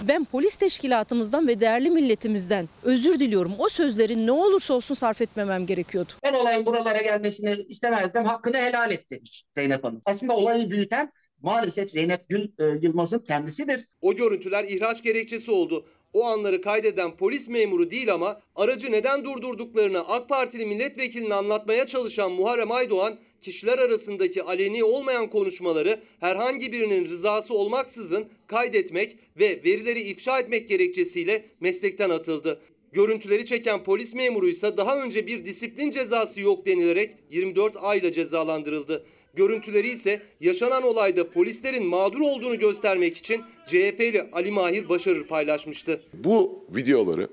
Ben 0.07 0.25
polis 0.25 0.55
teşkilatımızdan 0.55 1.47
ve 1.47 1.59
değerli 1.59 1.89
milletimizden 1.89 2.69
özür 2.83 3.19
diliyorum. 3.19 3.51
O 3.57 3.69
sözleri 3.69 4.25
ne 4.25 4.31
olursa 4.31 4.73
olsun 4.73 4.95
sarf 4.95 5.21
etmemem 5.21 5.65
gerekiyordu. 5.65 6.11
Ben 6.23 6.33
olayın 6.33 6.65
buralara 6.65 7.01
gelmesini 7.01 7.65
istemezdim. 7.67 8.25
Hakkını 8.25 8.57
helal 8.57 8.91
et 8.91 9.11
demiş 9.11 9.43
Zeynep 9.55 9.83
Hanım. 9.83 10.01
Aslında 10.05 10.35
olayı 10.35 10.69
büyüten 10.69 11.11
maalesef 11.41 11.91
Zeynep 11.91 12.29
Gül 12.29 12.43
e, 12.59 12.63
Yılmaz'ın 12.81 13.19
kendisidir. 13.19 13.87
O 14.01 14.15
görüntüler 14.15 14.63
ihraç 14.63 15.03
gerekçesi 15.03 15.51
oldu. 15.51 15.85
O 16.13 16.25
anları 16.25 16.61
kaydeden 16.61 17.17
polis 17.17 17.49
memuru 17.49 17.91
değil 17.91 18.13
ama 18.13 18.41
aracı 18.55 18.91
neden 18.91 19.23
durdurduklarını 19.23 20.07
AK 20.07 20.29
Partili 20.29 20.65
milletvekiline 20.65 21.33
anlatmaya 21.33 21.87
çalışan 21.87 22.31
Muharrem 22.31 22.71
Aydoğan 22.71 23.19
kişiler 23.41 23.77
arasındaki 23.77 24.43
aleni 24.43 24.83
olmayan 24.83 25.29
konuşmaları 25.29 25.99
herhangi 26.19 26.71
birinin 26.71 27.09
rızası 27.09 27.53
olmaksızın 27.53 28.25
kaydetmek 28.47 29.17
ve 29.39 29.63
verileri 29.63 30.01
ifşa 30.01 30.39
etmek 30.39 30.69
gerekçesiyle 30.69 31.45
meslekten 31.59 32.09
atıldı. 32.09 32.61
Görüntüleri 32.91 33.45
çeken 33.45 33.83
polis 33.83 34.15
memuruysa 34.15 34.77
daha 34.77 35.03
önce 35.03 35.27
bir 35.27 35.45
disiplin 35.45 35.91
cezası 35.91 36.41
yok 36.41 36.65
denilerek 36.65 37.15
24 37.31 37.75
ayla 37.79 38.11
cezalandırıldı. 38.11 39.05
Görüntüleri 39.35 39.89
ise 39.89 40.21
yaşanan 40.39 40.83
olayda 40.83 41.29
polislerin 41.29 41.85
mağdur 41.85 42.19
olduğunu 42.19 42.59
göstermek 42.59 43.17
için 43.17 43.43
CHP'li 43.67 44.29
Ali 44.31 44.51
Mahir 44.51 44.89
Başarır 44.89 45.23
paylaşmıştı. 45.23 46.01
Bu 46.13 46.65
videoları 46.75 47.27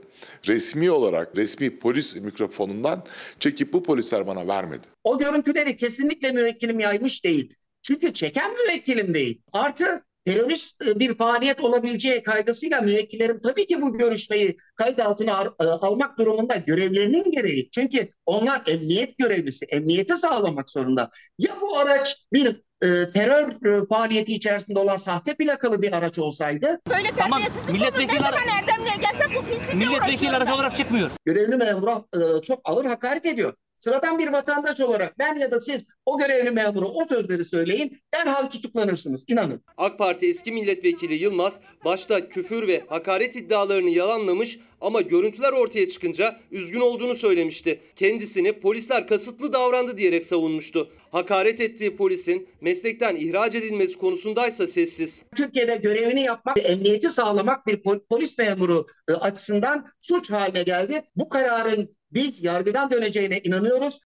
resmi 0.47 0.91
olarak 0.91 1.37
resmi 1.37 1.79
polis 1.79 2.17
mikrofonundan 2.17 3.05
çekip 3.41 3.73
bu 3.73 3.83
polisler 3.83 4.27
bana 4.27 4.49
vermedi. 4.49 4.87
O 5.05 5.19
görüntüleri 5.19 5.77
kesinlikle 5.77 6.33
müvekkilim 6.33 6.81
yaymış 6.81 7.25
değil. 7.25 7.55
Çünkü 7.83 8.13
çeken 8.13 8.53
müvekkilim 8.53 9.15
değil. 9.15 9.43
Artı 9.53 10.05
terörist 10.27 10.83
e, 10.87 10.99
bir 11.01 11.15
faaliyet 11.19 11.61
olabileceği 11.61 12.23
kaygısıyla 12.23 12.81
müvekkillerim 12.81 13.41
tabii 13.41 13.67
ki 13.67 13.83
bu 13.83 13.99
görüşmeyi 13.99 14.57
kayıt 14.77 15.01
altına 15.01 15.37
al- 15.37 15.55
e, 15.61 15.65
almak 15.65 16.19
durumunda 16.19 16.57
görevlerinin 16.57 17.31
gereği. 17.31 17.71
Çünkü 17.71 18.09
onlar 18.27 18.63
emniyet 18.67 19.19
görevlisi, 19.19 19.67
emniyeti 19.67 20.17
sağlamak 20.17 20.71
zorunda. 20.71 21.11
Ya 21.39 21.51
bu 21.61 21.79
araç 21.79 22.17
bir 22.33 22.47
e, 22.83 23.11
terör 23.11 23.49
e, 23.83 23.87
faaliyeti 23.87 24.35
içerisinde 24.35 24.79
olan 24.79 24.97
sahte 24.97 25.35
plakalı 25.35 25.83
bir 25.83 25.93
araç 25.93 26.19
olsaydı 26.19 26.81
Böyle 26.89 27.09
Tamam, 27.17 27.43
milletvekili 27.73 28.17
olur. 28.19 28.25
Ne 28.25 28.31
zaman 28.31 28.49
Erdemli'ye 28.63 28.97
gelsem 29.01 29.31
bu 29.35 29.47
pislikle 29.51 29.75
Milletvekili 29.87 30.31
aracı 30.31 30.55
olarak 30.55 30.77
çıkmıyor. 30.77 31.11
görevli 31.25 31.57
memura 31.57 32.05
e, 32.15 32.43
çok 32.43 32.61
ağır 32.65 32.85
hakaret 32.85 33.27
ediyor. 33.27 33.55
Sıradan 33.77 34.19
bir 34.19 34.33
vatandaş 34.33 34.81
olarak 34.81 35.19
ben 35.19 35.39
ya 35.39 35.51
da 35.51 35.61
siz 35.61 35.87
o 36.07 36.19
görevli 36.19 36.51
memura 36.51 36.87
o 36.87 37.07
sözleri 37.09 37.45
söyleyin 37.45 38.01
derhal 38.15 38.47
tutuklanırsınız 38.47 39.25
inanın. 39.29 39.63
AK 39.77 39.99
Parti 39.99 40.29
eski 40.29 40.53
milletvekili 40.53 41.15
Yılmaz 41.15 41.61
başta 41.85 42.29
küfür 42.29 42.69
ve 42.69 42.85
hakaret 42.89 43.37
iddialarını 43.37 43.91
yalanlamış 43.91 44.59
ama 44.81 45.01
görüntüler 45.01 45.53
ortaya 45.53 45.89
çıkınca 45.89 46.41
üzgün 46.51 46.81
olduğunu 46.81 47.15
söylemişti. 47.15 47.81
Kendisini 47.97 48.53
polisler 48.53 49.07
kasıtlı 49.07 49.53
davrandı 49.53 49.99
diyerek 49.99 50.25
savunmuştu. 50.25 50.91
Hakaret 51.13 51.61
ettiği 51.61 51.97
polisin 51.97 52.49
meslekten 52.61 53.17
ihraç 53.17 53.55
edilmesi 53.55 53.99
konusundaysa 53.99 54.67
sessiz. 54.67 55.23
Türkiye'de 55.37 55.77
görevini 55.77 56.23
yapmak, 56.23 56.59
emniyeti 56.59 57.11
sağlamak 57.11 57.67
bir 57.67 57.83
pol- 57.83 58.07
polis 58.11 58.39
memuru 58.39 58.87
e, 59.09 59.13
açısından 59.13 59.87
suç 59.99 60.31
haline 60.31 60.63
geldi. 60.63 61.03
Bu 61.17 61.29
kararın 61.29 61.97
biz 62.13 62.45
yargıdan 62.45 62.91
döneceğine 62.91 63.41
inanıyoruz. 63.41 64.01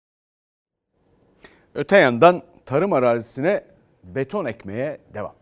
Öte 1.75 1.97
yandan 1.97 2.43
tarım 2.67 2.93
arazisine 2.93 3.65
beton 4.05 4.45
ekmeye 4.45 5.01
devam. 5.15 5.40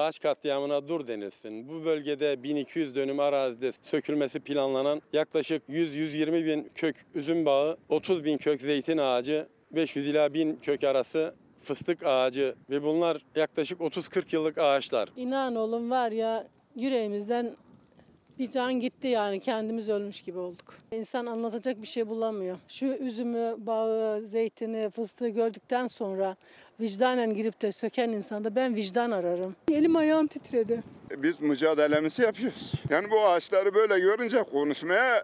Ağaç 0.00 0.20
katliamına 0.20 0.88
dur 0.88 1.06
denilsin. 1.06 1.68
Bu 1.68 1.84
bölgede 1.84 2.42
1200 2.42 2.94
dönüm 2.94 3.20
arazide 3.20 3.72
sökülmesi 3.82 4.40
planlanan 4.40 5.02
yaklaşık 5.12 5.62
100-120 5.68 6.46
bin 6.46 6.70
kök 6.74 7.06
üzüm 7.14 7.46
bağı, 7.46 7.76
30 7.88 8.24
bin 8.24 8.38
kök 8.38 8.60
zeytin 8.60 8.98
ağacı, 8.98 9.48
500 9.70 10.06
ila 10.06 10.34
1000 10.34 10.56
kök 10.62 10.84
arası 10.84 11.34
fıstık 11.58 12.02
ağacı 12.04 12.54
ve 12.70 12.82
bunlar 12.82 13.18
yaklaşık 13.34 13.80
30-40 13.80 14.34
yıllık 14.34 14.58
ağaçlar. 14.58 15.08
İnan 15.16 15.56
oğlum 15.56 15.90
var 15.90 16.12
ya 16.12 16.46
yüreğimizden 16.76 17.56
bir 18.38 18.50
can 18.50 18.80
gitti 18.80 19.08
yani 19.08 19.40
kendimiz 19.40 19.88
ölmüş 19.88 20.22
gibi 20.22 20.38
olduk. 20.38 20.74
İnsan 20.92 21.26
anlatacak 21.26 21.82
bir 21.82 21.86
şey 21.86 22.08
bulamıyor. 22.08 22.58
Şu 22.68 22.86
üzümü, 22.86 23.54
bağı, 23.58 24.22
zeytini, 24.26 24.90
fıstığı 24.90 25.28
gördükten 25.28 25.86
sonra 25.86 26.36
vicdanen 26.80 27.34
girip 27.34 27.62
de 27.62 27.72
söken 27.72 28.08
insanda 28.08 28.56
ben 28.56 28.74
vicdan 28.74 29.10
ararım. 29.10 29.56
Elim 29.72 29.96
ayağım 29.96 30.26
titredi. 30.26 30.82
Biz 31.16 31.40
mücadelemizi 31.40 32.22
yapıyoruz. 32.22 32.72
Yani 32.90 33.10
bu 33.10 33.20
ağaçları 33.26 33.74
böyle 33.74 34.00
görünce 34.00 34.42
konuşmaya 34.42 35.22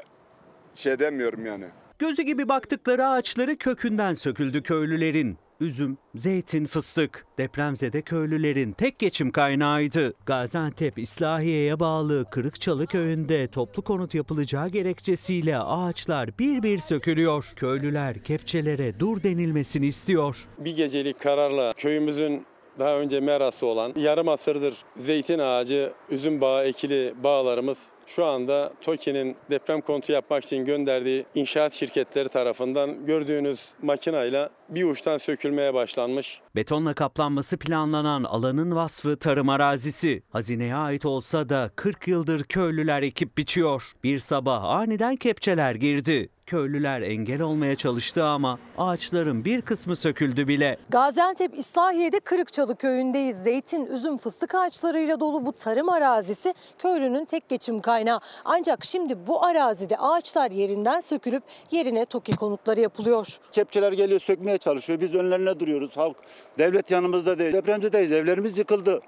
şey 0.74 0.98
demiyorum 0.98 1.46
yani. 1.46 1.64
Gözü 1.98 2.22
gibi 2.22 2.48
baktıkları 2.48 3.06
ağaçları 3.06 3.56
kökünden 3.56 4.14
söküldü 4.14 4.62
köylülerin. 4.62 5.38
Üzüm, 5.60 5.98
zeytin, 6.14 6.66
fıstık 6.66 7.26
depremzede 7.38 8.02
köylülerin 8.02 8.72
tek 8.72 8.98
geçim 8.98 9.30
kaynağıydı. 9.30 10.14
Gaziantep 10.26 10.98
İslahiye'ye 10.98 11.80
bağlı 11.80 12.24
Kırıkçalı 12.30 12.86
köyünde 12.86 13.46
toplu 13.46 13.82
konut 13.82 14.14
yapılacağı 14.14 14.68
gerekçesiyle 14.68 15.58
ağaçlar 15.58 16.38
bir 16.38 16.62
bir 16.62 16.78
sökülüyor. 16.78 17.52
Köylüler 17.56 18.22
kepçelere 18.22 19.00
dur 19.00 19.22
denilmesini 19.22 19.86
istiyor. 19.86 20.36
Bir 20.58 20.76
gecelik 20.76 21.20
kararla 21.20 21.72
köyümüzün 21.72 22.46
daha 22.78 22.98
önce 22.98 23.20
merası 23.20 23.66
olan 23.66 23.92
yarım 23.96 24.28
asırdır 24.28 24.74
zeytin 24.96 25.38
ağacı, 25.38 25.92
üzüm 26.10 26.40
bağı 26.40 26.64
ekili 26.64 27.14
bağlarımız 27.22 27.92
şu 28.06 28.24
anda 28.24 28.72
TOKİ'nin 28.80 29.36
deprem 29.50 29.80
kontu 29.80 30.12
yapmak 30.12 30.44
için 30.44 30.64
gönderdiği 30.64 31.26
inşaat 31.34 31.74
şirketleri 31.74 32.28
tarafından 32.28 33.06
gördüğünüz 33.06 33.68
makinayla 33.82 34.50
bir 34.68 34.84
uçtan 34.84 35.18
sökülmeye 35.18 35.74
başlanmış. 35.74 36.40
Betonla 36.56 36.94
kaplanması 36.94 37.56
planlanan 37.56 38.24
alanın 38.24 38.76
vasfı 38.76 39.16
tarım 39.16 39.48
arazisi. 39.48 40.22
Hazineye 40.30 40.74
ait 40.74 41.04
olsa 41.04 41.48
da 41.48 41.70
40 41.76 42.08
yıldır 42.08 42.44
köylüler 42.44 43.02
ekip 43.02 43.38
biçiyor. 43.38 43.92
Bir 44.04 44.18
sabah 44.18 44.64
aniden 44.64 45.16
kepçeler 45.16 45.74
girdi. 45.74 46.28
Köylüler 46.56 47.00
engel 47.00 47.40
olmaya 47.40 47.76
çalıştı 47.76 48.24
ama 48.24 48.58
ağaçların 48.78 49.44
bir 49.44 49.62
kısmı 49.62 49.96
söküldü 49.96 50.48
bile. 50.48 50.76
Gaziantep 50.88 51.58
İslahiye'de 51.58 52.20
Kırıkçalı 52.20 52.76
köyündeyiz. 52.76 53.36
Zeytin, 53.36 53.86
üzüm, 53.86 54.16
fıstık 54.18 54.54
ağaçlarıyla 54.54 55.20
dolu 55.20 55.46
bu 55.46 55.52
tarım 55.52 55.88
arazisi 55.88 56.54
köylünün 56.78 57.24
tek 57.24 57.48
geçim 57.48 57.78
kaynağı. 57.80 58.20
Ancak 58.44 58.84
şimdi 58.84 59.26
bu 59.26 59.44
arazide 59.44 59.96
ağaçlar 59.96 60.50
yerinden 60.50 61.00
sökülüp 61.00 61.42
yerine 61.70 62.04
TOKİ 62.04 62.36
konutları 62.36 62.80
yapılıyor. 62.80 63.38
Kepçeler 63.52 63.92
geliyor 63.92 64.20
sökmeye 64.20 64.58
çalışıyor. 64.58 65.00
Biz 65.00 65.14
önlerine 65.14 65.60
duruyoruz. 65.60 65.96
Halk, 65.96 66.16
devlet 66.58 66.90
yanımızda 66.90 67.38
değil. 67.38 67.52
Depremzedeyiz. 67.52 68.12
Evlerimiz 68.12 68.58
yıkıldı. 68.58 69.00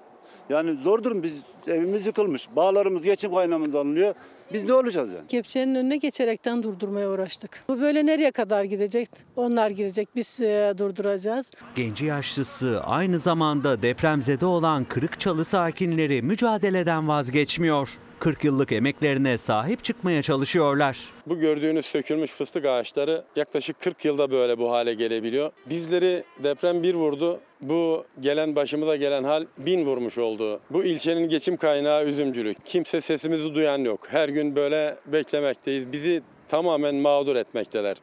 Yani 0.49 0.83
zor 0.83 1.03
durum. 1.03 1.23
Biz 1.23 1.41
evimiz 1.67 2.05
yıkılmış. 2.05 2.47
Bağlarımız 2.55 3.03
geçim 3.03 3.33
kaynağımız 3.33 3.75
alınıyor. 3.75 4.13
Biz 4.53 4.65
ne 4.65 4.73
olacağız 4.73 5.11
yani? 5.11 5.27
Kepçenin 5.27 5.75
önüne 5.75 5.97
geçerekten 5.97 6.63
durdurmaya 6.63 7.09
uğraştık. 7.09 7.63
Bu 7.69 7.81
böyle 7.81 8.05
nereye 8.05 8.31
kadar 8.31 8.63
gidecek? 8.63 9.09
Onlar 9.35 9.69
girecek, 9.69 10.09
biz 10.15 10.41
e, 10.41 10.73
durduracağız. 10.77 11.51
Genci 11.75 12.05
yaşlısı 12.05 12.81
aynı 12.83 13.19
zamanda 13.19 13.81
depremzede 13.81 14.45
olan 14.45 14.85
Kırıkçalı 14.85 15.45
sakinleri 15.45 16.21
mücadeleden 16.21 17.07
vazgeçmiyor. 17.07 17.89
40 18.19 18.43
yıllık 18.43 18.71
emeklerine 18.71 19.37
sahip 19.37 19.83
çıkmaya 19.83 20.21
çalışıyorlar. 20.21 20.97
Bu 21.27 21.39
gördüğünüz 21.39 21.85
sökülmüş 21.85 22.31
fıstık 22.31 22.65
ağaçları 22.65 23.23
yaklaşık 23.35 23.79
40 23.79 24.05
yılda 24.05 24.31
böyle 24.31 24.57
bu 24.57 24.71
hale 24.71 24.93
gelebiliyor. 24.93 25.51
Bizleri 25.69 26.23
deprem 26.43 26.83
bir 26.83 26.95
vurdu. 26.95 27.39
Bu 27.61 28.05
gelen 28.19 28.55
başımıza 28.55 28.95
gelen 28.95 29.23
hal 29.23 29.45
bin 29.57 29.85
vurmuş 29.85 30.17
oldu. 30.17 30.59
Bu 30.69 30.83
ilçenin 30.83 31.29
geçim 31.29 31.57
kaynağı 31.57 32.05
üzümcülük. 32.05 32.65
Kimse 32.65 33.01
sesimizi 33.01 33.55
duyan 33.55 33.77
yok. 33.77 33.99
Her 34.09 34.29
gün 34.29 34.55
böyle 34.55 34.97
beklemekteyiz. 35.05 35.91
Bizi 35.91 36.21
tamamen 36.47 36.95
mağdur 36.95 37.35
etmekteler. 37.35 37.97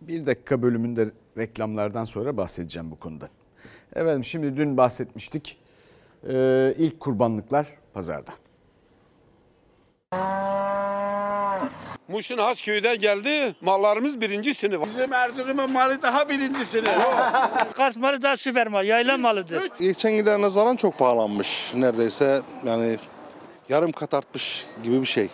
Bir 0.00 0.26
dakika 0.26 0.62
bölümünde 0.62 1.10
reklamlardan 1.38 2.04
sonra 2.04 2.36
bahsedeceğim 2.36 2.90
bu 2.90 2.98
konuda. 2.98 3.28
Efendim 3.94 4.24
şimdi 4.24 4.56
dün 4.56 4.76
bahsetmiştik. 4.76 5.58
Ee, 6.32 6.74
ilk 6.78 7.00
kurbanlıklar 7.00 7.66
pazarda. 7.94 8.32
Muş'un 12.10 12.38
Hasköy'den 12.38 12.98
geldi. 12.98 13.54
Mallarımız 13.60 14.20
birinci 14.20 14.54
sınıf. 14.54 14.86
Bizim 14.86 15.12
Erzurum'un 15.12 15.72
malı 15.72 16.02
daha 16.02 16.28
birinci 16.28 16.64
sınıf. 16.64 16.88
Kars 17.76 17.96
malı 17.96 18.22
daha 18.22 18.36
süper 18.36 18.66
mal. 18.66 18.86
Yayla 18.86 19.18
malıdır. 19.18 19.62
Geçen 19.80 20.10
yıla 20.10 20.40
nazaran 20.40 20.76
çok 20.76 20.98
pahalanmış. 20.98 21.72
Neredeyse 21.74 22.40
yani 22.64 22.96
yarım 23.68 23.92
kat 23.92 24.14
artmış 24.14 24.64
gibi 24.82 25.00
bir 25.00 25.06
şey. 25.06 25.28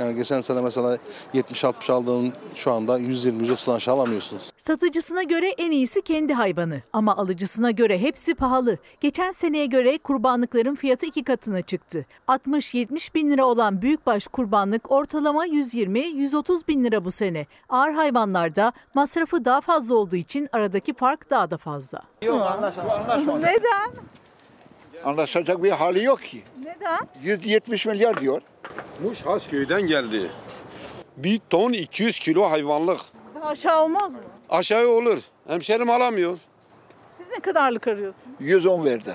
Yani 0.00 0.14
geçen 0.14 0.40
sene 0.40 0.60
mesela 0.60 0.98
70-60 1.34 1.92
aldığın 1.92 2.32
şu 2.54 2.72
anda 2.72 2.98
120-130'dan 3.00 3.74
aşağı 3.74 3.94
alamıyorsunuz. 3.94 4.50
Satıcısına 4.58 5.22
göre 5.22 5.48
en 5.50 5.70
iyisi 5.70 6.02
kendi 6.02 6.34
hayvanı 6.34 6.82
ama 6.92 7.16
alıcısına 7.16 7.70
göre 7.70 7.98
hepsi 7.98 8.34
pahalı. 8.34 8.76
Geçen 9.00 9.32
seneye 9.32 9.66
göre 9.66 9.98
kurbanlıkların 9.98 10.74
fiyatı 10.74 11.06
iki 11.06 11.24
katına 11.24 11.62
çıktı. 11.62 12.06
60-70 12.28 13.14
bin 13.14 13.30
lira 13.30 13.44
olan 13.44 13.82
büyükbaş 13.82 14.26
kurbanlık 14.26 14.92
ortalama 14.92 15.46
120-130 15.46 16.68
bin 16.68 16.84
lira 16.84 17.04
bu 17.04 17.10
sene. 17.10 17.46
Ağır 17.68 17.92
hayvanlarda 17.92 18.72
masrafı 18.94 19.44
daha 19.44 19.60
fazla 19.60 19.94
olduğu 19.94 20.16
için 20.16 20.48
aradaki 20.52 20.94
fark 20.94 21.30
daha 21.30 21.50
da 21.50 21.56
fazla. 21.56 22.02
Yok 22.22 22.42
anlaşamaz. 22.42 23.26
Neden? 23.26 23.90
Anlaşacak 25.04 25.62
bir 25.62 25.70
hali 25.70 26.04
yok 26.04 26.22
ki. 26.22 26.42
Neden? 26.64 27.08
170 27.22 27.86
milyar 27.86 28.20
diyor. 28.20 28.42
Muş 29.02 29.22
Hasköy'den 29.26 29.82
geldi. 29.82 30.30
Bir 31.16 31.40
ton 31.50 31.72
200 31.72 32.18
kilo 32.18 32.50
hayvanlık. 32.50 33.00
Daha 33.34 33.48
aşağı 33.48 33.82
olmaz 33.84 34.14
mı? 34.14 34.20
Aşağı 34.50 34.88
olur. 34.88 35.18
Hemşerim 35.46 35.90
alamıyor. 35.90 36.38
Siz 37.18 37.26
ne 37.30 37.40
kadarlık 37.40 37.88
arıyorsunuz? 37.88 38.26
110 38.40 38.84
verdim. 38.84 39.14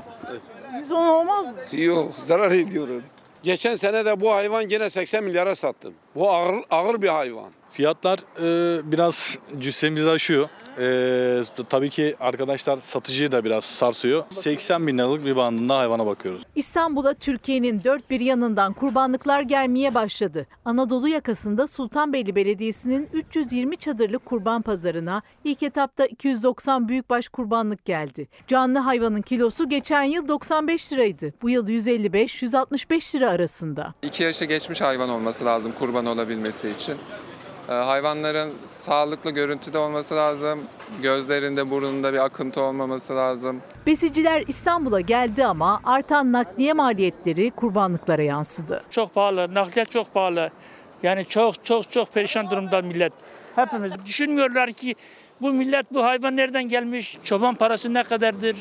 110 0.79 1.07
olmaz 1.07 1.47
mı? 1.47 1.79
Yok 1.81 2.11
zarar 2.15 2.51
ediyorum. 2.51 3.03
Geçen 3.43 3.75
sene 3.75 4.05
de 4.05 4.21
bu 4.21 4.33
hayvan 4.33 4.67
gene 4.67 4.89
80 4.89 5.23
milyara 5.23 5.55
sattım. 5.55 5.93
Bu 6.15 6.29
ağır, 6.29 6.55
ağır 6.71 7.01
bir 7.01 7.07
hayvan. 7.07 7.49
Fiyatlar 7.75 8.19
e, 8.41 8.91
biraz 8.91 9.39
cüssemizi 9.59 10.09
aşıyor. 10.09 10.49
E, 10.79 11.63
tabii 11.69 11.89
ki 11.89 12.15
arkadaşlar 12.19 12.77
satıcıyı 12.77 13.31
da 13.31 13.45
biraz 13.45 13.65
sarsıyor. 13.65 14.23
80 14.29 14.87
bin 14.87 14.97
liralık 14.97 15.25
bir 15.25 15.35
bandında 15.35 15.77
hayvana 15.77 16.05
bakıyoruz. 16.05 16.43
İstanbul'a 16.55 17.13
Türkiye'nin 17.13 17.83
dört 17.83 18.09
bir 18.09 18.19
yanından 18.19 18.73
kurbanlıklar 18.73 19.41
gelmeye 19.41 19.93
başladı. 19.93 20.47
Anadolu 20.65 21.07
yakasında 21.07 21.67
Sultanbeyli 21.67 22.35
Belediyesi'nin 22.35 23.09
320 23.13 23.77
çadırlık 23.77 24.25
kurban 24.25 24.61
pazarına 24.61 25.21
ilk 25.43 25.63
etapta 25.63 26.05
290 26.05 26.87
büyükbaş 26.87 27.27
kurbanlık 27.27 27.85
geldi. 27.85 28.27
Canlı 28.47 28.79
hayvanın 28.79 29.21
kilosu 29.21 29.69
geçen 29.69 30.03
yıl 30.03 30.27
95 30.27 30.93
liraydı. 30.93 31.33
Bu 31.41 31.49
yıl 31.49 31.67
155-165 31.67 33.15
lira 33.15 33.29
arasında. 33.29 33.93
İki 34.01 34.23
yaşa 34.23 34.45
geçmiş 34.45 34.81
hayvan 34.81 35.09
olması 35.09 35.45
lazım 35.45 35.71
kurban 35.79 36.05
olabilmesi 36.05 36.69
için. 36.69 36.95
Ee, 37.69 37.73
hayvanların 37.73 38.53
sağlıklı 38.81 39.31
görüntüde 39.31 39.77
olması 39.77 40.15
lazım. 40.15 40.59
Gözlerinde, 41.01 41.69
burnunda 41.71 42.13
bir 42.13 42.25
akıntı 42.25 42.61
olmaması 42.61 43.15
lazım. 43.15 43.61
Besiciler 43.87 44.43
İstanbul'a 44.47 45.01
geldi 45.01 45.45
ama 45.45 45.81
artan 45.85 46.31
nakliye 46.31 46.73
maliyetleri 46.73 47.51
kurbanlıklara 47.51 48.21
yansıdı. 48.21 48.83
Çok 48.89 49.15
pahalı, 49.15 49.53
nakliyat 49.53 49.91
çok 49.91 50.13
pahalı. 50.13 50.49
Yani 51.03 51.25
çok 51.25 51.65
çok 51.65 51.91
çok 51.91 52.13
perişan 52.13 52.49
durumda 52.49 52.81
millet. 52.81 53.13
Hepimiz 53.55 53.91
düşünmüyorlar 54.05 54.71
ki 54.71 54.95
bu 55.41 55.53
millet 55.53 55.93
bu 55.93 56.03
hayvan 56.03 56.37
nereden 56.37 56.63
gelmiş, 56.63 57.17
çoban 57.23 57.55
parası 57.55 57.93
ne 57.93 58.03
kadardır, 58.03 58.55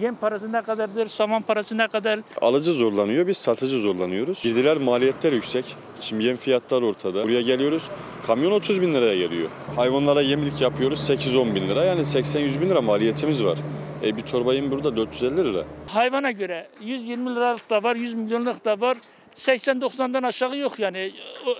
yem 0.00 0.14
parası 0.16 0.52
ne 0.52 0.62
kadardır, 0.62 1.06
saman 1.06 1.42
parası 1.42 1.78
ne 1.78 1.88
kadar. 1.88 2.20
Alıcı 2.40 2.72
zorlanıyor, 2.72 3.26
biz 3.26 3.36
satıcı 3.36 3.80
zorlanıyoruz. 3.80 4.42
Girdiler 4.42 4.76
maliyetler 4.76 5.32
yüksek. 5.32 5.76
Şimdi 6.00 6.24
yem 6.24 6.36
fiyatlar 6.36 6.82
ortada. 6.82 7.24
Buraya 7.24 7.40
geliyoruz, 7.42 7.90
kamyon 8.26 8.50
30 8.50 8.82
bin 8.82 8.94
liraya 8.94 9.16
geliyor. 9.16 9.48
Hayvanlara 9.76 10.20
yemlik 10.20 10.60
yapıyoruz 10.60 11.10
8-10 11.10 11.54
bin 11.54 11.68
lira. 11.68 11.84
Yani 11.84 12.00
80-100 12.00 12.60
bin 12.60 12.70
lira 12.70 12.82
maliyetimiz 12.82 13.44
var. 13.44 13.58
E 14.02 14.16
bir 14.16 14.22
torba 14.22 14.54
yem 14.54 14.70
burada 14.70 14.96
450 14.96 15.36
lira. 15.36 15.64
Hayvana 15.86 16.30
göre 16.30 16.68
120 16.80 17.34
liralık 17.34 17.70
da 17.70 17.82
var, 17.82 17.96
100 17.96 18.14
milyonluk 18.14 18.64
da 18.64 18.80
var. 18.80 18.96
80-90'dan 19.34 20.22
aşağı 20.22 20.56
yok 20.56 20.78
yani. 20.78 21.12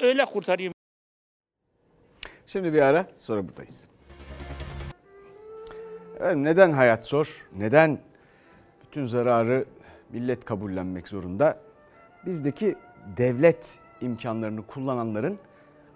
Öyle 0.03 0.25
kurtarayım. 0.25 0.73
Şimdi 2.47 2.73
bir 2.73 2.83
ara 2.83 3.07
sonra 3.19 3.49
buradayız. 3.49 3.85
Efendim 6.17 6.45
neden 6.45 6.73
hayat 6.73 7.07
zor? 7.07 7.29
Neden 7.57 7.99
bütün 8.95 9.07
zararı 9.07 9.65
millet 10.13 10.45
kabullenmek 10.45 11.09
zorunda? 11.09 11.59
Bizdeki 12.27 12.75
devlet 13.17 13.79
imkanlarını 14.01 14.67
kullananların 14.67 15.39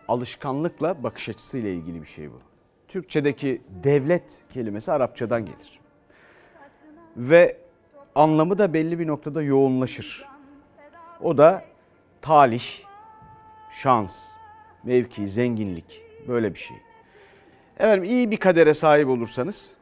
alışkanlıkla 0.08 1.02
bakış 1.02 1.28
açısıyla 1.28 1.70
ilgili 1.70 2.00
bir 2.00 2.06
şey 2.06 2.30
bu. 2.30 2.40
Türkçedeki 2.88 3.62
devlet 3.84 4.42
kelimesi 4.54 4.92
Arapçadan 4.92 5.46
gelir. 5.46 5.80
Ve 7.16 7.56
anlamı 8.14 8.58
da 8.58 8.74
belli 8.74 8.98
bir 8.98 9.06
noktada 9.06 9.42
yoğunlaşır. 9.42 10.26
O 11.22 11.38
da 11.38 11.64
talih, 12.20 12.64
şans, 13.82 14.28
mevki, 14.84 15.28
zenginlik 15.28 16.02
böyle 16.28 16.54
bir 16.54 16.58
şey. 16.58 16.76
Efendim 17.76 18.04
iyi 18.04 18.30
bir 18.30 18.36
kadere 18.36 18.74
sahip 18.74 19.08
olursanız, 19.08 19.77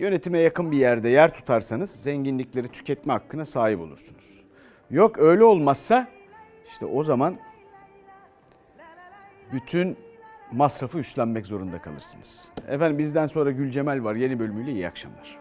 Yönetime 0.00 0.38
yakın 0.38 0.70
bir 0.72 0.76
yerde 0.76 1.08
yer 1.08 1.34
tutarsanız 1.34 1.90
zenginlikleri 1.90 2.68
tüketme 2.68 3.12
hakkına 3.12 3.44
sahip 3.44 3.80
olursunuz. 3.80 4.44
Yok 4.90 5.18
öyle 5.18 5.44
olmazsa 5.44 6.08
işte 6.66 6.86
o 6.86 7.02
zaman 7.02 7.38
bütün 9.52 9.96
masrafı 10.52 10.98
üstlenmek 10.98 11.46
zorunda 11.46 11.82
kalırsınız. 11.82 12.48
Efendim 12.68 12.98
bizden 12.98 13.26
sonra 13.26 13.50
Gül 13.50 13.70
Cemal 13.70 14.04
var 14.04 14.14
yeni 14.14 14.38
bölümüyle 14.38 14.70
iyi 14.72 14.88
akşamlar. 14.88 15.38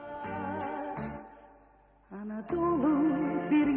Anadolu 2.11 3.01
bir 3.51 3.67